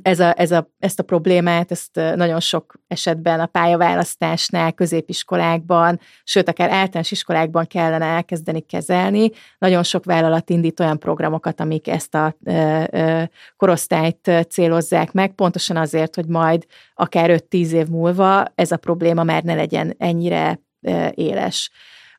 ez 0.03 0.21
a, 0.21 0.35
ez 0.37 0.51
a, 0.51 0.71
ezt 0.79 0.99
a 0.99 1.03
problémát, 1.03 1.71
ezt 1.71 2.01
nagyon 2.15 2.41
sok 2.41 2.75
esetben 2.89 3.41
a 3.41 3.47
pályaválasztásnál, 3.47 4.73
középiskolákban, 4.73 6.01
sőt, 6.25 6.49
akár 6.49 6.71
általános 6.71 7.11
iskolákban 7.11 7.67
kellene 7.67 8.05
elkezdeni 8.05 8.61
kezelni. 8.61 9.31
Nagyon 9.59 9.83
sok 9.83 10.05
vállalat 10.05 10.51
indít 10.51 10.81
olyan 10.81 10.99
programokat, 10.99 11.61
amik 11.61 11.89
ezt 11.89 12.15
a 12.15 12.37
ö, 12.45 12.83
ö, 12.91 13.23
korosztályt 13.57 14.31
célozzák 14.49 15.13
meg, 15.13 15.35
pontosan 15.35 15.77
azért, 15.77 16.15
hogy 16.15 16.27
majd 16.27 16.67
akár 16.95 17.43
5-10 17.51 17.71
év 17.71 17.87
múlva 17.87 18.45
ez 18.55 18.71
a 18.71 18.77
probléma 18.77 19.23
már 19.23 19.43
ne 19.43 19.55
legyen 19.55 19.95
ennyire 19.99 20.61
ö, 20.81 21.07
éles. 21.15 21.71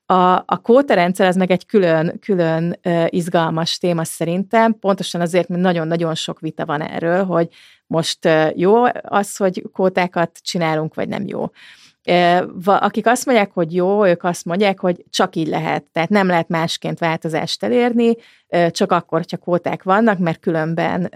A, 0.10 0.36
a 0.46 0.60
kótarendszer 0.62 1.28
az 1.28 1.36
meg 1.36 1.52
egy 1.52 1.66
külön, 1.66 2.20
külön 2.20 2.80
izgalmas 3.08 3.78
téma 3.78 4.04
szerintem, 4.04 4.80
pontosan 4.80 5.22
azért, 5.22 5.48
mert 5.48 5.62
nagyon-nagyon 5.62 6.16
sok 6.16 6.40
vita 6.40 6.66
van 6.66 6.82
erről, 6.82 7.26
hogy 7.26 7.48
most 7.88 8.30
jó 8.56 8.84
az, 9.02 9.36
hogy 9.36 9.64
kótákat 9.72 10.40
csinálunk, 10.42 10.94
vagy 10.94 11.08
nem 11.08 11.28
jó. 11.28 11.46
Akik 12.64 13.08
azt 13.08 13.26
mondják, 13.26 13.52
hogy 13.52 13.74
jó, 13.76 14.06
ők 14.06 14.24
azt 14.24 14.46
mondják, 14.46 14.80
hogy 14.80 15.04
csak 15.10 15.36
így 15.36 15.48
lehet, 15.48 15.86
tehát 15.92 16.10
nem 16.10 16.28
lehet 16.28 16.48
másként 16.48 17.00
változást 17.00 17.64
elérni, 17.64 18.16
csak 18.70 18.92
akkor, 18.92 19.20
hogyha 19.20 19.38
kóták 19.38 19.84
vannak, 19.84 20.18
mert 20.18 20.40
különben 20.40 21.10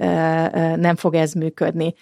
nem 0.80 0.96
fog 0.96 1.16
ez 1.16 1.34
működni. 1.34 1.94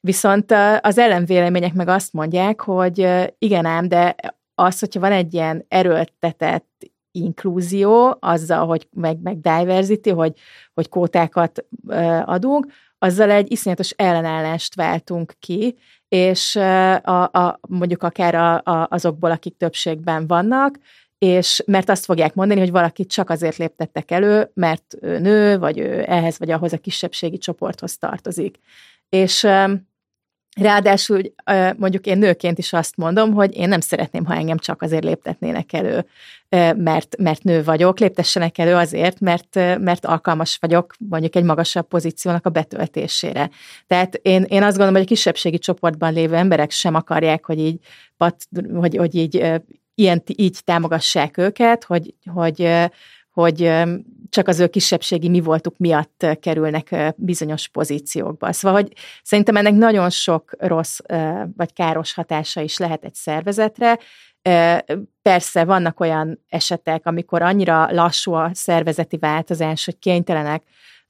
Viszont 0.00 0.54
az 0.80 0.98
ellenvélemények 0.98 1.72
meg 1.72 1.88
azt 1.88 2.12
mondják, 2.12 2.60
hogy 2.60 3.08
igen 3.38 3.64
ám, 3.64 3.88
de 3.88 4.16
az, 4.54 4.78
hogyha 4.78 5.00
van 5.00 5.12
egy 5.12 5.34
ilyen 5.34 5.64
erőltetett 5.68 6.90
inklúzió, 7.10 8.16
azzal, 8.20 8.66
hogy 8.66 8.88
meg, 8.90 9.18
meg 9.22 9.40
diversity, 9.40 10.10
hogy, 10.10 10.32
hogy 10.74 10.88
kótákat 10.88 11.64
adunk, 12.24 12.66
azzal 12.98 13.30
egy 13.30 13.52
iszonyatos 13.52 13.90
ellenállást 13.90 14.74
váltunk 14.74 15.34
ki, 15.38 15.76
és 16.08 16.56
a, 17.02 17.22
a, 17.22 17.58
mondjuk 17.68 18.02
akár 18.02 18.34
a, 18.34 18.54
a, 18.54 18.86
azokból, 18.90 19.30
akik 19.30 19.56
többségben 19.56 20.26
vannak, 20.26 20.78
és 21.18 21.62
mert 21.66 21.88
azt 21.88 22.04
fogják 22.04 22.34
mondani, 22.34 22.60
hogy 22.60 22.70
valakit 22.70 23.10
csak 23.10 23.30
azért 23.30 23.56
léptettek 23.56 24.10
elő, 24.10 24.50
mert 24.54 24.94
ő 25.00 25.18
nő, 25.18 25.58
vagy 25.58 25.78
ő 25.78 26.04
ehhez 26.06 26.38
vagy 26.38 26.50
ahhoz 26.50 26.72
a 26.72 26.78
kisebbségi 26.78 27.38
csoporthoz 27.38 27.98
tartozik. 27.98 28.58
És 29.08 29.46
Ráadásul 30.60 31.20
mondjuk 31.76 32.06
én 32.06 32.18
nőként 32.18 32.58
is 32.58 32.72
azt 32.72 32.96
mondom, 32.96 33.32
hogy 33.32 33.56
én 33.56 33.68
nem 33.68 33.80
szeretném, 33.80 34.24
ha 34.24 34.34
engem 34.34 34.58
csak 34.58 34.82
azért 34.82 35.04
léptetnének 35.04 35.72
elő, 35.72 36.06
mert, 36.76 37.16
mert 37.18 37.42
nő 37.42 37.64
vagyok, 37.64 37.98
léptessenek 37.98 38.58
elő 38.58 38.74
azért, 38.74 39.20
mert, 39.20 39.54
mert 39.78 40.06
alkalmas 40.06 40.58
vagyok 40.60 40.94
mondjuk 41.08 41.36
egy 41.36 41.44
magasabb 41.44 41.88
pozíciónak 41.88 42.46
a 42.46 42.50
betöltésére. 42.50 43.50
Tehát 43.86 44.14
én, 44.14 44.42
én 44.42 44.62
azt 44.62 44.70
gondolom, 44.70 44.94
hogy 44.94 45.02
a 45.02 45.14
kisebbségi 45.14 45.58
csoportban 45.58 46.12
lévő 46.12 46.34
emberek 46.34 46.70
sem 46.70 46.94
akarják, 46.94 47.46
hogy 47.46 47.58
így, 47.58 47.78
hogy, 48.74 48.96
hogy 48.96 49.14
így 49.14 49.60
ilyen, 49.94 50.22
így 50.26 50.58
támogassák 50.64 51.36
őket, 51.36 51.84
hogy, 51.84 52.14
hogy, 52.32 52.68
hogy 53.34 53.72
csak 54.28 54.48
az 54.48 54.60
ő 54.60 54.66
kisebbségi 54.66 55.28
mi 55.28 55.40
voltuk 55.40 55.78
miatt 55.78 56.26
kerülnek 56.40 57.14
bizonyos 57.16 57.68
pozíciókba. 57.68 58.52
Szóval, 58.52 58.80
hogy 58.80 58.92
szerintem 59.22 59.56
ennek 59.56 59.74
nagyon 59.74 60.10
sok 60.10 60.50
rossz 60.58 60.98
vagy 61.56 61.72
káros 61.72 62.14
hatása 62.14 62.60
is 62.60 62.78
lehet 62.78 63.04
egy 63.04 63.14
szervezetre. 63.14 63.98
Persze 65.22 65.64
vannak 65.64 66.00
olyan 66.00 66.44
esetek, 66.48 67.06
amikor 67.06 67.42
annyira 67.42 67.92
lassú 67.92 68.32
a 68.32 68.50
szervezeti 68.52 69.16
változás, 69.16 69.84
hogy 69.84 69.98
kénytelenek 69.98 70.62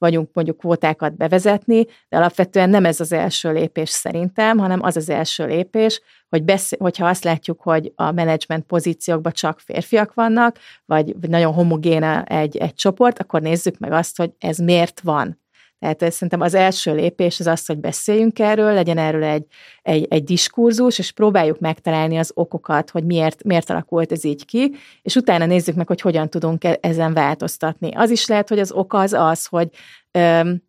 vagyunk 0.04 0.30
mondjuk 0.32 0.58
kvótákat 0.58 1.16
bevezetni, 1.16 1.86
de 2.08 2.16
alapvetően 2.16 2.70
nem 2.70 2.84
ez 2.84 3.00
az 3.00 3.12
első 3.12 3.52
lépés 3.52 3.88
szerintem, 3.88 4.58
hanem 4.58 4.82
az 4.82 4.96
az 4.96 5.08
első 5.08 5.46
lépés, 5.46 6.00
hogy 6.28 6.42
beszél, 6.42 6.78
hogyha 6.82 7.06
azt 7.06 7.24
látjuk, 7.24 7.60
hogy 7.60 7.92
a 7.94 8.10
menedzsment 8.10 8.64
pozíciókban 8.66 9.32
csak 9.32 9.60
férfiak 9.60 10.14
vannak, 10.14 10.58
vagy, 10.86 11.14
nagyon 11.28 11.52
homogén 11.52 12.02
egy, 12.24 12.56
egy 12.56 12.74
csoport, 12.74 13.18
akkor 13.18 13.40
nézzük 13.40 13.78
meg 13.78 13.92
azt, 13.92 14.16
hogy 14.16 14.32
ez 14.38 14.58
miért 14.58 15.00
van. 15.00 15.43
Tehát 15.92 16.12
szerintem 16.12 16.40
az 16.40 16.54
első 16.54 16.94
lépés 16.94 17.40
az 17.40 17.46
az, 17.46 17.66
hogy 17.66 17.78
beszéljünk 17.78 18.38
erről, 18.38 18.72
legyen 18.74 18.98
erről 18.98 19.22
egy, 19.22 19.44
egy, 19.82 20.06
egy 20.10 20.24
diskurzus, 20.24 20.98
és 20.98 21.12
próbáljuk 21.12 21.58
megtalálni 21.58 22.16
az 22.16 22.30
okokat, 22.34 22.90
hogy 22.90 23.04
miért, 23.04 23.44
miért 23.44 23.70
alakult 23.70 24.12
ez 24.12 24.24
így 24.24 24.44
ki, 24.44 24.74
és 25.02 25.16
utána 25.16 25.46
nézzük 25.46 25.74
meg, 25.74 25.86
hogy 25.86 26.00
hogyan 26.00 26.30
tudunk 26.30 26.64
e-, 26.64 26.78
ezen 26.80 27.12
változtatni. 27.12 27.90
Az 27.94 28.10
is 28.10 28.26
lehet, 28.26 28.48
hogy 28.48 28.58
az 28.58 28.72
ok 28.72 28.92
az 28.92 29.12
az, 29.12 29.46
hogy 29.46 29.68
öm, 30.10 30.62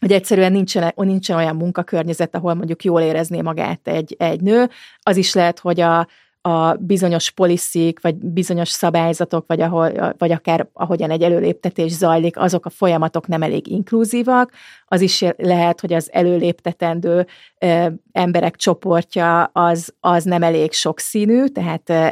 hogy 0.00 0.12
egyszerűen 0.12 0.52
nincsen, 0.52 0.92
nincsen 0.96 1.36
olyan 1.36 1.56
munkakörnyezet, 1.56 2.34
ahol 2.34 2.54
mondjuk 2.54 2.84
jól 2.84 3.00
érezné 3.00 3.40
magát 3.40 3.88
egy, 3.88 4.14
egy 4.18 4.40
nő. 4.40 4.68
Az 5.00 5.16
is 5.16 5.34
lehet, 5.34 5.58
hogy 5.58 5.80
a, 5.80 6.08
a 6.46 6.76
bizonyos 6.80 7.30
poliszik, 7.30 8.00
vagy 8.00 8.14
bizonyos 8.14 8.68
szabályzatok, 8.68 9.44
vagy, 9.46 9.60
ahol, 9.60 10.14
vagy 10.18 10.32
akár 10.32 10.68
ahogyan 10.72 11.10
egy 11.10 11.22
előléptetés 11.22 11.92
zajlik, 11.92 12.38
azok 12.38 12.66
a 12.66 12.70
folyamatok 12.70 13.26
nem 13.26 13.42
elég 13.42 13.66
inkluzívak. 13.66 14.52
Az 14.86 15.00
is 15.00 15.24
lehet, 15.36 15.80
hogy 15.80 15.92
az 15.92 16.08
előléptetendő 16.12 17.26
ö, 17.58 17.86
emberek 18.12 18.56
csoportja 18.56 19.42
az, 19.42 19.94
az 20.00 20.24
nem 20.24 20.42
elég 20.42 20.72
sokszínű, 20.72 21.46
tehát 21.46 21.90
ö, 21.90 22.08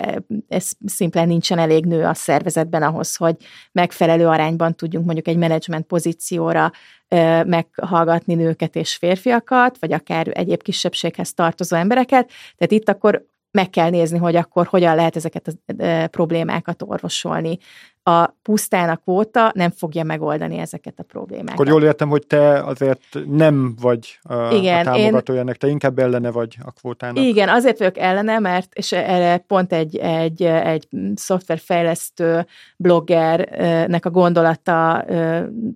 ez 0.49 0.70
szimplán 0.87 1.26
nincsen 1.26 1.59
elég 1.59 1.85
nő 1.85 2.05
a 2.05 2.14
szervezetben 2.14 2.82
ahhoz, 2.82 3.16
hogy 3.16 3.37
megfelelő 3.72 4.26
arányban 4.26 4.74
tudjunk 4.74 5.05
mondjuk 5.05 5.28
egy 5.28 5.37
menedzsment 5.37 5.87
pozícióra 5.87 6.72
ö, 7.09 7.45
meghallgatni 7.45 8.35
nőket 8.35 8.76
és 8.76 8.97
férfiakat, 8.97 9.76
vagy 9.78 9.93
akár 9.93 10.30
egyéb 10.32 10.62
kisebbséghez 10.62 11.35
tartozó 11.35 11.76
embereket. 11.76 12.30
Tehát 12.57 12.72
itt 12.72 12.89
akkor 12.89 13.32
meg 13.55 13.70
kell 13.70 13.90
nézni, 13.90 14.18
hogy 14.18 14.36
akkor 14.36 14.66
hogyan 14.66 14.94
lehet 14.94 15.16
ezeket 15.16 15.48
a 15.48 16.07
problémákat 16.07 16.82
orvosolni. 16.82 17.59
a 18.07 18.26
pusztán 18.42 18.88
a 18.88 18.96
kvóta 18.96 19.52
nem 19.55 19.70
fogja 19.70 20.05
megoldani 20.05 20.59
ezeket 20.59 20.98
a 20.98 21.02
problémákat. 21.02 21.52
Akkor 21.52 21.68
jól 21.68 21.82
értem, 21.82 22.09
hogy 22.09 22.26
te 22.26 22.64
azért 22.64 23.00
nem 23.26 23.74
vagy 23.80 24.18
a, 24.22 24.55
Igen, 24.55 24.86
a 24.86 24.92
támogatója 24.92 25.40
ennek, 25.40 25.57
te 25.57 25.68
inkább 25.68 25.98
ellene 25.98 26.30
vagy 26.30 26.57
a 26.64 26.70
kvótának. 26.70 27.24
Igen, 27.24 27.48
azért 27.48 27.78
vagyok 27.78 27.98
ellene, 27.98 28.38
mert 28.38 28.74
és 28.74 28.92
erre 28.92 29.36
pont 29.36 29.72
egy, 29.72 29.96
egy, 29.96 30.42
egy 30.42 30.88
szoftverfejlesztő 31.14 32.46
bloggernek 32.76 34.07
a 34.07 34.11
gondolata 34.11 35.05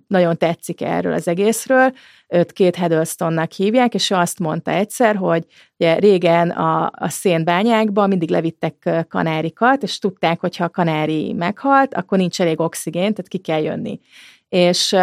nagyon 0.07 0.37
tetszik 0.37 0.81
erről 0.81 1.13
az 1.13 1.27
egészről, 1.27 1.93
őt 2.29 2.51
két 2.51 2.75
Heddlestonnak 2.75 3.51
hívják, 3.51 3.93
és 3.93 4.09
ő 4.09 4.15
azt 4.15 4.39
mondta 4.39 4.71
egyszer, 4.71 5.15
hogy 5.15 5.45
ugye 5.77 5.95
régen 5.95 6.49
a, 6.49 6.91
a 6.95 7.09
szénbányákban 7.09 8.09
mindig 8.09 8.29
levittek 8.29 9.05
kanárikat, 9.07 9.83
és 9.83 9.99
tudták, 9.99 10.39
hogy 10.39 10.57
ha 10.57 10.63
a 10.63 10.69
kanári 10.69 11.33
meghalt, 11.33 11.93
akkor 11.93 12.17
nincs 12.17 12.41
elég 12.41 12.59
oxigén, 12.59 13.13
tehát 13.13 13.27
ki 13.27 13.37
kell 13.37 13.61
jönni. 13.61 13.99
És 14.49 14.95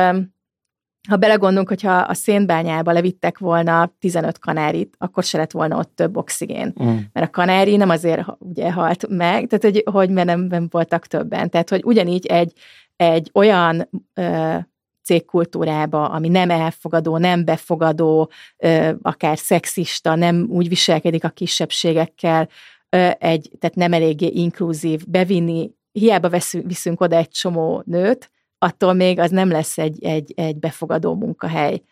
ha 1.09 1.17
belegondolunk, 1.17 1.69
hogyha 1.69 1.97
a 1.97 2.15
szénbányába 2.15 2.93
levittek 2.93 3.39
volna 3.39 3.95
15 3.99 4.39
kanárit, 4.39 4.95
akkor 4.99 5.25
se 5.25 5.39
lett 5.39 5.51
volna 5.51 5.79
ott 5.79 5.93
több 5.95 6.17
oxigén. 6.17 6.75
Mm. 6.83 6.97
Mert 7.13 7.27
a 7.27 7.31
kanári 7.31 7.77
nem 7.77 7.89
azért 7.89 8.27
ugye 8.39 8.73
halt 8.73 9.07
meg, 9.09 9.47
tehát 9.47 9.65
hogy, 9.65 9.83
hogy 9.93 10.11
mert 10.11 10.27
nem, 10.27 10.41
nem 10.41 10.67
voltak 10.71 11.07
többen. 11.07 11.51
Tehát, 11.51 11.71
hogy 11.71 11.83
ugyanígy 11.85 12.27
egy, 12.27 12.53
egy 12.97 13.31
olyan 13.35 13.89
ö, 14.15 14.57
cégkultúrába, 15.07 16.09
ami 16.09 16.29
nem 16.29 16.51
elfogadó, 16.51 17.17
nem 17.17 17.45
befogadó, 17.45 18.31
akár 19.03 19.39
szexista, 19.39 20.15
nem 20.15 20.47
úgy 20.51 20.69
viselkedik 20.69 21.25
a 21.25 21.29
kisebbségekkel, 21.29 22.49
egy, 23.19 23.51
tehát 23.59 23.77
nem 23.77 23.93
eléggé 23.93 24.27
inkluzív, 24.27 25.05
bevinni, 25.07 25.71
hiába 25.93 26.29
veszünk, 26.29 26.67
viszünk 26.67 27.01
oda 27.01 27.17
egy 27.17 27.29
csomó 27.29 27.83
nőt, 27.87 28.31
attól 28.59 28.93
még 28.93 29.19
az 29.19 29.31
nem 29.31 29.51
lesz 29.51 29.79
egy, 29.79 30.05
egy, 30.05 30.33
egy 30.37 30.57
befogadó 30.57 31.15
munkahely. 31.15 31.83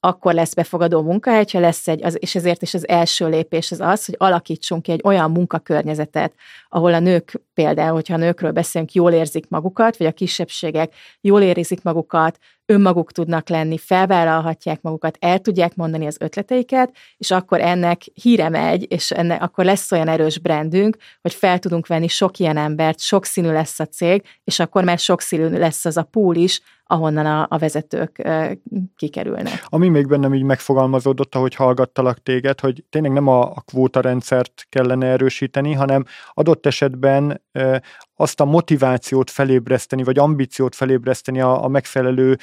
Akkor 0.00 0.34
lesz 0.34 0.54
befogadó 0.54 1.02
munkahely, 1.02 1.44
ha 1.52 1.60
lesz 1.60 1.88
egy, 1.88 2.04
az, 2.04 2.16
és 2.20 2.34
ezért 2.34 2.62
is 2.62 2.74
az 2.74 2.88
első 2.88 3.28
lépés 3.28 3.70
az 3.70 3.80
az, 3.80 4.04
hogy 4.04 4.14
alakítsunk 4.18 4.82
ki 4.82 4.92
egy 4.92 5.00
olyan 5.04 5.30
munkakörnyezetet, 5.30 6.34
ahol 6.68 6.94
a 6.94 6.98
nők 6.98 7.40
például, 7.54 7.94
hogyha 7.94 8.14
a 8.14 8.16
nőkről 8.16 8.52
beszélünk, 8.52 8.92
jól 8.92 9.12
érzik 9.12 9.48
magukat, 9.48 9.96
vagy 9.96 10.06
a 10.06 10.12
kisebbségek 10.12 10.94
jól 11.20 11.42
érzik 11.42 11.82
magukat, 11.82 12.38
önmaguk 12.66 13.12
tudnak 13.12 13.48
lenni, 13.48 13.78
felvállalhatják 13.78 14.80
magukat, 14.82 15.16
el 15.20 15.38
tudják 15.38 15.74
mondani 15.74 16.06
az 16.06 16.16
ötleteiket, 16.20 16.96
és 17.16 17.30
akkor 17.30 17.60
ennek 17.60 18.02
híre 18.02 18.48
megy, 18.48 18.86
és 18.88 19.10
ennek 19.10 19.42
akkor 19.42 19.64
lesz 19.64 19.92
olyan 19.92 20.08
erős 20.08 20.38
brandünk, 20.38 20.96
hogy 21.22 21.34
fel 21.34 21.58
tudunk 21.58 21.86
venni 21.86 22.08
sok 22.08 22.38
ilyen 22.38 22.56
embert, 22.56 23.00
sok 23.00 23.24
színű 23.24 23.52
lesz 23.52 23.80
a 23.80 23.86
cég, 23.86 24.22
és 24.44 24.58
akkor 24.58 24.84
már 24.84 24.98
sok 24.98 25.20
színű 25.20 25.48
lesz 25.48 25.84
az 25.84 25.96
a 25.96 26.02
pool 26.02 26.36
is, 26.36 26.60
ahonnan 26.86 27.26
a, 27.26 27.46
a 27.50 27.58
vezetők 27.58 28.28
kikerülnek. 28.96 29.64
Ami 29.68 29.88
még 29.88 30.06
bennem 30.06 30.34
így 30.34 30.42
megfogalmazódott, 30.42 31.34
ahogy 31.34 31.54
hallgattalak 31.54 32.22
téged, 32.22 32.60
hogy 32.60 32.84
tényleg 32.90 33.12
nem 33.12 33.28
a, 33.28 33.42
a 33.42 33.62
kvóta 33.66 34.00
rendszert 34.00 34.66
kellene 34.68 35.06
erősíteni, 35.06 35.72
hanem 35.72 36.04
adott 36.32 36.66
esetben 36.66 37.42
azt 38.16 38.40
a 38.40 38.44
motivációt 38.44 39.30
felébreszteni, 39.30 40.02
vagy 40.02 40.18
ambíciót 40.18 40.74
felébreszteni 40.74 41.40
a, 41.40 41.64
a 41.64 41.68
megfelelő 41.68 42.36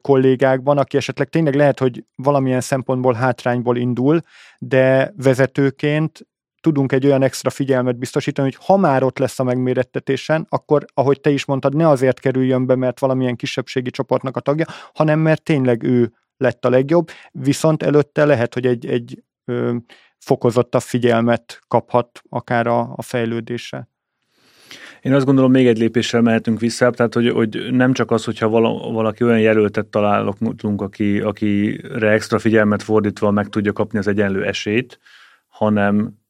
kollégákban, 0.00 0.78
aki 0.78 0.96
esetleg 0.96 1.28
tényleg 1.28 1.54
lehet, 1.54 1.78
hogy 1.78 2.04
valamilyen 2.16 2.60
szempontból 2.60 3.12
hátrányból 3.12 3.76
indul, 3.76 4.20
de 4.58 5.12
vezetőként 5.16 6.26
tudunk 6.64 6.92
egy 6.92 7.06
olyan 7.06 7.22
extra 7.22 7.50
figyelmet 7.50 7.98
biztosítani, 7.98 8.52
hogy 8.52 8.66
ha 8.66 8.76
már 8.76 9.02
ott 9.02 9.18
lesz 9.18 9.40
a 9.40 9.44
megmérettetésen, 9.44 10.46
akkor, 10.48 10.84
ahogy 10.94 11.20
te 11.20 11.30
is 11.30 11.44
mondtad, 11.44 11.76
ne 11.76 11.88
azért 11.88 12.20
kerüljön 12.20 12.66
be, 12.66 12.76
mert 12.76 12.98
valamilyen 13.00 13.36
kisebbségi 13.36 13.90
csoportnak 13.90 14.36
a 14.36 14.40
tagja, 14.40 14.66
hanem 14.94 15.18
mert 15.18 15.42
tényleg 15.42 15.82
ő 15.82 16.12
lett 16.36 16.64
a 16.64 16.68
legjobb, 16.68 17.08
viszont 17.30 17.82
előtte 17.82 18.24
lehet, 18.24 18.54
hogy 18.54 18.66
egy, 18.66 18.86
egy 18.86 19.22
ö, 19.44 19.76
fokozottabb 20.18 20.80
figyelmet 20.80 21.58
kaphat 21.68 22.22
akár 22.28 22.66
a, 22.66 22.92
a 22.96 23.02
fejlődésre. 23.02 23.88
Én 25.02 25.14
azt 25.14 25.24
gondolom, 25.24 25.50
még 25.50 25.66
egy 25.66 25.78
lépéssel 25.78 26.20
mehetünk 26.20 26.60
vissza, 26.60 26.90
tehát 26.90 27.14
hogy, 27.14 27.28
hogy 27.28 27.68
nem 27.70 27.92
csak 27.92 28.10
az, 28.10 28.24
hogyha 28.24 28.48
valaki 28.92 29.24
olyan 29.24 29.40
jelöltet 29.40 29.86
találunk, 29.86 30.82
aki, 30.82 31.20
akire 31.20 32.10
extra 32.10 32.38
figyelmet 32.38 32.82
fordítva 32.82 33.30
meg 33.30 33.48
tudja 33.48 33.72
kapni 33.72 33.98
az 33.98 34.06
egyenlő 34.06 34.44
esélyt, 34.44 34.98
hanem 35.48 36.22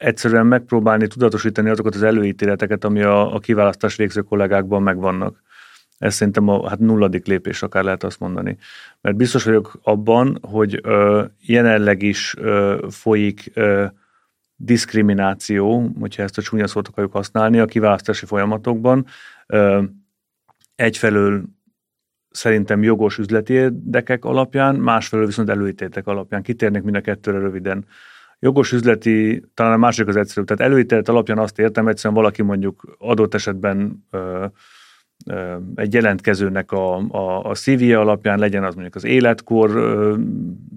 egyszerűen 0.00 0.46
megpróbálni 0.46 1.06
tudatosítani 1.06 1.68
azokat 1.68 1.94
az 1.94 2.02
előítéleteket, 2.02 2.84
ami 2.84 3.02
a, 3.02 3.34
a 3.34 3.38
kiválasztás 3.38 3.96
végző 3.96 4.20
kollégákban 4.20 4.82
megvannak. 4.82 5.42
Ez 5.98 6.14
szerintem 6.14 6.48
a 6.48 6.68
hát 6.68 6.78
nulladik 6.78 7.26
lépés, 7.26 7.62
akár 7.62 7.84
lehet 7.84 8.04
azt 8.04 8.20
mondani. 8.20 8.56
Mert 9.00 9.16
biztos 9.16 9.44
vagyok 9.44 9.78
abban, 9.82 10.38
hogy 10.42 10.80
ö, 10.82 11.24
jelenleg 11.40 12.02
is 12.02 12.34
ö, 12.38 12.86
folyik 12.90 13.50
ö, 13.54 13.86
diszkrimináció, 14.56 15.90
hogyha 16.00 16.22
ezt 16.22 16.38
a 16.38 16.42
csúnya 16.42 16.66
szót 16.66 16.88
akarjuk 16.88 17.12
használni, 17.12 17.58
a 17.58 17.64
kiválasztási 17.64 18.26
folyamatokban. 18.26 19.06
Ö, 19.46 19.82
egyfelől 20.74 21.42
szerintem 22.30 22.82
jogos 22.82 23.18
üzleti 23.18 23.52
érdekek 23.52 24.24
alapján, 24.24 24.74
másfelől 24.74 25.26
viszont 25.26 25.48
előítéletek 25.48 26.06
alapján. 26.06 26.42
Kitérnek 26.42 26.82
mind 26.82 26.96
a 26.96 27.00
kettőre 27.00 27.38
röviden 27.38 27.84
jogos 28.40 28.72
üzleti, 28.72 29.42
talán 29.54 29.72
a 29.72 29.76
másik 29.76 30.06
az 30.06 30.16
egyszerű, 30.16 30.46
tehát 30.46 30.72
előítélet 30.72 31.08
alapján 31.08 31.38
azt 31.38 31.58
értem, 31.58 31.88
egyszerűen 31.88 32.20
valaki 32.20 32.42
mondjuk 32.42 32.96
adott 32.98 33.34
esetben 33.34 34.06
ö, 34.10 34.46
ö, 35.26 35.56
egy 35.74 35.94
jelentkezőnek 35.94 36.72
a, 36.72 36.96
a, 36.96 37.44
a 37.44 37.54
CV 37.54 37.82
alapján 37.82 38.38
legyen 38.38 38.64
az 38.64 38.74
mondjuk 38.74 38.94
az 38.94 39.04
életkor 39.04 39.70
ö, 39.70 40.16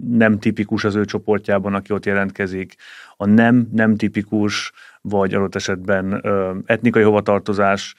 nem 0.10 0.40
tipikus 0.40 0.84
az 0.84 0.96
ő 0.96 1.06
csoportjában, 1.06 1.74
aki 1.74 1.94
ott 1.94 2.06
jelentkezik, 2.06 2.76
a 3.18 3.26
nem 3.26 3.68
nem 3.72 3.96
tipikus, 3.96 4.72
vagy 5.02 5.34
adott 5.34 5.56
esetben 5.56 6.20
ö, 6.24 6.56
etnikai 6.66 7.04
hovatartozás, 7.04 7.96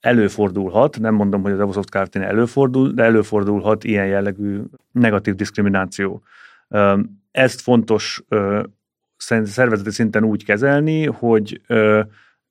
előfordulhat, 0.00 0.98
nem 1.00 1.14
mondom, 1.14 1.42
hogy 1.42 1.52
az 1.52 1.60
Evosoft 1.60 1.90
kft 1.90 2.16
előfordul, 2.16 2.90
de 2.90 3.02
előfordulhat 3.02 3.84
ilyen 3.84 4.06
jellegű 4.06 4.60
negatív 4.92 5.34
diszkrimináció. 5.34 6.22
Ezt 7.30 7.60
fontos 7.60 8.22
szervezeti 9.20 9.90
szinten 9.90 10.24
úgy 10.24 10.44
kezelni, 10.44 11.06
hogy 11.06 11.60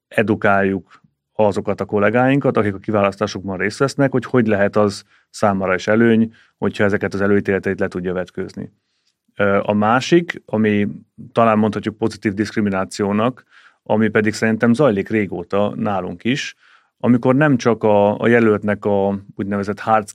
edukáljuk 0.08 1.02
azokat 1.34 1.82
a 1.82 1.86
kollégáinkat, 1.86 2.58
akik 2.58 2.74
a 2.74 2.78
kiválasztásokban 2.78 3.58
részt 3.58 3.78
vesznek, 3.78 4.12
hogy 4.12 4.26
hogy 4.26 4.48
lehet 4.48 4.76
az 4.76 5.04
számára 5.30 5.74
is 5.74 5.88
előny, 5.88 6.34
hogyha 6.58 6.84
ezeket 6.84 7.14
az 7.14 7.22
előítéleteit 7.22 7.80
le 7.80 7.88
tudja 7.88 8.14
vetkőzni. 8.14 8.72
A 9.62 9.74
másik, 9.74 10.42
ami 10.46 10.88
talán 11.32 11.58
mondhatjuk 11.58 11.98
pozitív 11.98 12.34
diszkriminációnak, 12.34 13.44
ami 13.84 14.08
pedig 14.08 14.34
szerintem 14.34 14.74
zajlik 14.74 15.10
régóta 15.10 15.74
nálunk 15.76 16.24
is, 16.24 16.56
amikor 16.98 17.36
nem 17.36 17.58
csak 17.58 17.84
a, 17.84 18.20
a 18.20 18.28
jelöltnek 18.28 18.86
a 18.86 19.20
úgynevezett 19.36 19.80
hard 19.80 20.08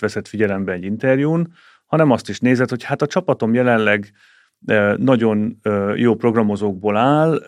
veszed 0.00 0.28
figyelembe 0.28 0.72
egy 0.72 0.84
interjún, 0.84 1.52
hanem 1.86 2.10
azt 2.10 2.28
is 2.28 2.38
nézed, 2.38 2.68
hogy 2.68 2.82
hát 2.82 3.02
a 3.02 3.06
csapatom 3.06 3.54
jelenleg 3.54 4.12
nagyon 4.96 5.60
jó 5.94 6.14
programozókból 6.14 6.96
áll, 6.96 7.38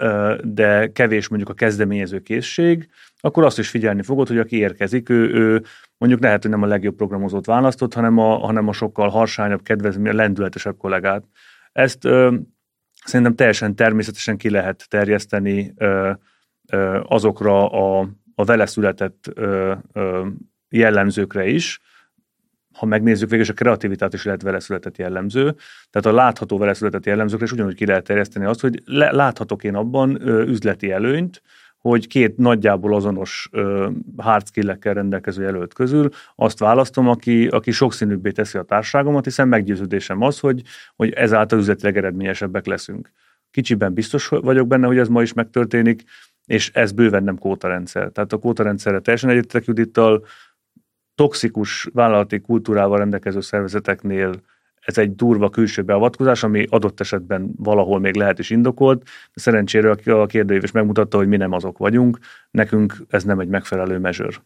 de 0.42 0.92
kevés 0.92 1.28
mondjuk 1.28 1.50
a 1.50 1.54
kezdeményező 1.54 2.20
készség, 2.20 2.88
akkor 3.20 3.44
azt 3.44 3.58
is 3.58 3.68
figyelni 3.68 4.02
fogod, 4.02 4.28
hogy 4.28 4.38
aki 4.38 4.56
érkezik, 4.56 5.08
ő, 5.08 5.30
ő 5.34 5.62
mondjuk 5.98 6.22
lehet, 6.22 6.42
hogy 6.42 6.50
nem 6.50 6.62
a 6.62 6.66
legjobb 6.66 6.96
programozót 6.96 7.46
választott, 7.46 7.94
hanem 7.94 8.18
a, 8.18 8.36
hanem 8.36 8.68
a 8.68 8.72
sokkal 8.72 9.08
harsányabb, 9.08 9.62
kedvezmény, 9.62 10.14
lendületesebb 10.14 10.76
kollégát. 10.76 11.24
Ezt 11.72 12.04
ö, 12.04 12.34
szerintem 13.04 13.34
teljesen 13.34 13.74
természetesen 13.74 14.36
ki 14.36 14.50
lehet 14.50 14.86
terjeszteni 14.88 15.72
ö, 15.76 16.10
ö, 16.70 17.00
azokra 17.08 17.70
a, 17.70 18.08
a 18.34 18.44
vele 18.44 18.66
született 18.66 19.30
ö, 19.34 19.74
ö, 19.92 20.26
jellemzőkre 20.68 21.46
is, 21.46 21.80
ha 22.75 22.87
megnézzük, 22.87 23.31
végül 23.31 23.47
a 23.49 23.53
kreativitát 23.53 24.14
is 24.14 24.25
lehet 24.25 24.43
vele 24.43 24.61
született 24.61 24.97
jellemző. 24.97 25.55
Tehát 25.91 26.07
a 26.07 26.12
látható 26.12 26.59
vele 26.59 26.75
született 26.75 27.07
jellemzőkre 27.07 27.45
is 27.45 27.53
ugyanúgy 27.53 27.75
ki 27.75 27.87
lehet 27.87 28.05
terjeszteni 28.05 28.45
azt, 28.45 28.61
hogy 28.61 28.83
le, 28.85 29.12
láthatok 29.12 29.64
én 29.64 29.75
abban 29.75 30.29
ö, 30.29 30.43
üzleti 30.43 30.91
előnyt, 30.91 31.43
hogy 31.79 32.07
két 32.07 32.37
nagyjából 32.37 32.95
azonos 32.95 33.49
ö, 33.53 33.89
hard 34.16 34.47
skill-ekkel 34.47 34.95
rendelkező 34.95 35.43
jelölt 35.43 35.75
közül 35.75 36.09
azt 36.35 36.59
választom, 36.59 37.09
aki, 37.09 37.47
aki 37.47 37.70
sokszínűbbé 37.70 38.31
teszi 38.31 38.59
a 38.59 38.62
társágomat, 38.62 39.25
hiszen 39.25 39.49
meggyőződésem 39.49 40.22
az, 40.22 40.39
hogy, 40.39 40.62
hogy 40.97 41.12
ezáltal 41.12 41.59
üzletileg 41.59 41.97
eredményesebbek 41.97 42.66
leszünk. 42.66 43.11
Kicsiben 43.51 43.95
biztos 43.95 44.29
vagyok 44.29 44.66
benne, 44.66 44.87
hogy 44.87 44.99
ez 44.99 45.09
ma 45.09 45.22
is 45.22 45.33
megtörténik, 45.33 46.05
és 46.47 46.70
ez 46.75 46.93
bőven 46.93 47.25
nem 47.25 47.39
kótarendszer. 47.39 48.09
Tehát 48.09 48.33
a 48.33 48.37
kótarendszerre 48.37 49.01
teljesen 49.01 49.31
egyetek 49.31 49.64
Judittal, 49.64 50.25
toxikus 51.14 51.88
vállalati 51.92 52.40
kultúrával 52.40 52.98
rendelkező 52.98 53.40
szervezeteknél 53.40 54.32
ez 54.84 54.98
egy 54.98 55.14
durva 55.14 55.50
külső 55.50 55.82
beavatkozás, 55.82 56.42
ami 56.42 56.66
adott 56.68 57.00
esetben 57.00 57.54
valahol 57.56 57.98
még 57.98 58.14
lehet 58.14 58.38
is 58.38 58.50
indokolt. 58.50 59.08
Szerencsére 59.34 59.90
a 59.90 60.26
kérdőív 60.26 60.62
is 60.62 60.70
megmutatta, 60.70 61.16
hogy 61.16 61.28
mi 61.28 61.36
nem 61.36 61.52
azok 61.52 61.78
vagyunk, 61.78 62.18
nekünk 62.50 62.96
ez 63.08 63.24
nem 63.24 63.40
egy 63.40 63.48
megfelelő 63.48 63.98
measure. 63.98 64.36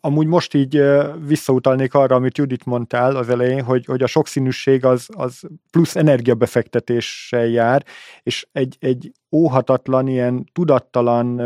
Amúgy 0.00 0.26
most 0.26 0.54
így 0.54 0.82
visszautalnék 1.26 1.94
arra, 1.94 2.14
amit 2.14 2.38
Judit 2.38 2.64
mondtál 2.64 3.16
az 3.16 3.28
elején, 3.28 3.62
hogy, 3.62 3.84
hogy 3.84 4.02
a 4.02 4.06
sokszínűség 4.06 4.84
az, 4.84 5.08
az 5.16 5.40
plusz 5.70 5.96
energiabefektetéssel 5.96 7.46
jár, 7.46 7.84
és 8.22 8.46
egy, 8.52 8.76
egy 8.80 9.12
óhatatlan, 9.30 10.06
ilyen 10.08 10.44
tudattalan 10.52 11.40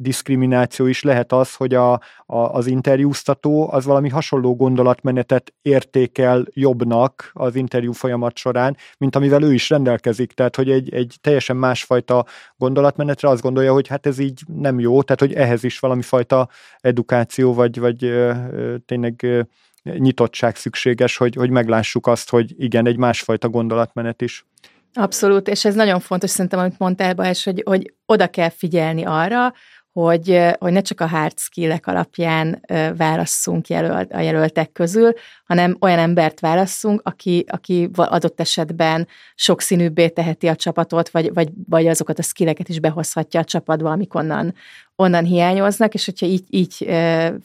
diszkrimináció 0.00 0.86
is 0.86 1.02
lehet 1.02 1.32
az, 1.32 1.54
hogy 1.54 1.74
a, 1.74 1.92
a, 1.92 2.00
az 2.26 2.66
interjúztató 2.66 3.72
az 3.72 3.84
valami 3.84 4.08
hasonló 4.08 4.56
gondolatmenetet 4.56 5.54
értékel 5.62 6.46
jobbnak 6.52 7.30
az 7.32 7.54
interjú 7.54 7.92
folyamat 7.92 8.36
során, 8.36 8.76
mint 8.98 9.16
amivel 9.16 9.42
ő 9.42 9.52
is 9.52 9.70
rendelkezik. 9.70 10.32
Tehát, 10.32 10.56
hogy 10.56 10.70
egy, 10.70 10.94
egy 10.94 11.16
teljesen 11.20 11.56
másfajta 11.56 12.26
gondolatmenetre 12.56 13.28
azt 13.28 13.42
gondolja, 13.42 13.72
hogy 13.72 13.88
hát 13.88 14.06
ez 14.06 14.18
így 14.18 14.42
nem 14.46 14.80
jó, 14.80 15.02
tehát, 15.02 15.20
hogy 15.20 15.32
ehhez 15.32 15.64
is 15.64 15.78
valami 15.78 16.02
fajta 16.02 16.48
edukáció, 16.80 17.54
vagy, 17.54 17.78
vagy 17.78 18.04
ö, 18.04 18.32
ö, 18.52 18.76
tényleg 18.86 19.22
ö, 19.22 19.40
nyitottság 19.82 20.56
szükséges, 20.56 21.16
hogy, 21.16 21.34
hogy 21.34 21.50
meglássuk 21.50 22.06
azt, 22.06 22.30
hogy 22.30 22.54
igen, 22.58 22.86
egy 22.86 22.96
másfajta 22.96 23.48
gondolatmenet 23.48 24.22
is. 24.22 24.44
Abszolút, 24.94 25.48
és 25.48 25.64
ez 25.64 25.74
nagyon 25.74 26.00
fontos 26.00 26.30
szerintem, 26.30 26.60
amit 26.60 26.78
mondtál, 26.78 27.14
Bajs, 27.14 27.44
hogy, 27.44 27.62
hogy 27.66 27.94
oda 28.06 28.26
kell 28.26 28.48
figyelni 28.48 29.04
arra, 29.04 29.52
hogy, 29.92 30.40
hogy 30.58 30.72
ne 30.72 30.80
csak 30.80 31.00
a 31.00 31.06
hard 31.06 31.38
skill 31.38 31.72
alapján 31.82 32.62
válasszunk 32.96 33.68
jelölt, 33.68 34.12
a 34.12 34.20
jelöltek 34.20 34.72
közül, 34.72 35.12
hanem 35.44 35.76
olyan 35.80 35.98
embert 35.98 36.40
válasszunk, 36.40 37.00
aki, 37.04 37.44
aki 37.48 37.90
adott 37.94 38.40
esetben 38.40 39.08
sokszínűbbé 39.34 40.08
teheti 40.08 40.48
a 40.48 40.56
csapatot, 40.56 41.08
vagy, 41.08 41.32
vagy, 41.34 41.48
vagy 41.68 41.86
azokat 41.86 42.18
a 42.18 42.22
skilleket 42.22 42.68
is 42.68 42.80
behozhatja 42.80 43.40
a 43.40 43.44
csapatba, 43.44 43.90
amik 43.90 44.14
onnan, 44.14 44.54
onnan 44.96 45.24
hiányoznak, 45.24 45.94
és 45.94 46.04
hogyha 46.04 46.26
így, 46.26 46.44
így 46.48 46.74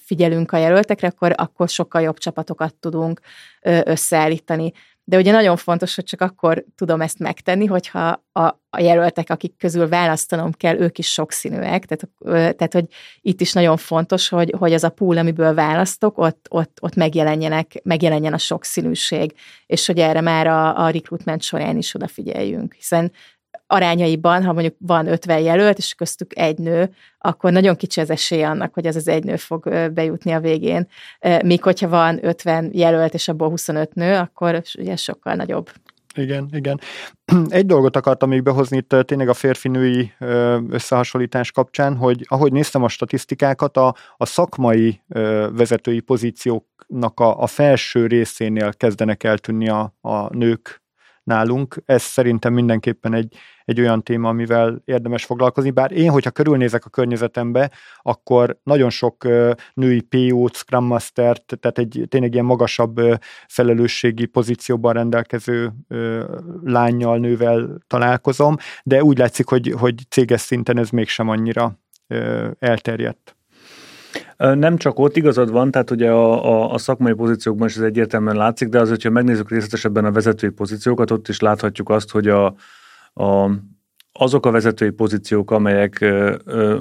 figyelünk 0.06 0.52
a 0.52 0.58
jelöltekre, 0.58 1.08
akkor, 1.08 1.34
akkor 1.38 1.70
sokkal 1.70 2.02
jobb 2.02 2.18
csapatokat 2.18 2.76
tudunk 2.76 3.20
összeállítani. 3.84 4.72
De 5.08 5.18
ugye 5.18 5.32
nagyon 5.32 5.58
fontos, 5.58 5.96
hogy 5.96 6.04
csak 6.04 6.22
akkor 6.22 6.66
tudom 6.76 7.02
ezt 7.02 7.20
megtenni, 7.20 7.66
hogyha 7.66 8.24
a, 8.32 8.42
a 8.70 8.80
jelöltek, 8.80 9.30
akik 9.30 9.58
közül 9.58 9.88
választanom 9.88 10.52
kell, 10.52 10.78
ők 10.78 10.98
is 10.98 11.12
sokszínűek. 11.12 11.86
Tehát, 11.86 12.58
tehát 12.58 12.74
hogy 12.74 12.86
itt 13.22 13.42
is 13.42 13.54
nagyon 13.54 13.78
fontos, 13.78 14.30
hogy, 14.30 14.54
hogy 14.58 14.74
az 14.74 14.84
a 14.84 14.90
pool, 14.90 15.18
amiből 15.18 15.54
választok, 15.54 16.18
ott, 16.18 16.46
ott, 16.50 16.78
ott 16.82 16.96
megjelenjenek, 16.96 17.82
megjelenjen 17.84 18.34
a 18.34 18.38
sokszínűség, 18.38 19.34
és 19.66 19.86
hogy 19.86 20.00
erre 20.00 20.22
már 20.22 20.48
a, 20.48 20.86
a 20.86 20.90
recruitment 20.90 21.42
során 21.42 21.78
is 21.78 21.96
odafigyeljünk. 21.96 22.74
Hiszen 22.74 23.12
arányaiban, 23.68 24.44
ha 24.44 24.54
mondjuk 24.54 24.76
van 24.80 25.08
50 25.08 25.40
jelölt, 25.40 25.78
és 25.78 25.94
köztük 25.94 26.38
egy 26.38 26.58
nő, 26.58 26.90
akkor 27.18 27.52
nagyon 27.52 27.76
kicsi 27.76 28.02
az 28.02 28.10
esély 28.10 28.44
annak, 28.44 28.74
hogy 28.74 28.88
az 28.88 28.96
az 28.96 29.08
egy 29.08 29.24
nő 29.24 29.36
fog 29.36 29.70
bejutni 29.94 30.32
a 30.32 30.40
végén. 30.40 30.88
Míg 31.44 31.64
hogyha 31.64 31.88
van 31.88 32.26
50 32.26 32.70
jelölt, 32.74 33.14
és 33.14 33.28
abból 33.28 33.50
25 33.50 33.94
nő, 33.94 34.16
akkor 34.16 34.62
ugye 34.78 34.96
sokkal 34.96 35.34
nagyobb. 35.34 35.70
Igen, 36.16 36.50
igen. 36.52 36.80
Egy 37.50 37.66
dolgot 37.66 37.96
akartam 37.96 38.30
még 38.30 38.44
behozni 38.44 38.78
itt 38.78 38.96
tényleg 39.06 39.30
a 39.30 39.34
férfinői 39.34 40.12
összehasonlítás 40.70 41.52
kapcsán, 41.52 41.96
hogy 41.96 42.26
ahogy 42.28 42.52
néztem 42.52 42.84
a 42.84 42.88
statisztikákat, 42.88 43.78
a, 43.78 43.96
a 44.18 44.26
szakmai 44.26 45.02
vezetői 45.52 46.00
pozícióknak 46.00 47.20
a, 47.20 47.42
a 47.42 47.48
felső 47.48 48.08
részénél 48.08 48.74
kezdenek 48.74 49.24
eltűnni 49.24 49.70
a, 49.70 49.96
a 50.02 50.36
nők 50.36 50.84
nálunk. 51.26 51.82
Ez 51.86 52.02
szerintem 52.02 52.54
mindenképpen 52.54 53.14
egy, 53.14 53.36
egy 53.66 53.80
olyan 53.80 54.04
téma, 54.04 54.30
amivel 54.30 54.82
érdemes 54.86 55.26
foglalkozni, 55.26 55.72
bár 55.72 55.92
én, 55.92 56.10
hogyha 56.10 56.32
körülnézek 56.32 56.86
a 56.86 56.90
környezetembe, 56.90 57.72
akkor 58.02 58.60
nagyon 58.64 58.90
sok 58.90 59.28
női 59.74 60.02
PO-t, 60.02 60.56
Scrum 60.56 60.86
master 60.86 61.38
tehát 61.38 61.78
egy 61.78 62.06
tényleg 62.08 62.34
ilyen 62.34 62.46
magasabb 62.46 63.02
felelősségi 63.48 64.26
pozícióban 64.26 64.94
rendelkező 64.94 65.72
lányjal, 66.64 67.18
nővel 67.18 67.78
találkozom, 67.88 68.56
de 68.84 69.04
úgy 69.04 69.18
látszik, 69.18 69.48
hogy, 69.48 69.74
hogy 69.78 69.96
céges 70.10 70.42
szinten 70.42 70.78
ez 70.78 70.90
mégsem 70.90 71.30
annyira 71.30 71.80
elterjedt. 72.60 73.35
Nem 74.38 74.78
csak 74.78 75.00
ott 75.00 75.16
igazad 75.18 75.52
van, 75.52 75.72
tehát 75.72 75.92
ugye 75.92 76.12
a, 76.12 76.46
a, 76.46 76.74
a 76.74 76.78
szakmai 76.78 77.14
pozíciókban 77.14 77.68
is 77.68 77.76
ez 77.76 77.82
egyértelműen 77.82 78.36
látszik, 78.36 78.68
de 78.70 78.80
az, 78.80 78.90
hogyha 78.90 79.10
megnézzük 79.10 79.50
részletesebben 79.50 80.06
a 80.06 80.12
vezetői 80.12 80.50
pozíciókat, 80.50 81.12
ott 81.12 81.28
is 81.28 81.40
láthatjuk 81.40 81.90
azt, 81.90 82.12
hogy 82.12 82.28
a, 82.28 82.56
a, 83.14 83.50
azok 84.12 84.46
a 84.46 84.52
vezetői 84.52 84.90
pozíciók, 84.90 85.52
amelyek 85.52 86.02
ö, 86.02 86.36
ö, 86.46 86.80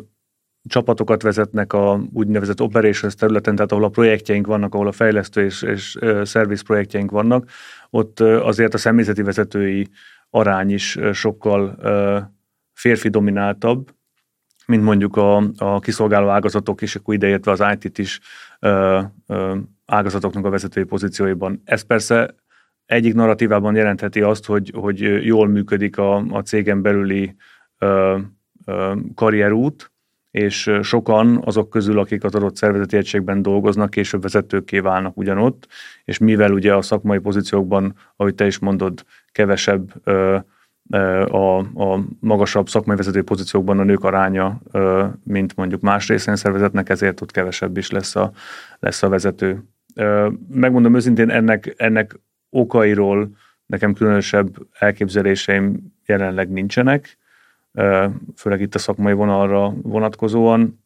csapatokat 0.68 1.22
vezetnek 1.22 1.72
a 1.72 2.00
úgynevezett 2.12 2.60
operations 2.60 3.14
területen, 3.14 3.54
tehát 3.54 3.72
ahol 3.72 3.84
a 3.84 3.88
projektjeink 3.88 4.46
vannak, 4.46 4.74
ahol 4.74 4.86
a 4.86 4.92
fejlesztő 4.92 5.44
és, 5.44 5.62
és 5.62 5.98
szerviz 6.22 6.62
projektjeink 6.62 7.10
vannak, 7.10 7.50
ott 7.90 8.20
azért 8.20 8.74
a 8.74 8.78
személyzeti 8.78 9.22
vezetői 9.22 9.88
arány 10.30 10.70
is 10.70 10.98
sokkal 11.12 11.76
férfi 12.72 13.08
domináltabb, 13.08 13.90
mint 14.66 14.82
mondjuk 14.82 15.16
a, 15.16 15.36
a 15.56 15.78
kiszolgáló 15.78 16.28
ágazatok, 16.28 16.82
és 16.82 16.96
akkor 16.96 17.14
ideértve 17.14 17.50
az 17.50 17.64
IT-t 17.72 17.98
is 17.98 18.20
ö, 18.60 19.00
ö, 19.26 19.56
ágazatoknak 19.86 20.44
a 20.44 20.50
vezetői 20.50 20.84
pozícióiban. 20.84 21.62
Ez 21.64 21.82
persze 21.82 22.34
egyik 22.86 23.14
narratívában 23.14 23.74
jelentheti 23.74 24.20
azt, 24.20 24.46
hogy, 24.46 24.72
hogy 24.74 25.24
jól 25.24 25.48
működik 25.48 25.98
a, 25.98 26.16
a 26.16 26.42
cégen 26.42 26.82
belüli 26.82 27.36
ö, 27.78 28.18
ö, 28.66 28.94
karrierút, 29.14 29.92
és 30.30 30.70
sokan 30.82 31.40
azok 31.44 31.70
közül, 31.70 31.98
akik 31.98 32.24
az 32.24 32.34
adott 32.34 32.56
szervezeti 32.56 32.96
egységben 32.96 33.42
dolgoznak, 33.42 33.90
később 33.90 34.22
vezetőkké 34.22 34.78
válnak 34.78 35.16
ugyanott, 35.16 35.66
és 36.04 36.18
mivel 36.18 36.52
ugye 36.52 36.74
a 36.74 36.82
szakmai 36.82 37.18
pozíciókban, 37.18 37.94
ahogy 38.16 38.34
te 38.34 38.46
is 38.46 38.58
mondod, 38.58 39.04
kevesebb 39.32 39.92
ö, 40.04 40.38
a, 40.90 41.58
a 41.58 42.04
magasabb 42.20 42.68
szakmai 42.68 42.96
vezető 42.96 43.22
pozíciókban 43.22 43.78
a 43.78 43.82
nők 43.82 44.04
aránya, 44.04 44.60
mint 45.24 45.56
mondjuk 45.56 45.80
más 45.80 46.08
részén 46.08 46.36
szervezetnek, 46.36 46.88
ezért 46.88 47.20
ott 47.20 47.30
kevesebb 47.30 47.76
is 47.76 47.90
lesz 47.90 48.16
a, 48.16 48.32
lesz 48.78 49.02
a 49.02 49.08
vezető. 49.08 49.62
Megmondom 50.48 50.94
őszintén, 50.94 51.30
ennek, 51.30 51.74
ennek 51.76 52.20
okairól 52.50 53.28
nekem 53.66 53.92
különösebb 53.92 54.56
elképzeléseim 54.78 55.92
jelenleg 56.06 56.50
nincsenek, 56.50 57.18
főleg 58.36 58.60
itt 58.60 58.74
a 58.74 58.78
szakmai 58.78 59.12
vonalra 59.12 59.74
vonatkozóan, 59.82 60.82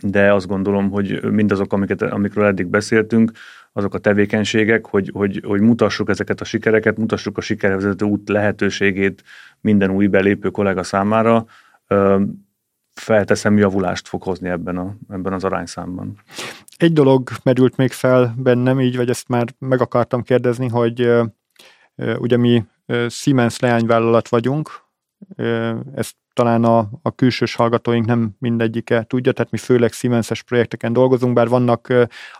de 0.00 0.32
azt 0.32 0.46
gondolom, 0.46 0.90
hogy 0.90 1.30
mindazok, 1.30 1.72
amiket, 1.72 2.02
amikről 2.02 2.44
eddig 2.44 2.66
beszéltünk, 2.66 3.32
azok 3.72 3.94
a 3.94 3.98
tevékenységek, 3.98 4.86
hogy, 4.86 5.10
hogy, 5.12 5.42
hogy 5.46 5.60
mutassuk 5.60 6.08
ezeket 6.08 6.40
a 6.40 6.44
sikereket, 6.44 6.96
mutassuk 6.96 7.38
a 7.38 7.40
sikervezető 7.40 8.04
út 8.04 8.28
lehetőségét 8.28 9.22
minden 9.60 9.90
új 9.90 10.06
belépő 10.06 10.50
kollega 10.50 10.82
számára, 10.82 11.46
felteszem, 12.94 13.58
javulást 13.58 14.08
fog 14.08 14.22
hozni 14.22 14.48
ebben, 14.48 14.76
a, 14.76 14.96
ebben 15.08 15.32
az 15.32 15.44
arányszámban. 15.44 16.18
Egy 16.76 16.92
dolog 16.92 17.30
merült 17.42 17.76
még 17.76 17.92
fel 17.92 18.34
bennem 18.38 18.80
így, 18.80 18.96
vagy 18.96 19.10
ezt 19.10 19.28
már 19.28 19.46
meg 19.58 19.80
akartam 19.80 20.22
kérdezni, 20.22 20.68
hogy 20.68 21.10
ugye 21.96 22.36
mi 22.36 22.64
Siemens 23.08 23.58
leányvállalat 23.58 24.28
vagyunk, 24.28 24.70
ezt 25.94 26.16
talán 26.32 26.64
a, 26.64 26.88
a 27.02 27.14
külsős 27.14 27.54
hallgatóink 27.54 28.06
nem 28.06 28.30
mindegyike 28.38 29.02
tudja, 29.02 29.32
tehát 29.32 29.50
mi 29.50 29.58
főleg 29.58 29.92
Siemens-es 29.92 30.42
projekteken 30.42 30.92
dolgozunk, 30.92 31.34
bár 31.34 31.48
vannak 31.48 31.92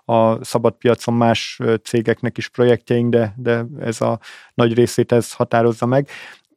a 0.04 0.44
szabad 0.44 0.74
más 1.12 1.60
cégeknek 1.82 2.38
is 2.38 2.48
projektjeink, 2.48 3.10
de, 3.10 3.34
de 3.36 3.64
ez 3.80 4.00
a 4.00 4.18
nagy 4.54 4.74
részét 4.74 5.12
ez 5.12 5.32
határozza 5.32 5.86
meg. 5.86 6.08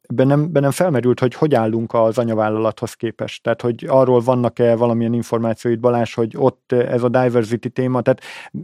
Bennem, 0.08 0.52
bennem 0.52 0.70
felmerült, 0.70 1.20
hogy 1.20 1.34
hogy 1.34 1.54
állunk 1.54 1.94
az 1.94 2.18
anyavállalathoz 2.18 2.94
képest. 2.94 3.42
Tehát, 3.42 3.60
hogy 3.60 3.84
arról 3.88 4.20
vannak-e 4.20 4.76
valamilyen 4.76 5.12
információid, 5.12 5.80
Balázs, 5.80 6.14
hogy 6.14 6.34
ott 6.36 6.72
ez 6.72 7.02
a 7.02 7.08
diversity 7.08 7.68
téma. 7.68 8.00
Tehát 8.00 8.20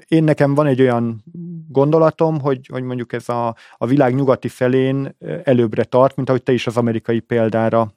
én 0.09 0.24
nekem 0.24 0.55
van 0.55 0.66
egy 0.66 0.80
olyan 0.80 1.24
gondolatom, 1.68 2.41
hogy, 2.41 2.66
hogy 2.72 2.82
mondjuk 2.82 3.12
ez 3.12 3.28
a, 3.28 3.55
a 3.76 3.86
világ 3.86 4.14
nyugati 4.14 4.49
felén 4.49 5.16
előbbre 5.45 5.84
tart, 5.84 6.16
mint 6.16 6.28
ahogy 6.28 6.43
te 6.43 6.53
is 6.53 6.66
az 6.66 6.76
amerikai 6.76 7.20
példára 7.20 7.93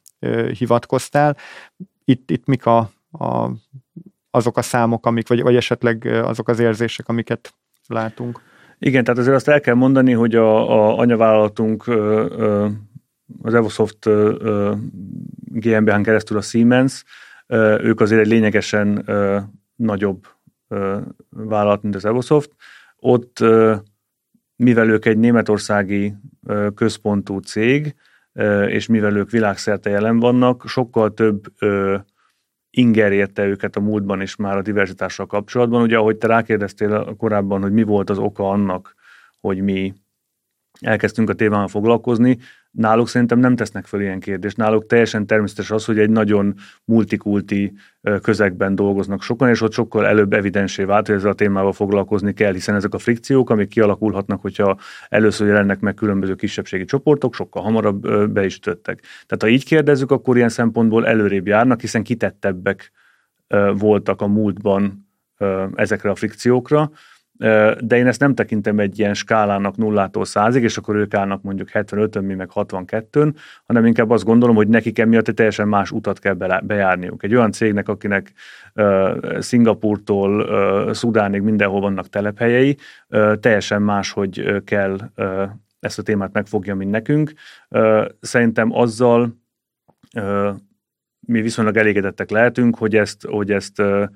hivatkoztál. 0.58 1.38
Itt, 2.06 2.32
itt 2.32 2.46
mik 2.46 2.66
a, 2.66 2.78
a, 3.12 3.50
azok 4.32 4.58
a 4.58 4.62
számok, 4.62 5.06
amik, 5.06 5.28
vagy, 5.28 5.42
vagy 5.42 5.56
esetleg 5.56 6.06
azok 6.06 6.48
az 6.48 6.60
érzések, 6.60 7.08
amiket 7.08 7.54
látunk? 7.88 8.42
Igen, 8.80 9.04
tehát 9.04 9.20
azért 9.20 9.36
azt 9.36 9.48
el 9.48 9.60
kell 9.60 9.74
mondani, 9.74 10.12
hogy 10.12 10.36
a, 10.36 10.72
a 10.72 10.98
anyavállalatunk 10.98 11.86
az 13.42 13.54
Evosoft 13.54 14.10
GmbH-n 15.36 16.02
keresztül 16.02 16.38
a 16.38 16.42
Siemens, 16.42 17.04
ők 17.80 18.00
azért 18.00 18.22
egy 18.22 18.28
lényegesen 18.28 19.06
nagyobb 19.76 20.28
vállalat, 21.30 21.82
mint 21.82 21.96
az 21.96 22.06
Evosoft. 22.06 22.52
Ott, 22.96 23.40
mivel 24.56 24.90
ők 24.90 25.06
egy 25.06 25.18
németországi 25.18 26.14
központú 26.76 27.40
cég, 27.40 27.96
és 28.68 28.88
mivel 28.88 29.16
ők 29.16 29.30
világszerte 29.30 29.90
jelen 29.90 30.20
vannak, 30.20 30.64
sokkal 30.68 31.14
több 31.14 31.54
inger 32.70 33.12
érte 33.12 33.46
őket 33.46 33.76
a 33.76 33.80
múltban 33.80 34.22
is 34.22 34.36
már 34.36 34.58
a 34.58 34.62
diverzitással 34.62 35.26
kapcsolatban. 35.26 35.82
Ugye, 35.82 35.98
ahogy 35.98 36.18
te 36.18 36.28
rákérdeztél 36.28 37.16
korábban, 37.18 37.62
hogy 37.62 37.72
mi 37.72 37.84
volt 37.84 38.10
az 38.10 38.18
oka 38.18 38.50
annak, 38.50 38.96
hogy 39.40 39.62
mi 39.62 39.94
elkezdtünk 40.80 41.30
a 41.30 41.34
témával 41.34 41.68
foglalkozni, 41.68 42.38
náluk 42.74 43.08
szerintem 43.08 43.40
nem 43.40 43.56
tesznek 43.56 43.86
föl 43.86 44.02
ilyen 44.02 44.20
kérdést. 44.20 44.58
Náluk 44.58 44.86
teljesen 44.86 45.26
természetes 45.26 45.72
az, 45.72 45.86
hogy 45.86 46.00
egy 46.00 46.10
nagyon 46.10 46.54
multikulti 46.86 47.74
közegben 48.22 48.76
dolgoznak 48.76 49.22
sokan, 49.22 49.50
és 49.50 49.62
ott 49.62 49.72
sokkal 49.72 50.08
előbb 50.08 50.34
evidensé 50.34 50.84
vált, 50.84 51.08
hogy 51.08 51.16
ezzel 51.16 51.32
a 51.32 51.34
témával 51.34 51.74
foglalkozni 51.74 52.34
kell, 52.34 52.54
hiszen 52.54 52.76
ezek 52.76 52.94
a 52.94 52.98
frikciók, 52.98 53.50
amik 53.50 53.68
kialakulhatnak, 53.68 54.42
hogyha 54.42 54.78
először 55.10 55.48
jelennek 55.48 55.80
meg 55.80 55.94
különböző 55.94 56.36
kisebbségi 56.36 56.86
csoportok, 56.86 57.34
sokkal 57.34 57.64
hamarabb 57.64 58.32
be 58.32 58.46
is 58.46 58.58
ütöttek. 58.58 59.00
Tehát 59.00 59.42
ha 59.42 59.48
így 59.48 59.66
kérdezzük, 59.66 60.12
akkor 60.12 60.36
ilyen 60.36 60.50
szempontból 60.50 61.08
előrébb 61.08 61.48
járnak, 61.48 61.82
hiszen 61.82 62.04
kitettebbek 62.04 62.92
voltak 63.74 64.22
a 64.22 64.28
múltban 64.28 65.08
ezekre 65.76 66.10
a 66.10 66.16
frikciókra 66.16 66.92
de 67.80 67.98
én 67.98 68.08
ezt 68.08 68.20
nem 68.20 68.36
tekintem 68.36 68.80
egy 68.80 69.00
ilyen 69.00 69.14
skálának 69.14 69.78
nullától 69.78 70.26
százig, 70.26 70.64
és 70.64 70.78
akkor 70.78 70.96
ők 70.96 71.14
állnak 71.14 71.42
mondjuk 71.42 71.70
75-ön, 71.74 72.24
mi 72.24 72.34
meg 72.34 72.50
62-ön, 72.54 73.36
hanem 73.66 73.86
inkább 73.86 74.10
azt 74.10 74.24
gondolom, 74.24 74.56
hogy 74.56 74.68
nekik 74.68 75.00
emiatt 75.00 75.28
egy 75.28 75.34
teljesen 75.34 75.68
más 75.68 75.92
utat 75.92 76.20
kell 76.20 76.34
bejárniuk. 76.64 77.24
Egy 77.24 77.36
olyan 77.36 77.52
cégnek, 77.52 77.90
akinek 77.90 78.34
uh, 78.76 79.40
Szingapurtól 79.40 80.40
uh, 80.40 80.94
Szudánig 80.94 81.42
mindenhol 81.42 81.82
vannak 81.82 82.10
telephelyei, 82.10 82.78
uh, 83.10 83.36
teljesen 83.40 83.82
más, 83.82 84.12
hogy 84.12 84.64
kell 84.64 84.98
uh, 85.18 85.50
ezt 85.80 86.00
a 86.00 86.04
témát 86.04 86.34
megfogja, 86.34 86.76
mint 86.76 86.92
nekünk. 86.92 87.34
Uh, 87.70 88.06
szerintem 88.20 88.74
azzal 88.74 89.42
uh, 90.16 90.50
mi 91.20 91.42
viszonylag 91.42 91.78
elégedettek 91.78 92.30
lehetünk, 92.30 92.78
hogy 92.78 92.96
ezt, 92.96 93.26
hogy 93.26 93.52
ezt, 93.52 93.80
uh, 93.80 94.08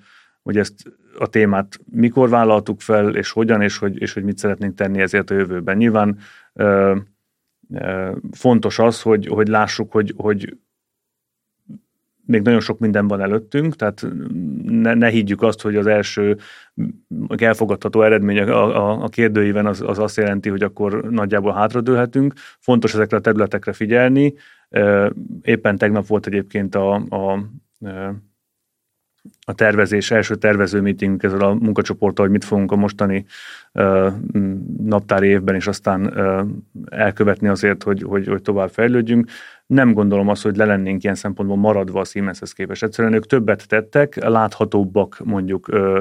hogy 0.44 0.58
ezt 0.58 0.74
a 1.20 1.28
témát 1.28 1.80
mikor 1.92 2.30
vállaltuk 2.30 2.82
fel, 2.82 3.16
és 3.16 3.32
hogyan, 3.32 3.62
és 3.62 3.78
hogy, 3.78 4.02
és 4.02 4.14
hogy 4.14 4.24
mit 4.24 4.38
szeretnénk 4.38 4.76
tenni 4.76 5.02
ezért 5.02 5.30
a 5.30 5.36
jövőben. 5.36 5.78
Nyilván 5.78 6.18
ö, 6.54 6.96
ö, 7.74 8.12
fontos 8.32 8.80
az, 8.80 9.02
hogy, 9.02 9.28
hogy 9.28 9.48
lássuk, 9.48 9.92
hogy, 9.92 10.14
hogy 10.18 10.58
még 12.28 12.42
nagyon 12.42 12.60
sok 12.60 12.80
minden 12.80 13.08
van 13.08 13.22
előttünk, 13.22 13.76
tehát 13.76 14.08
ne, 14.64 14.94
ne 14.94 15.10
higgyük 15.10 15.42
azt, 15.42 15.62
hogy 15.62 15.76
az 15.76 15.88
első 15.88 16.38
elfogadható 17.38 18.02
eredmény 18.02 18.40
a, 18.40 18.76
a, 18.76 19.04
a 19.04 19.08
kérdőíven 19.08 19.66
az, 19.66 19.82
az 19.82 20.00
azt 20.00 20.18
jelenti, 20.18 20.50
hogy 20.50 20.64
akkor 20.64 21.10
nagyjából 21.10 21.54
hátradőlhetünk. 21.54 22.34
Fontos 22.60 22.94
ezekre 22.94 23.18
a 23.18 23.22
területekre 23.22 23.74
figyelni. 23.74 24.34
Éppen 25.42 25.78
tegnap 25.78 26.08
volt 26.08 26.28
egyébként 26.28 26.76
a, 26.76 26.94
a 26.96 27.40
a 29.46 29.54
tervezés, 29.54 30.12
első 30.12 30.36
tervező 30.36 30.82
meeting 30.82 31.26
ezzel 31.26 31.42
a 31.42 31.54
munkacsoporttal, 31.54 32.26
hogy 32.26 32.34
mit 32.34 32.44
fogunk 32.44 32.72
a 32.72 32.76
mostani 32.76 33.26
uh, 33.74 34.14
naptári 34.84 35.28
évben 35.28 35.56
is 35.56 35.68
aztán 35.68 36.06
uh, 36.06 36.48
elkövetni 36.90 37.48
azért, 37.48 37.84
hogy, 37.84 38.02
hogy, 38.02 38.28
hogy 38.28 38.42
tovább 38.42 38.70
fejlődjünk. 38.70 39.30
Nem 39.66 39.94
gondolom 39.94 40.28
azt, 40.28 40.44
hogy 40.44 40.56
le 40.56 40.66
lennénk 40.66 41.04
ilyen 41.04 41.16
szempontból 41.16 41.58
maradva 41.58 42.00
a 42.00 42.04
Siemenshez 42.04 42.54
képest. 42.54 42.84
Egyszerűen 42.84 43.14
ők 43.14 43.26
többet 43.26 43.68
tettek, 43.68 44.16
láthatóbbak 44.16 45.20
mondjuk 45.24 45.68
uh, 45.68 46.00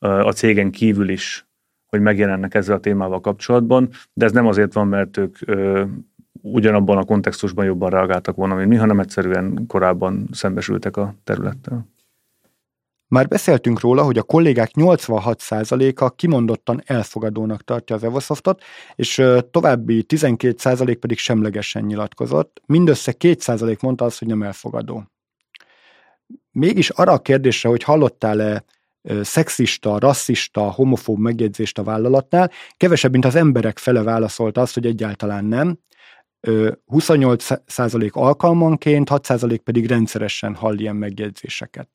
uh, 0.00 0.26
a 0.26 0.32
cégen 0.32 0.70
kívül 0.70 1.08
is, 1.08 1.46
hogy 1.86 2.00
megjelennek 2.00 2.54
ezzel 2.54 2.76
a 2.76 2.80
témával 2.80 3.20
kapcsolatban, 3.20 3.88
de 4.12 4.24
ez 4.24 4.32
nem 4.32 4.46
azért 4.46 4.72
van, 4.72 4.88
mert 4.88 5.16
ők 5.16 5.36
uh, 5.46 5.82
ugyanabban 6.42 6.96
a 6.96 7.04
kontextusban 7.04 7.64
jobban 7.64 7.90
reagáltak 7.90 8.36
volna, 8.36 8.54
mint 8.54 8.68
mi, 8.68 8.76
hanem 8.76 9.00
egyszerűen 9.00 9.66
korábban 9.66 10.28
szembesültek 10.32 10.96
a 10.96 11.14
területtel. 11.24 11.86
Már 13.12 13.28
beszéltünk 13.28 13.80
róla, 13.80 14.02
hogy 14.02 14.18
a 14.18 14.22
kollégák 14.22 14.70
86%-a 14.74 16.10
kimondottan 16.10 16.82
elfogadónak 16.86 17.64
tartja 17.64 17.96
az 17.96 18.04
Evosoftot, 18.04 18.62
és 18.94 19.22
további 19.50 20.04
12% 20.08 20.96
pedig 21.00 21.18
semlegesen 21.18 21.84
nyilatkozott. 21.84 22.62
Mindössze 22.66 23.14
2% 23.18 23.80
mondta 23.80 24.04
azt, 24.04 24.18
hogy 24.18 24.28
nem 24.28 24.42
elfogadó. 24.42 25.04
Mégis 26.50 26.90
arra 26.90 27.12
a 27.12 27.18
kérdésre, 27.18 27.68
hogy 27.68 27.82
hallottál-e 27.82 28.64
szexista, 29.22 29.98
rasszista, 29.98 30.70
homofób 30.70 31.18
megjegyzést 31.18 31.78
a 31.78 31.82
vállalatnál, 31.82 32.50
kevesebb, 32.76 33.12
mint 33.12 33.24
az 33.24 33.34
emberek 33.34 33.78
fele 33.78 34.02
válaszolta 34.02 34.60
azt, 34.60 34.74
hogy 34.74 34.86
egyáltalán 34.86 35.44
nem. 35.44 35.78
28% 36.42 38.10
alkalmanként, 38.10 39.08
6% 39.12 39.58
pedig 39.64 39.86
rendszeresen 39.86 40.54
hall 40.54 40.78
ilyen 40.78 40.96
megjegyzéseket. 40.96 41.88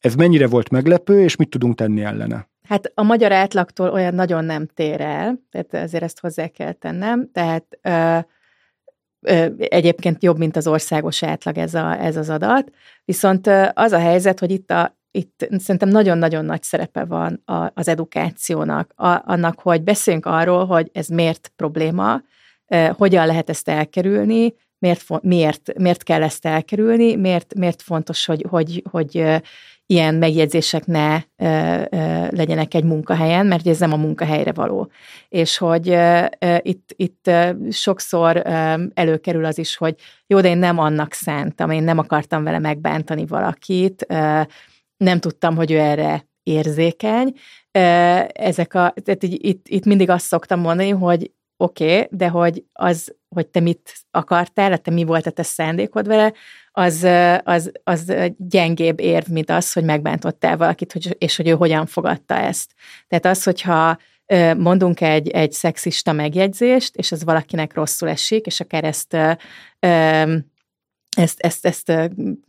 Ez 0.00 0.14
mennyire 0.14 0.46
volt 0.46 0.70
meglepő, 0.70 1.22
és 1.22 1.36
mit 1.36 1.50
tudunk 1.50 1.74
tenni 1.74 2.02
ellene? 2.02 2.48
Hát 2.68 2.92
a 2.94 3.02
magyar 3.02 3.32
átlagtól 3.32 3.90
olyan 3.90 4.14
nagyon 4.14 4.44
nem 4.44 4.66
tér 4.66 5.00
el, 5.00 5.40
tehát 5.50 5.74
ezért 5.74 6.02
ezt 6.02 6.20
hozzá 6.20 6.46
kell 6.46 6.72
tennem, 6.72 7.30
tehát 7.32 7.78
ö, 7.82 8.18
ö, 9.20 9.46
egyébként 9.58 10.22
jobb, 10.22 10.38
mint 10.38 10.56
az 10.56 10.66
országos 10.66 11.22
átlag 11.22 11.58
ez, 11.58 11.74
a, 11.74 12.00
ez 12.00 12.16
az 12.16 12.30
adat, 12.30 12.70
viszont 13.04 13.46
az 13.72 13.92
a 13.92 13.98
helyzet, 13.98 14.38
hogy 14.38 14.50
itt 14.50 14.70
a 14.70 14.96
itt 15.16 15.48
szerintem 15.58 15.88
nagyon-nagyon 15.88 16.44
nagy 16.44 16.62
szerepe 16.62 17.04
van 17.04 17.42
a, 17.44 17.70
az 17.74 17.88
edukációnak, 17.88 18.92
a, 18.94 19.06
annak, 19.06 19.60
hogy 19.60 19.82
beszéljünk 19.82 20.26
arról, 20.26 20.66
hogy 20.66 20.90
ez 20.92 21.06
miért 21.06 21.52
probléma, 21.56 22.22
eh, 22.66 22.94
hogyan 22.96 23.26
lehet 23.26 23.48
ezt 23.50 23.68
elkerülni, 23.68 24.54
miért, 24.78 25.22
miért, 25.22 25.78
miért 25.78 26.02
kell 26.02 26.22
ezt 26.22 26.46
elkerülni, 26.46 27.16
miért, 27.16 27.54
miért 27.54 27.82
fontos, 27.82 28.26
hogy, 28.26 28.44
hogy, 28.48 28.82
hogy 28.90 29.42
ilyen 29.86 30.14
megjegyzések 30.14 30.86
ne 30.86 31.14
ö, 31.36 31.82
ö, 31.90 32.26
legyenek 32.30 32.74
egy 32.74 32.84
munkahelyen, 32.84 33.46
mert 33.46 33.66
ez 33.66 33.78
nem 33.78 33.92
a 33.92 33.96
munkahelyre 33.96 34.52
való. 34.52 34.90
És 35.28 35.58
hogy 35.58 35.88
ö, 35.88 36.24
ö, 36.38 36.56
itt, 36.62 36.92
itt 36.96 37.26
ö, 37.26 37.50
sokszor 37.70 38.42
ö, 38.44 38.74
előkerül 38.94 39.44
az 39.44 39.58
is, 39.58 39.76
hogy 39.76 39.94
jó, 40.26 40.40
de 40.40 40.48
én 40.48 40.58
nem 40.58 40.78
annak 40.78 41.12
szántam, 41.12 41.70
én 41.70 41.82
nem 41.82 41.98
akartam 41.98 42.44
vele 42.44 42.58
megbántani 42.58 43.26
valakit, 43.26 44.04
ö, 44.08 44.40
nem 44.96 45.20
tudtam, 45.20 45.56
hogy 45.56 45.72
ő 45.72 45.78
erre 45.78 46.26
érzékeny. 46.42 47.32
Ezek 48.32 48.74
a, 48.74 48.94
tehát 49.04 49.24
így, 49.24 49.44
itt, 49.44 49.68
itt 49.68 49.84
mindig 49.84 50.10
azt 50.10 50.26
szoktam 50.26 50.60
mondani, 50.60 50.88
hogy 50.88 51.30
oké, 51.56 51.94
okay, 51.94 52.08
de 52.10 52.28
hogy 52.28 52.64
az, 52.72 53.14
hogy 53.28 53.46
te 53.46 53.60
mit 53.60 53.92
akartál, 54.10 54.78
te 54.78 54.90
mi 54.90 55.04
volt 55.04 55.26
a 55.26 55.30
te 55.30 55.42
szándékod 55.42 56.06
vele, 56.06 56.32
az, 56.78 57.06
az, 57.44 57.72
az 57.84 58.12
gyengébb 58.36 59.00
érv, 59.00 59.28
mint 59.28 59.50
az, 59.50 59.72
hogy 59.72 59.84
megbántottál 59.84 60.56
valakit, 60.56 60.92
hogy, 60.92 61.16
és 61.18 61.36
hogy 61.36 61.48
ő 61.48 61.52
hogyan 61.52 61.86
fogadta 61.86 62.34
ezt. 62.34 62.74
Tehát 63.08 63.26
az, 63.26 63.42
hogyha 63.42 63.98
mondunk 64.56 65.00
egy, 65.00 65.28
egy 65.28 65.52
szexista 65.52 66.12
megjegyzést, 66.12 66.96
és 66.96 67.12
ez 67.12 67.24
valakinek 67.24 67.74
rosszul 67.74 68.08
esik, 68.08 68.46
és 68.46 68.60
akár 68.60 68.84
ezt 68.84 69.16
ezt, 71.16 71.40
ezt, 71.40 71.66
ezt 71.66 71.92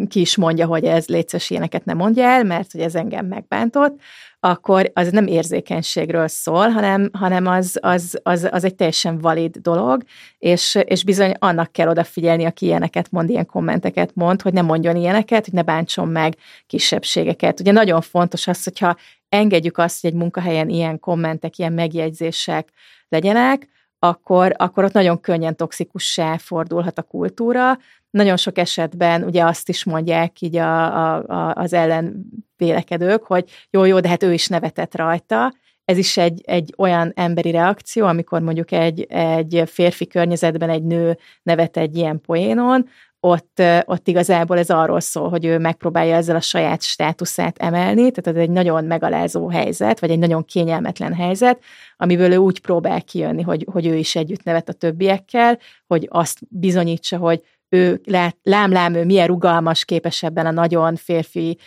ki 0.07 0.20
is 0.20 0.36
mondja, 0.36 0.65
hogy 0.65 0.84
ez 0.84 1.07
létszes 1.07 1.49
ilyeneket 1.49 1.86
nem 1.86 1.97
mondja 1.97 2.24
el, 2.24 2.43
mert 2.43 2.72
hogy 2.72 2.82
ez 2.82 2.95
engem 2.95 3.26
megbántott, 3.26 3.99
akkor 4.39 4.91
az 4.93 5.11
nem 5.11 5.28
érzékenységről 5.28 6.28
szól, 6.28 6.70
hanem, 6.70 7.09
hanem 7.13 7.45
az, 7.45 7.78
az, 7.82 8.20
az, 8.24 8.47
az 8.51 8.63
egy 8.63 8.76
teljesen 8.76 9.18
valid 9.18 9.57
dolog, 9.57 10.03
és, 10.38 10.78
és 10.84 11.03
bizony 11.03 11.34
annak 11.39 11.72
kell 11.72 11.88
odafigyelni, 11.88 12.45
aki 12.45 12.65
ilyeneket 12.65 13.11
mond, 13.11 13.30
ilyen 13.30 13.45
kommenteket 13.45 14.11
mond, 14.15 14.41
hogy 14.41 14.53
ne 14.53 14.61
mondjon 14.61 14.95
ilyeneket, 14.95 15.45
hogy 15.45 15.53
ne 15.53 15.61
bántson 15.61 16.07
meg 16.07 16.36
kisebbségeket. 16.65 17.59
Ugye 17.59 17.72
nagyon 17.72 18.01
fontos 18.01 18.47
az, 18.47 18.63
hogyha 18.63 18.97
engedjük 19.30 19.78
azt, 19.78 20.01
hogy 20.01 20.09
egy 20.09 20.15
munkahelyen 20.15 20.70
ilyen 20.70 20.99
kommentek, 20.99 21.57
ilyen 21.57 21.74
megjegyzések 21.74 22.70
legyenek, 23.09 23.68
akkor, 23.99 24.53
akkor 24.57 24.84
ott 24.84 24.93
nagyon 24.93 25.22
könnyen 25.22 25.55
toxikussá 25.55 26.38
fordulhat 26.38 26.97
a 26.97 27.01
kultúra. 27.01 27.78
Nagyon 28.10 28.38
sok 28.38 28.58
esetben 28.58 29.24
ugye 29.24 29.43
azt 29.43 29.70
is 29.70 29.84
mondják 29.84 30.41
így 30.41 30.55
a, 30.55 30.86
a, 30.95 31.24
a, 31.28 31.53
az 31.55 31.74
ellenvélekedők, 31.74 33.24
hogy 33.24 33.49
jó, 33.70 33.84
jó, 33.84 33.99
de 33.99 34.08
hát 34.08 34.24
ő 34.24 34.34
is 34.34 34.47
nevetett 34.47 34.95
rajta. 34.95 35.53
Ez 35.86 35.97
is 35.97 36.18
egy, 36.18 36.41
egy 36.45 36.74
olyan 36.78 37.12
emberi 37.16 37.51
reakció, 37.51 38.05
amikor 38.05 38.41
mondjuk 38.41 38.72
egy, 38.72 39.01
egy 39.10 39.64
férfi 39.66 40.08
környezetben 40.08 40.70
egy 40.70 40.84
nő 40.84 41.18
nevet 41.43 41.78
egy 41.78 41.95
ilyen 41.95 42.22
poénon, 42.22 42.89
ott, 43.20 43.62
ott 43.86 44.08
igazából 44.08 44.58
ez 44.58 44.70
arról 44.70 44.99
szól, 44.99 45.30
hogy 45.30 45.45
ő 45.45 45.58
megpróbálja 45.58 46.16
ezzel 46.16 46.36
a 46.36 46.41
saját 46.41 46.82
státuszát 46.82 47.58
emelni, 47.58 48.12
tehát 48.12 48.28
ez 48.28 48.36
egy 48.36 48.49
nagyon 48.49 48.86
megalázó 48.86 49.49
helyzet, 49.49 49.99
vagy 49.99 50.10
egy 50.10 50.20
nagyon 50.20 50.45
kényelmetlen 50.45 51.14
helyzet, 51.14 51.60
amiből 51.97 52.32
ő 52.32 52.38
úgy 52.38 52.60
próbál 52.60 53.01
kijönni, 53.01 53.41
hogy, 53.41 53.66
hogy 53.72 53.86
ő 53.86 53.95
is 53.95 54.16
együtt 54.16 54.43
nevet 54.43 54.70
a 54.70 54.74
többiekkel, 54.74 55.60
hogy 55.88 56.08
azt 56.12 56.39
bizonyítsa, 56.49 57.18
hogy 57.18 57.41
ő 57.70 58.01
lám-lám, 58.43 58.93
ő 58.93 59.05
milyen 59.05 59.28
rugalmas, 59.28 59.86
képes 59.86 60.24
ebben 60.24 60.45
a 60.45 60.51
nagyon 60.51 60.95
férfi 60.95 61.57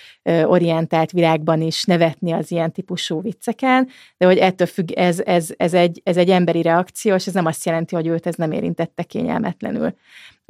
orientált 0.45 1.11
világban 1.11 1.61
is 1.61 1.85
nevetni 1.85 2.33
az 2.33 2.51
ilyen 2.51 2.73
típusú 2.73 3.23
vicceken, 3.23 3.89
de 4.17 4.27
hogy 4.27 4.39
ettől 4.39 4.67
függ, 4.67 4.91
ez, 4.93 5.21
ez, 5.21 5.49
ez, 5.57 5.75
egy, 5.75 6.01
ez 6.05 6.17
egy 6.17 6.31
emberi 6.31 6.63
reakció, 6.63 7.15
és 7.15 7.27
ez 7.27 7.35
nem 7.35 7.47
azt 7.47 7.65
jelenti, 7.65 7.95
hogy 7.95 8.07
őt 8.07 8.27
ez 8.27 8.35
nem 8.35 8.53
érintette 8.53 9.03
kényelmetlenül. 9.03 9.95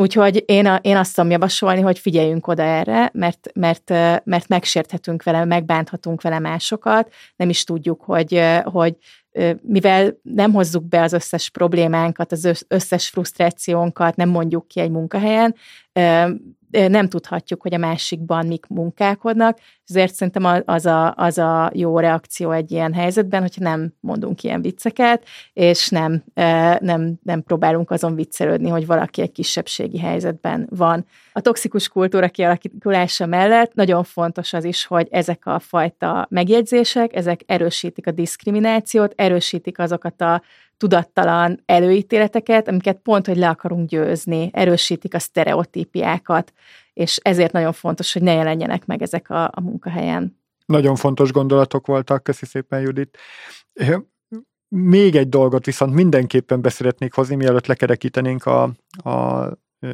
Úgyhogy 0.01 0.43
én, 0.47 0.67
a, 0.67 0.77
én 0.83 0.97
azt 0.97 1.15
tudom 1.15 1.31
javasolni, 1.31 1.81
hogy 1.81 1.99
figyeljünk 1.99 2.47
oda 2.47 2.63
erre, 2.63 3.11
mert, 3.13 3.51
mert, 3.55 3.91
mert 4.25 4.49
megsérthetünk 4.49 5.23
vele, 5.23 5.45
megbánthatunk 5.45 6.23
vele 6.23 6.39
másokat, 6.39 7.13
nem 7.37 7.49
is 7.49 7.65
tudjuk, 7.65 8.03
hogy, 8.03 8.43
hogy 8.63 8.97
mivel 9.61 10.19
nem 10.23 10.53
hozzuk 10.53 10.85
be 10.85 11.03
az 11.03 11.13
összes 11.13 11.51
problémánkat, 11.51 12.33
az 12.33 12.65
összes 12.69 13.09
frusztrációnkat, 13.09 14.17
nem 14.17 14.29
mondjuk 14.29 14.69
ki 14.69 14.81
egy 14.81 14.91
munkahelyen, 14.91 15.55
nem 16.71 17.09
tudhatjuk, 17.09 17.63
hogy 17.63 17.75
a 17.75 17.79
másikban 17.79 18.47
mik 18.47 18.67
munkálkodnak, 18.67 19.59
ezért 19.87 20.15
szerintem 20.15 20.63
az 20.65 20.87
a, 20.87 21.15
az 21.17 21.39
a 21.39 21.71
jó 21.75 21.99
reakció 21.99 22.51
egy 22.51 22.71
ilyen 22.71 22.93
helyzetben, 22.93 23.41
hogyha 23.41 23.63
nem 23.63 23.93
mondunk 24.01 24.43
ilyen 24.43 24.63
vicceket, 24.63 25.25
és 25.53 25.89
nem, 25.89 26.25
nem, 26.79 27.19
nem 27.23 27.43
próbálunk 27.43 27.91
azon 27.91 28.15
viccelődni, 28.15 28.69
hogy 28.69 28.87
valaki 28.87 29.23
egy 29.23 29.33
kisebbségi 29.33 29.99
helyzetben 29.99 30.67
van. 30.71 31.07
A 31.33 31.41
toxikus 31.41 31.89
kultúra 31.89 32.29
kialakítása 32.29 33.27
mellett 33.27 33.75
nagyon 33.75 34.05
fontos 34.05 34.53
az 34.53 34.65
is, 34.65 34.87
hogy 34.87 35.09
ezek 35.11 35.47
a 35.47 35.59
fajta 35.59 36.27
megjegyzések, 36.31 37.15
ezek 37.17 37.41
erősítik 37.47 38.07
a 38.07 38.11
diszkriminációt, 38.11 39.13
erősítik 39.17 39.79
azokat 39.79 40.21
a 40.21 40.43
tudattalan 40.81 41.63
előítéleteket, 41.67 42.69
amiket 42.69 42.97
pont, 42.97 43.27
hogy 43.27 43.37
le 43.37 43.49
akarunk 43.49 43.89
győzni, 43.89 44.51
erősítik 44.53 45.15
a 45.15 45.19
sztereotípiákat, 45.19 46.53
és 46.93 47.17
ezért 47.23 47.53
nagyon 47.53 47.73
fontos, 47.73 48.13
hogy 48.13 48.23
ne 48.23 48.33
jelenjenek 48.33 48.87
meg 48.87 49.03
ezek 49.03 49.31
a, 49.31 49.45
a 49.45 49.61
munkahelyen. 49.61 50.39
Nagyon 50.67 50.97
fontos 50.97 51.33
gondolatok 51.33 51.87
voltak, 51.87 52.23
köszi 52.23 52.47
szépen 52.47 52.81
Judit. 52.81 53.19
Még 54.69 55.17
egy 55.17 55.29
dolgot 55.29 55.65
viszont 55.65 55.95
mindenképpen 55.95 56.61
beszeretnék 56.61 57.15
hozni, 57.15 57.35
mielőtt 57.35 57.67
lekerekítenénk 57.67 58.47
a, 58.47 58.63
a 59.03 59.47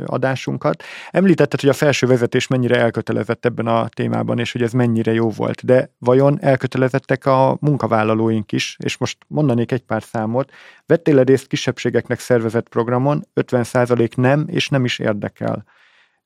adásunkat. 0.07 0.83
Említetted, 1.11 1.61
hogy 1.61 1.69
a 1.69 1.73
felső 1.73 2.07
vezetés 2.07 2.47
mennyire 2.47 2.77
elkötelezett 2.77 3.45
ebben 3.45 3.67
a 3.67 3.89
témában, 3.89 4.39
és 4.39 4.53
hogy 4.53 4.63
ez 4.63 4.73
mennyire 4.73 5.13
jó 5.13 5.31
volt, 5.31 5.65
de 5.65 5.91
vajon 5.99 6.39
elkötelezettek 6.41 7.27
a 7.27 7.57
munkavállalóink 7.61 8.53
is, 8.53 8.77
és 8.85 8.97
most 8.97 9.19
mondanék 9.27 9.73
egy 9.73 9.83
pár 9.83 10.03
számot. 10.03 10.53
Vettél 10.87 11.25
részt 11.25 11.47
kisebbségeknek 11.47 12.19
szervezett 12.19 12.69
programon, 12.69 13.27
50% 13.35 14.17
nem, 14.17 14.45
és 14.49 14.69
nem 14.69 14.85
is 14.85 14.99
érdekel. 14.99 15.65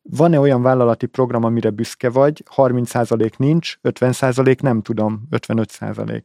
Van-e 0.02 0.40
olyan 0.40 0.62
vállalati 0.62 1.06
program, 1.06 1.44
amire 1.44 1.70
büszke 1.70 2.10
vagy? 2.10 2.42
30% 2.56 3.36
nincs, 3.36 3.78
50% 3.82 4.60
nem 4.60 4.82
tudom, 4.82 5.22
55%. 5.30 6.22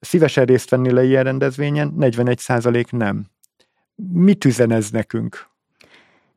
Szívesen 0.00 0.44
részt 0.44 0.70
venni 0.70 0.90
le 0.90 1.04
ilyen 1.04 1.24
rendezvényen, 1.24 1.94
41% 1.98 2.90
nem. 2.90 3.26
Mit 4.12 4.44
üzen 4.44 4.70
ez 4.70 4.90
nekünk? 4.90 5.48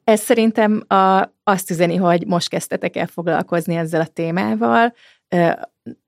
Ez 0.04 0.20
szerintem 0.20 0.84
a, 0.88 1.32
azt 1.43 1.70
üzeni, 1.70 1.95
hogy 1.95 2.28
most 2.28 2.49
kezdtetek 2.49 2.95
el 2.95 3.08
foglalkozni 3.08 3.76
ezzel 3.76 4.02
a 4.02 4.06
témával. 4.06 4.93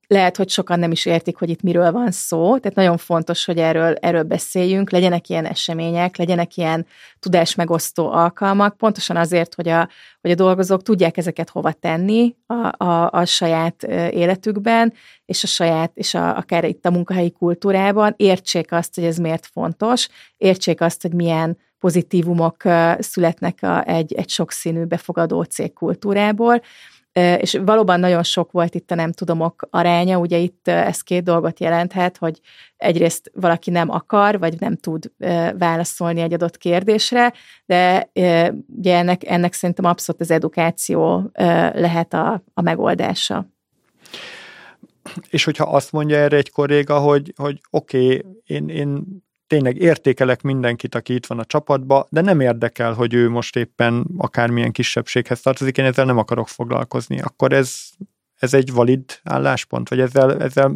Lehet, 0.08 0.38
hogy 0.38 0.50
sokan 0.50 0.80
nem 0.80 0.92
is 0.92 1.06
értik, 1.06 1.38
hogy 1.38 1.50
itt 1.50 1.62
miről 1.62 1.92
van 1.92 2.12
szó, 2.12 2.58
tehát 2.58 2.78
nagyon 2.78 2.98
fontos, 2.98 3.46
hogy 3.46 3.58
erről, 3.58 3.94
erről 3.94 4.24
beszéljünk, 4.24 4.92
legyenek 4.92 5.30
ilyen 5.30 5.46
események, 5.46 6.18
legyenek 6.18 6.58
ilyen 6.58 6.86
tudásmegosztó 7.20 8.12
alkalmak, 8.12 8.78
pontosan 8.78 9.16
azért, 9.16 9.54
hogy 9.54 9.70
a, 9.70 9.90
hogy 10.22 10.32
a 10.32 10.36
dolgozók 10.36 10.82
tudják 10.82 11.18
ezeket 11.18 11.50
hova 11.50 11.72
tenni 11.72 12.36
a, 12.46 12.84
a, 12.86 13.10
a 13.12 13.26
saját 13.26 13.84
életükben, 14.12 14.94
és 15.26 15.44
a 15.44 15.48
saját, 15.48 15.92
és 15.94 16.14
a, 16.14 16.38
akár 16.38 16.64
itt 16.64 16.86
a 16.86 16.92
munkahelyi 16.92 17.32
kultúrában, 17.32 18.14
értsék 18.18 18.72
azt, 18.72 18.96
hogy 18.96 19.04
ez 19.04 19.18
miért 19.18 19.46
fontos, 19.46 20.08
értsék 20.38 20.82
azt, 20.82 21.02
hogy 21.02 21.14
milyen 21.14 21.58
pozitívumok 21.84 22.64
születnek 23.00 23.58
a, 23.62 23.88
egy, 23.88 24.14
egy 24.14 24.30
sokszínű 24.30 24.84
befogadó 24.84 25.44
cégkultúrából, 25.44 26.62
és 27.14 27.60
valóban 27.66 28.00
nagyon 28.00 28.24
sok 28.24 28.52
volt 28.52 28.76
itt 28.76 28.92
a 28.92 28.96
nem 28.96 29.12
tudomok 29.12 29.68
aránya, 29.70 30.20
ugye 30.20 30.38
itt 30.38 30.68
ez 30.68 31.02
két 31.02 31.24
dolgot 31.24 31.60
jelenthet, 31.60 32.18
hogy 32.18 32.40
egyrészt 32.78 33.32
valaki 33.34 33.70
nem 33.70 33.90
akar, 33.90 34.40
vagy 34.40 34.60
nem 34.60 34.76
tud 34.76 35.12
válaszolni 35.58 36.22
egy 36.22 36.34
adott 36.34 36.58
kérdésre, 36.58 37.34
de 37.66 38.10
ugye 38.78 38.96
ennek, 38.96 39.28
ennek 39.28 39.54
szerintem 39.54 39.86
abszolút 39.86 40.22
az 40.22 40.32
edukáció 40.32 41.32
lehet 41.74 42.14
a, 42.14 42.44
a 42.54 42.62
megoldása. 42.62 43.48
És 45.30 45.44
hogyha 45.44 45.64
azt 45.64 45.92
mondja 45.92 46.18
erre 46.18 46.38
egy 46.38 46.52
kolléga, 46.52 47.00
hogy, 47.00 47.34
hogy 47.36 47.62
oké, 47.70 48.06
okay, 48.06 48.42
én, 48.46 48.70
én 48.70 49.22
tényleg 49.54 49.78
értékelek 49.78 50.42
mindenkit, 50.42 50.96
aki 50.96 51.14
itt 51.14 51.26
van 51.26 51.40
a 51.40 51.46
csapatba, 51.46 52.08
de 52.10 52.22
nem 52.22 52.40
érdekel, 52.40 52.94
hogy 52.94 53.14
ő 53.14 53.30
most 53.30 53.56
éppen 53.56 54.06
akármilyen 54.18 54.72
kisebbséghez 54.72 55.42
tartozik, 55.42 55.78
én 55.78 55.86
ezzel 55.86 56.06
nem 56.06 56.18
akarok 56.18 56.48
foglalkozni. 56.48 57.22
Akkor 57.22 57.54
ez, 57.54 57.76
ez 58.40 58.54
egy 58.54 58.72
valid 58.72 59.04
álláspont, 59.24 59.90
vagy 59.90 60.00
ezzel, 60.00 60.42
ezzel 60.42 60.76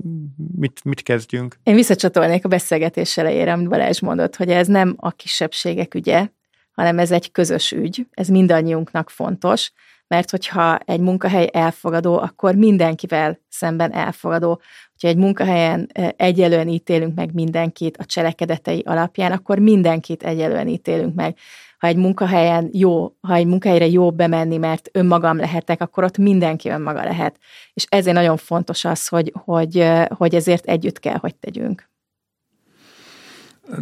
mit, 0.56 0.84
mit 0.84 1.04
kezdjünk? 1.04 1.60
Én 1.64 1.76
visszacsatolnék 1.76 2.46
a 2.46 2.48
beszélgetés 2.48 3.18
elejére, 3.18 3.54
amit 3.54 3.70
Balázs 3.70 4.00
mondott, 4.00 4.36
hogy 4.36 4.50
ez 4.50 4.68
nem 4.68 4.96
a 4.98 5.12
kisebbségek 5.12 5.94
ügye, 5.94 6.28
hanem 6.72 7.00
ez 7.00 7.12
egy 7.12 7.32
közös 7.32 7.72
ügy, 7.72 8.08
ez 8.12 8.28
mindannyiunknak 8.28 9.10
fontos, 9.10 9.72
mert 10.08 10.30
hogyha 10.30 10.78
egy 10.78 11.00
munkahely 11.00 11.50
elfogadó, 11.54 12.18
akkor 12.18 12.56
mindenkivel 12.56 13.40
szemben 13.50 13.94
elfogadó. 13.94 14.62
Hogyha 14.92 15.08
egy 15.08 15.18
munkahelyen 15.18 15.88
egyelően 16.16 16.68
ítélünk 16.68 17.16
meg 17.16 17.34
mindenkit 17.34 17.98
a 17.98 18.06
cselekedetei 18.06 18.84
alapján, 18.86 19.32
akkor 19.32 19.60
mindenkit 19.60 20.24
egyelően 20.24 20.68
ítélünk 20.68 21.16
meg. 21.16 21.38
Ha 21.78 21.88
egy 21.88 21.96
munkahelyen 21.96 22.70
jó, 22.74 23.16
ha 23.22 23.34
egy 23.34 23.46
munkahelyre 23.46 23.88
jó 23.88 24.12
bemenni, 24.12 24.58
mert 24.58 24.90
önmagam 24.92 25.38
lehetek, 25.38 25.82
akkor 25.82 26.04
ott 26.04 26.18
mindenki 26.18 26.70
önmaga 26.70 27.04
lehet. 27.04 27.38
És 27.74 27.86
ezért 27.90 28.16
nagyon 28.16 28.38
fontos 28.38 28.86
az, 28.86 29.08
hogy, 29.08 29.32
hogy, 29.44 29.88
hogy 30.08 30.36
ezért 30.36 30.66
együtt 30.66 31.00
kell, 31.00 31.18
hogy 31.18 31.36
tegyünk. 31.36 31.90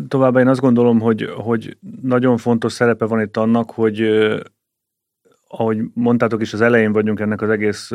Továbbá 0.07 0.39
én 0.39 0.47
azt 0.47 0.59
gondolom, 0.59 0.99
hogy, 0.99 1.29
hogy 1.35 1.77
nagyon 2.01 2.37
fontos 2.37 2.73
szerepe 2.73 3.05
van 3.05 3.21
itt 3.21 3.37
annak, 3.37 3.71
hogy 3.71 3.99
ahogy 5.47 5.77
mondtátok 5.93 6.41
is, 6.41 6.53
az 6.53 6.61
elején 6.61 6.91
vagyunk 6.91 7.19
ennek 7.19 7.41
az 7.41 7.49
egész 7.49 7.91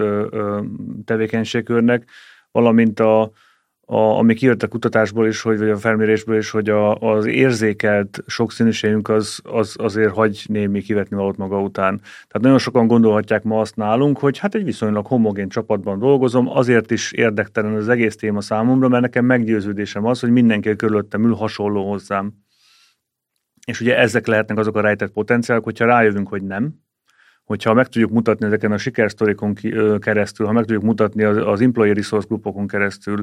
tevékenységkörnek, 1.04 2.10
valamint 2.52 3.00
a, 3.00 3.30
a, 3.90 4.18
ami 4.18 4.34
kijött 4.34 4.62
a 4.62 4.68
kutatásból 4.68 5.26
is, 5.26 5.42
hogy, 5.42 5.58
vagy 5.58 5.68
a 5.68 5.76
felmérésből 5.76 6.36
is, 6.36 6.50
hogy 6.50 6.68
a, 6.68 6.94
az 6.94 7.26
érzékelt 7.26 8.22
sokszínűségünk 8.26 9.08
az, 9.08 9.40
az 9.42 9.76
azért 9.78 10.12
hagy 10.12 10.44
némi 10.48 10.80
kivetni 10.80 11.16
valót 11.16 11.36
maga 11.36 11.60
után. 11.60 11.96
Tehát 11.98 12.40
nagyon 12.40 12.58
sokan 12.58 12.86
gondolhatják 12.86 13.42
ma 13.42 13.60
azt 13.60 13.76
nálunk, 13.76 14.18
hogy 14.18 14.38
hát 14.38 14.54
egy 14.54 14.64
viszonylag 14.64 15.06
homogén 15.06 15.48
csapatban 15.48 15.98
dolgozom, 15.98 16.48
azért 16.48 16.90
is 16.90 17.12
érdektelen 17.12 17.74
az 17.74 17.88
egész 17.88 18.16
téma 18.16 18.40
számomra, 18.40 18.88
mert 18.88 19.02
nekem 19.02 19.24
meggyőződésem 19.24 20.04
az, 20.04 20.20
hogy 20.20 20.30
mindenki 20.30 20.76
körülöttem 20.76 21.24
ül 21.24 21.34
hasonló 21.34 21.90
hozzám. 21.90 22.32
És 23.66 23.80
ugye 23.80 23.98
ezek 23.98 24.26
lehetnek 24.26 24.58
azok 24.58 24.76
a 24.76 24.80
rejtett 24.80 25.12
potenciálok, 25.12 25.64
hogyha 25.64 25.84
rájövünk, 25.84 26.28
hogy 26.28 26.42
nem, 26.42 26.74
hogyha 27.50 27.74
meg 27.74 27.86
tudjuk 27.86 28.10
mutatni 28.10 28.46
ezeken 28.46 28.72
a 28.72 28.78
sikersztorikon 28.78 29.54
keresztül, 29.98 30.46
ha 30.46 30.52
meg 30.52 30.64
tudjuk 30.64 30.82
mutatni 30.82 31.22
az, 31.22 31.36
az 31.36 31.60
employee 31.60 31.94
resource 31.94 32.26
groupokon 32.28 32.66
keresztül, 32.66 33.20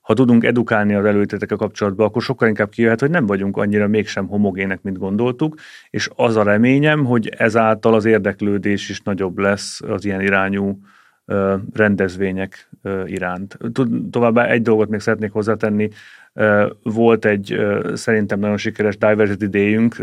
ha 0.00 0.14
tudunk 0.14 0.44
edukálni 0.44 0.94
az 0.94 1.04
előítéletekkel 1.04 1.56
kapcsolatban, 1.56 2.06
akkor 2.06 2.22
sokkal 2.22 2.48
inkább 2.48 2.68
kijöhet, 2.68 3.00
hogy 3.00 3.10
nem 3.10 3.26
vagyunk 3.26 3.56
annyira 3.56 3.88
mégsem 3.88 4.26
homogének, 4.26 4.82
mint 4.82 4.98
gondoltuk, 4.98 5.54
és 5.90 6.10
az 6.14 6.36
a 6.36 6.42
reményem, 6.42 7.04
hogy 7.04 7.28
ezáltal 7.36 7.94
az 7.94 8.04
érdeklődés 8.04 8.88
is 8.88 9.00
nagyobb 9.00 9.38
lesz 9.38 9.80
az 9.80 10.04
ilyen 10.04 10.20
irányú 10.20 10.78
rendezvények 11.72 12.68
iránt. 13.04 13.58
Továbbá 14.10 14.46
egy 14.46 14.62
dolgot 14.62 14.88
még 14.88 15.00
szeretnék 15.00 15.32
hozzátenni, 15.32 15.88
volt 16.82 17.24
egy 17.24 17.56
szerintem 17.94 18.38
nagyon 18.38 18.56
sikeres 18.56 18.96
Diversity 18.96 19.46
Day-ünk 19.46 19.96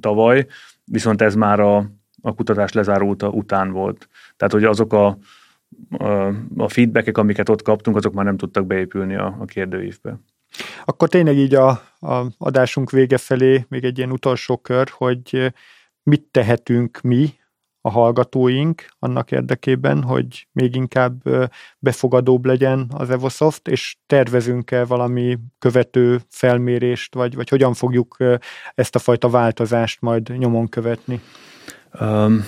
tavaly, 0.00 0.46
viszont 0.84 1.22
ez 1.22 1.34
már 1.34 1.60
a 1.60 2.00
a 2.22 2.34
kutatás 2.34 2.72
lezárulta 2.72 3.28
után 3.28 3.70
volt. 3.70 4.08
Tehát, 4.36 4.52
hogy 4.52 4.64
azok 4.64 4.92
a, 4.92 5.18
a, 6.56 6.68
feedbackek, 6.68 7.18
amiket 7.18 7.48
ott 7.48 7.62
kaptunk, 7.62 7.96
azok 7.96 8.12
már 8.12 8.24
nem 8.24 8.36
tudtak 8.36 8.66
beépülni 8.66 9.14
a, 9.14 9.36
a 9.40 9.44
kérdőívbe. 9.44 10.20
Akkor 10.84 11.08
tényleg 11.08 11.36
így 11.36 11.54
a, 11.54 11.68
a 12.00 12.26
adásunk 12.38 12.90
vége 12.90 13.18
felé 13.18 13.64
még 13.68 13.84
egy 13.84 13.98
ilyen 13.98 14.12
utolsó 14.12 14.56
kör, 14.56 14.88
hogy 14.88 15.52
mit 16.02 16.22
tehetünk 16.30 17.00
mi, 17.00 17.40
a 17.84 17.90
hallgatóink 17.90 18.86
annak 18.98 19.30
érdekében, 19.30 20.02
hogy 20.02 20.46
még 20.52 20.74
inkább 20.74 21.22
befogadóbb 21.78 22.44
legyen 22.44 22.86
az 22.94 23.10
Evosoft, 23.10 23.68
és 23.68 23.96
tervezünk-e 24.06 24.84
valami 24.84 25.38
követő 25.58 26.20
felmérést, 26.28 27.14
vagy, 27.14 27.34
vagy 27.34 27.48
hogyan 27.48 27.74
fogjuk 27.74 28.16
ezt 28.74 28.94
a 28.94 28.98
fajta 28.98 29.28
változást 29.28 30.00
majd 30.00 30.38
nyomon 30.38 30.68
követni? 30.68 31.20
Um, 32.00 32.40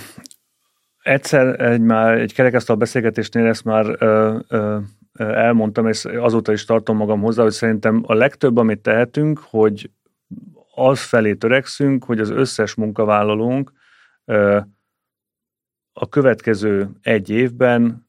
egyszer 1.02 1.60
egy, 1.60 1.80
már 1.80 2.18
egy 2.18 2.34
kerekasztal 2.34 2.76
beszélgetésnél 2.76 3.46
ezt 3.46 3.64
már 3.64 3.96
ö, 3.98 4.38
ö, 4.48 4.78
elmondtam, 5.16 5.88
és 5.88 6.04
azóta 6.04 6.52
is 6.52 6.64
tartom 6.64 6.96
magam 6.96 7.20
hozzá, 7.20 7.42
hogy 7.42 7.52
szerintem 7.52 8.02
a 8.06 8.14
legtöbb, 8.14 8.56
amit 8.56 8.80
tehetünk, 8.80 9.38
hogy 9.38 9.90
az 10.74 11.00
felé 11.00 11.34
törekszünk, 11.34 12.04
hogy 12.04 12.20
az 12.20 12.30
összes 12.30 12.74
munkavállalónk 12.74 13.72
ö, 14.24 14.60
a 15.92 16.08
következő 16.08 16.90
egy 17.02 17.30
évben 17.30 18.08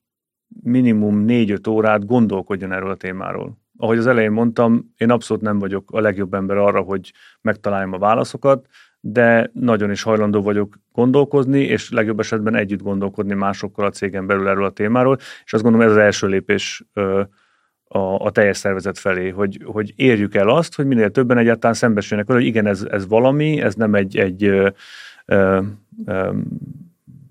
minimum 0.64 1.18
négy-öt 1.18 1.68
órát 1.68 2.06
gondolkodjon 2.06 2.72
erről 2.72 2.90
a 2.90 2.96
témáról. 2.96 3.58
Ahogy 3.78 3.98
az 3.98 4.08
elején 4.08 4.32
mondtam, 4.32 4.94
én 4.98 5.12
abszolút 5.12 5.44
nem 5.44 5.60
vagyok 5.60 5.92
a 5.92 6.00
legjobb 6.00 6.34
ember 6.34 6.58
arra, 6.58 6.82
hogy 6.82 7.14
megtaláljam 7.42 7.94
a 7.94 7.98
válaszokat, 7.98 8.68
de 9.08 9.50
nagyon 9.54 9.92
is 9.92 10.02
hajlandó 10.02 10.42
vagyok 10.42 10.80
gondolkozni, 10.92 11.60
és 11.60 11.92
legjobb 11.92 12.20
esetben 12.20 12.56
együtt 12.56 12.82
gondolkodni 12.82 13.34
másokkal 13.34 13.86
a 13.86 13.90
cégen 13.90 14.28
belül 14.28 14.48
erről 14.48 14.66
a 14.66 14.70
témáról, 14.70 15.18
és 15.46 15.54
azt 15.54 15.64
gondolom 15.64 15.88
ez 15.88 15.94
az 15.94 16.02
első 16.02 16.28
lépés 16.28 16.84
a, 17.88 18.00
a 18.00 18.32
teljes 18.32 18.58
szervezet 18.58 19.00
felé, 19.00 19.30
hogy, 19.30 19.62
hogy 19.66 19.94
érjük 19.96 20.36
el 20.36 20.50
azt, 20.50 20.76
hogy 20.76 20.86
minél 20.86 21.10
többen 21.10 21.38
egyáltalán 21.38 21.76
szembesülnek 21.76 22.28
vele, 22.28 22.40
hogy 22.40 22.48
igen, 22.48 22.66
ez, 22.66 22.82
ez 22.82 23.08
valami, 23.08 23.62
ez 23.62 23.76
nem 23.76 23.96
egy, 23.96 24.18
egy 24.18 24.44
ö, 24.44 24.70
ö, 25.26 25.62
ö, 26.06 26.32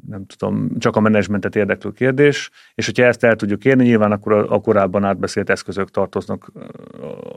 nem 0.09 0.27
tudom, 0.27 0.79
csak 0.79 0.97
a 0.97 1.01
menedzsmentet 1.01 1.57
érdeklő 1.57 1.91
kérdés, 1.91 2.51
és 2.75 2.87
hogyha 2.87 3.05
ezt 3.05 3.25
el 3.25 3.37
tudjuk 3.37 3.65
érni, 3.65 3.85
nyilván 3.85 4.13
akkor 4.13 4.33
a, 4.33 4.53
a 4.53 4.61
korábban 4.61 5.05
átbeszélt 5.05 5.51
eszközök 5.51 5.91
tartoznak 5.91 6.53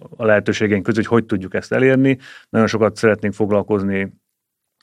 a 0.10 0.26
lehetőségeink 0.26 0.84
között, 0.84 1.06
hogy 1.06 1.20
hogy 1.20 1.26
tudjuk 1.26 1.54
ezt 1.54 1.72
elérni. 1.72 2.18
Nagyon 2.50 2.68
sokat 2.68 2.96
szeretnénk 2.96 3.34
foglalkozni 3.34 4.14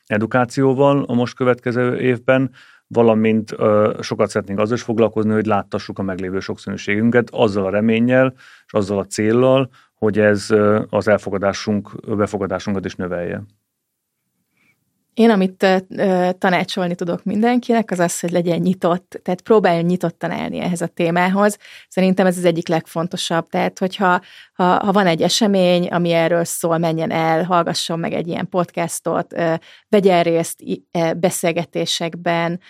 edukációval 0.07 1.03
a 1.03 1.15
most 1.15 1.35
következő 1.35 1.99
évben, 1.99 2.51
valamint 2.87 3.53
ö, 3.53 3.99
sokat 4.01 4.29
szeretnénk 4.29 4.59
azzal 4.59 4.77
is 4.77 4.83
foglalkozni, 4.83 5.33
hogy 5.33 5.47
láttassuk 5.47 5.99
a 5.99 6.03
meglévő 6.03 6.41
sokszínűségünket 6.41 7.29
azzal 7.31 7.65
a 7.65 7.71
reménnyel 7.71 8.35
és 8.67 8.73
azzal 8.73 8.99
a 8.99 9.05
céllal, 9.05 9.71
hogy 9.95 10.19
ez 10.19 10.51
az 10.89 11.09
elfogadásunk, 11.09 12.17
befogadásunkat 12.17 12.85
is 12.85 12.95
növelje. 12.95 13.43
Én, 15.15 15.31
amit 15.31 15.67
tanácsolni 16.39 16.95
tudok 16.95 17.25
mindenkinek, 17.25 17.91
az 17.91 17.99
az, 17.99 18.21
hogy 18.21 18.31
legyen 18.31 18.59
nyitott, 18.59 19.21
tehát 19.23 19.41
próbáljon 19.41 19.85
nyitottan 19.85 20.31
állni 20.31 20.61
ehhez 20.61 20.81
a 20.81 20.87
témához. 20.87 21.59
Szerintem 21.89 22.27
ez 22.27 22.37
az 22.37 22.45
egyik 22.45 22.69
legfontosabb. 22.69 23.49
Tehát, 23.49 23.79
hogyha 23.79 24.21
ha, 24.55 24.65
ha 24.65 24.93
van 24.93 25.07
egy 25.07 25.23
esemény, 25.23 25.87
ami 25.87 26.11
erről 26.11 26.45
szól, 26.45 26.79
menjen 26.79 27.11
el, 27.11 27.45
hallgasson 27.45 27.99
meg 27.99 28.13
egy 28.13 28.29
ilyen 28.29 28.49
podcastot, 28.49 29.35
vegyen 29.89 30.23
részt 30.23 30.63
beszélgetésekben, 31.17 32.61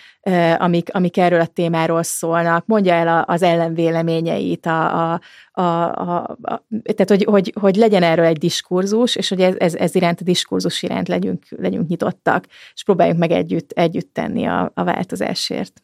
amik, 0.59 0.95
amik 0.95 1.17
erről 1.17 1.41
a 1.41 1.47
témáról 1.47 2.03
szólnak, 2.03 2.67
mondja 2.67 2.93
el 2.93 3.25
az 3.27 3.43
ellenvéleményeit, 3.43 4.67
a, 4.67 5.13
a, 5.13 5.21
a, 5.53 5.63
a, 5.63 6.37
a, 6.43 6.67
tehát 6.83 7.09
hogy, 7.09 7.25
hogy, 7.25 7.53
hogy 7.61 7.77
legyen 7.77 8.03
erről 8.03 8.25
egy 8.25 8.39
diskurzus, 8.39 9.17
és 9.17 9.29
hogy 9.29 9.41
ez, 9.41 9.55
ez, 9.59 9.75
ez 9.75 9.95
iránt 9.95 10.21
a 10.21 10.25
diskurzus 10.25 10.83
iránt 10.83 11.09
legyünk, 11.09 11.45
legyünk 11.49 11.89
nyitottak, 11.89 12.47
és 12.75 12.85
próbáljuk 12.85 13.19
meg 13.19 13.31
együtt, 13.31 13.71
együtt 13.71 14.13
tenni 14.13 14.45
a, 14.47 14.71
a 14.75 14.85
változásért. 14.85 15.83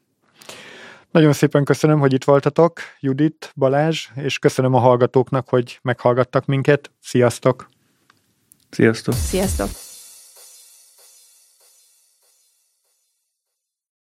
Nagyon 1.10 1.32
szépen 1.32 1.64
köszönöm, 1.64 1.98
hogy 1.98 2.12
itt 2.12 2.24
voltatok, 2.24 2.80
Judit, 3.00 3.52
Balázs, 3.56 4.08
és 4.14 4.38
köszönöm 4.38 4.74
a 4.74 4.78
hallgatóknak, 4.78 5.48
hogy 5.48 5.78
meghallgattak 5.82 6.46
minket. 6.46 6.90
Sziasztok! 7.00 7.68
Sziasztok! 8.70 9.14
Sziasztok! 9.14 9.89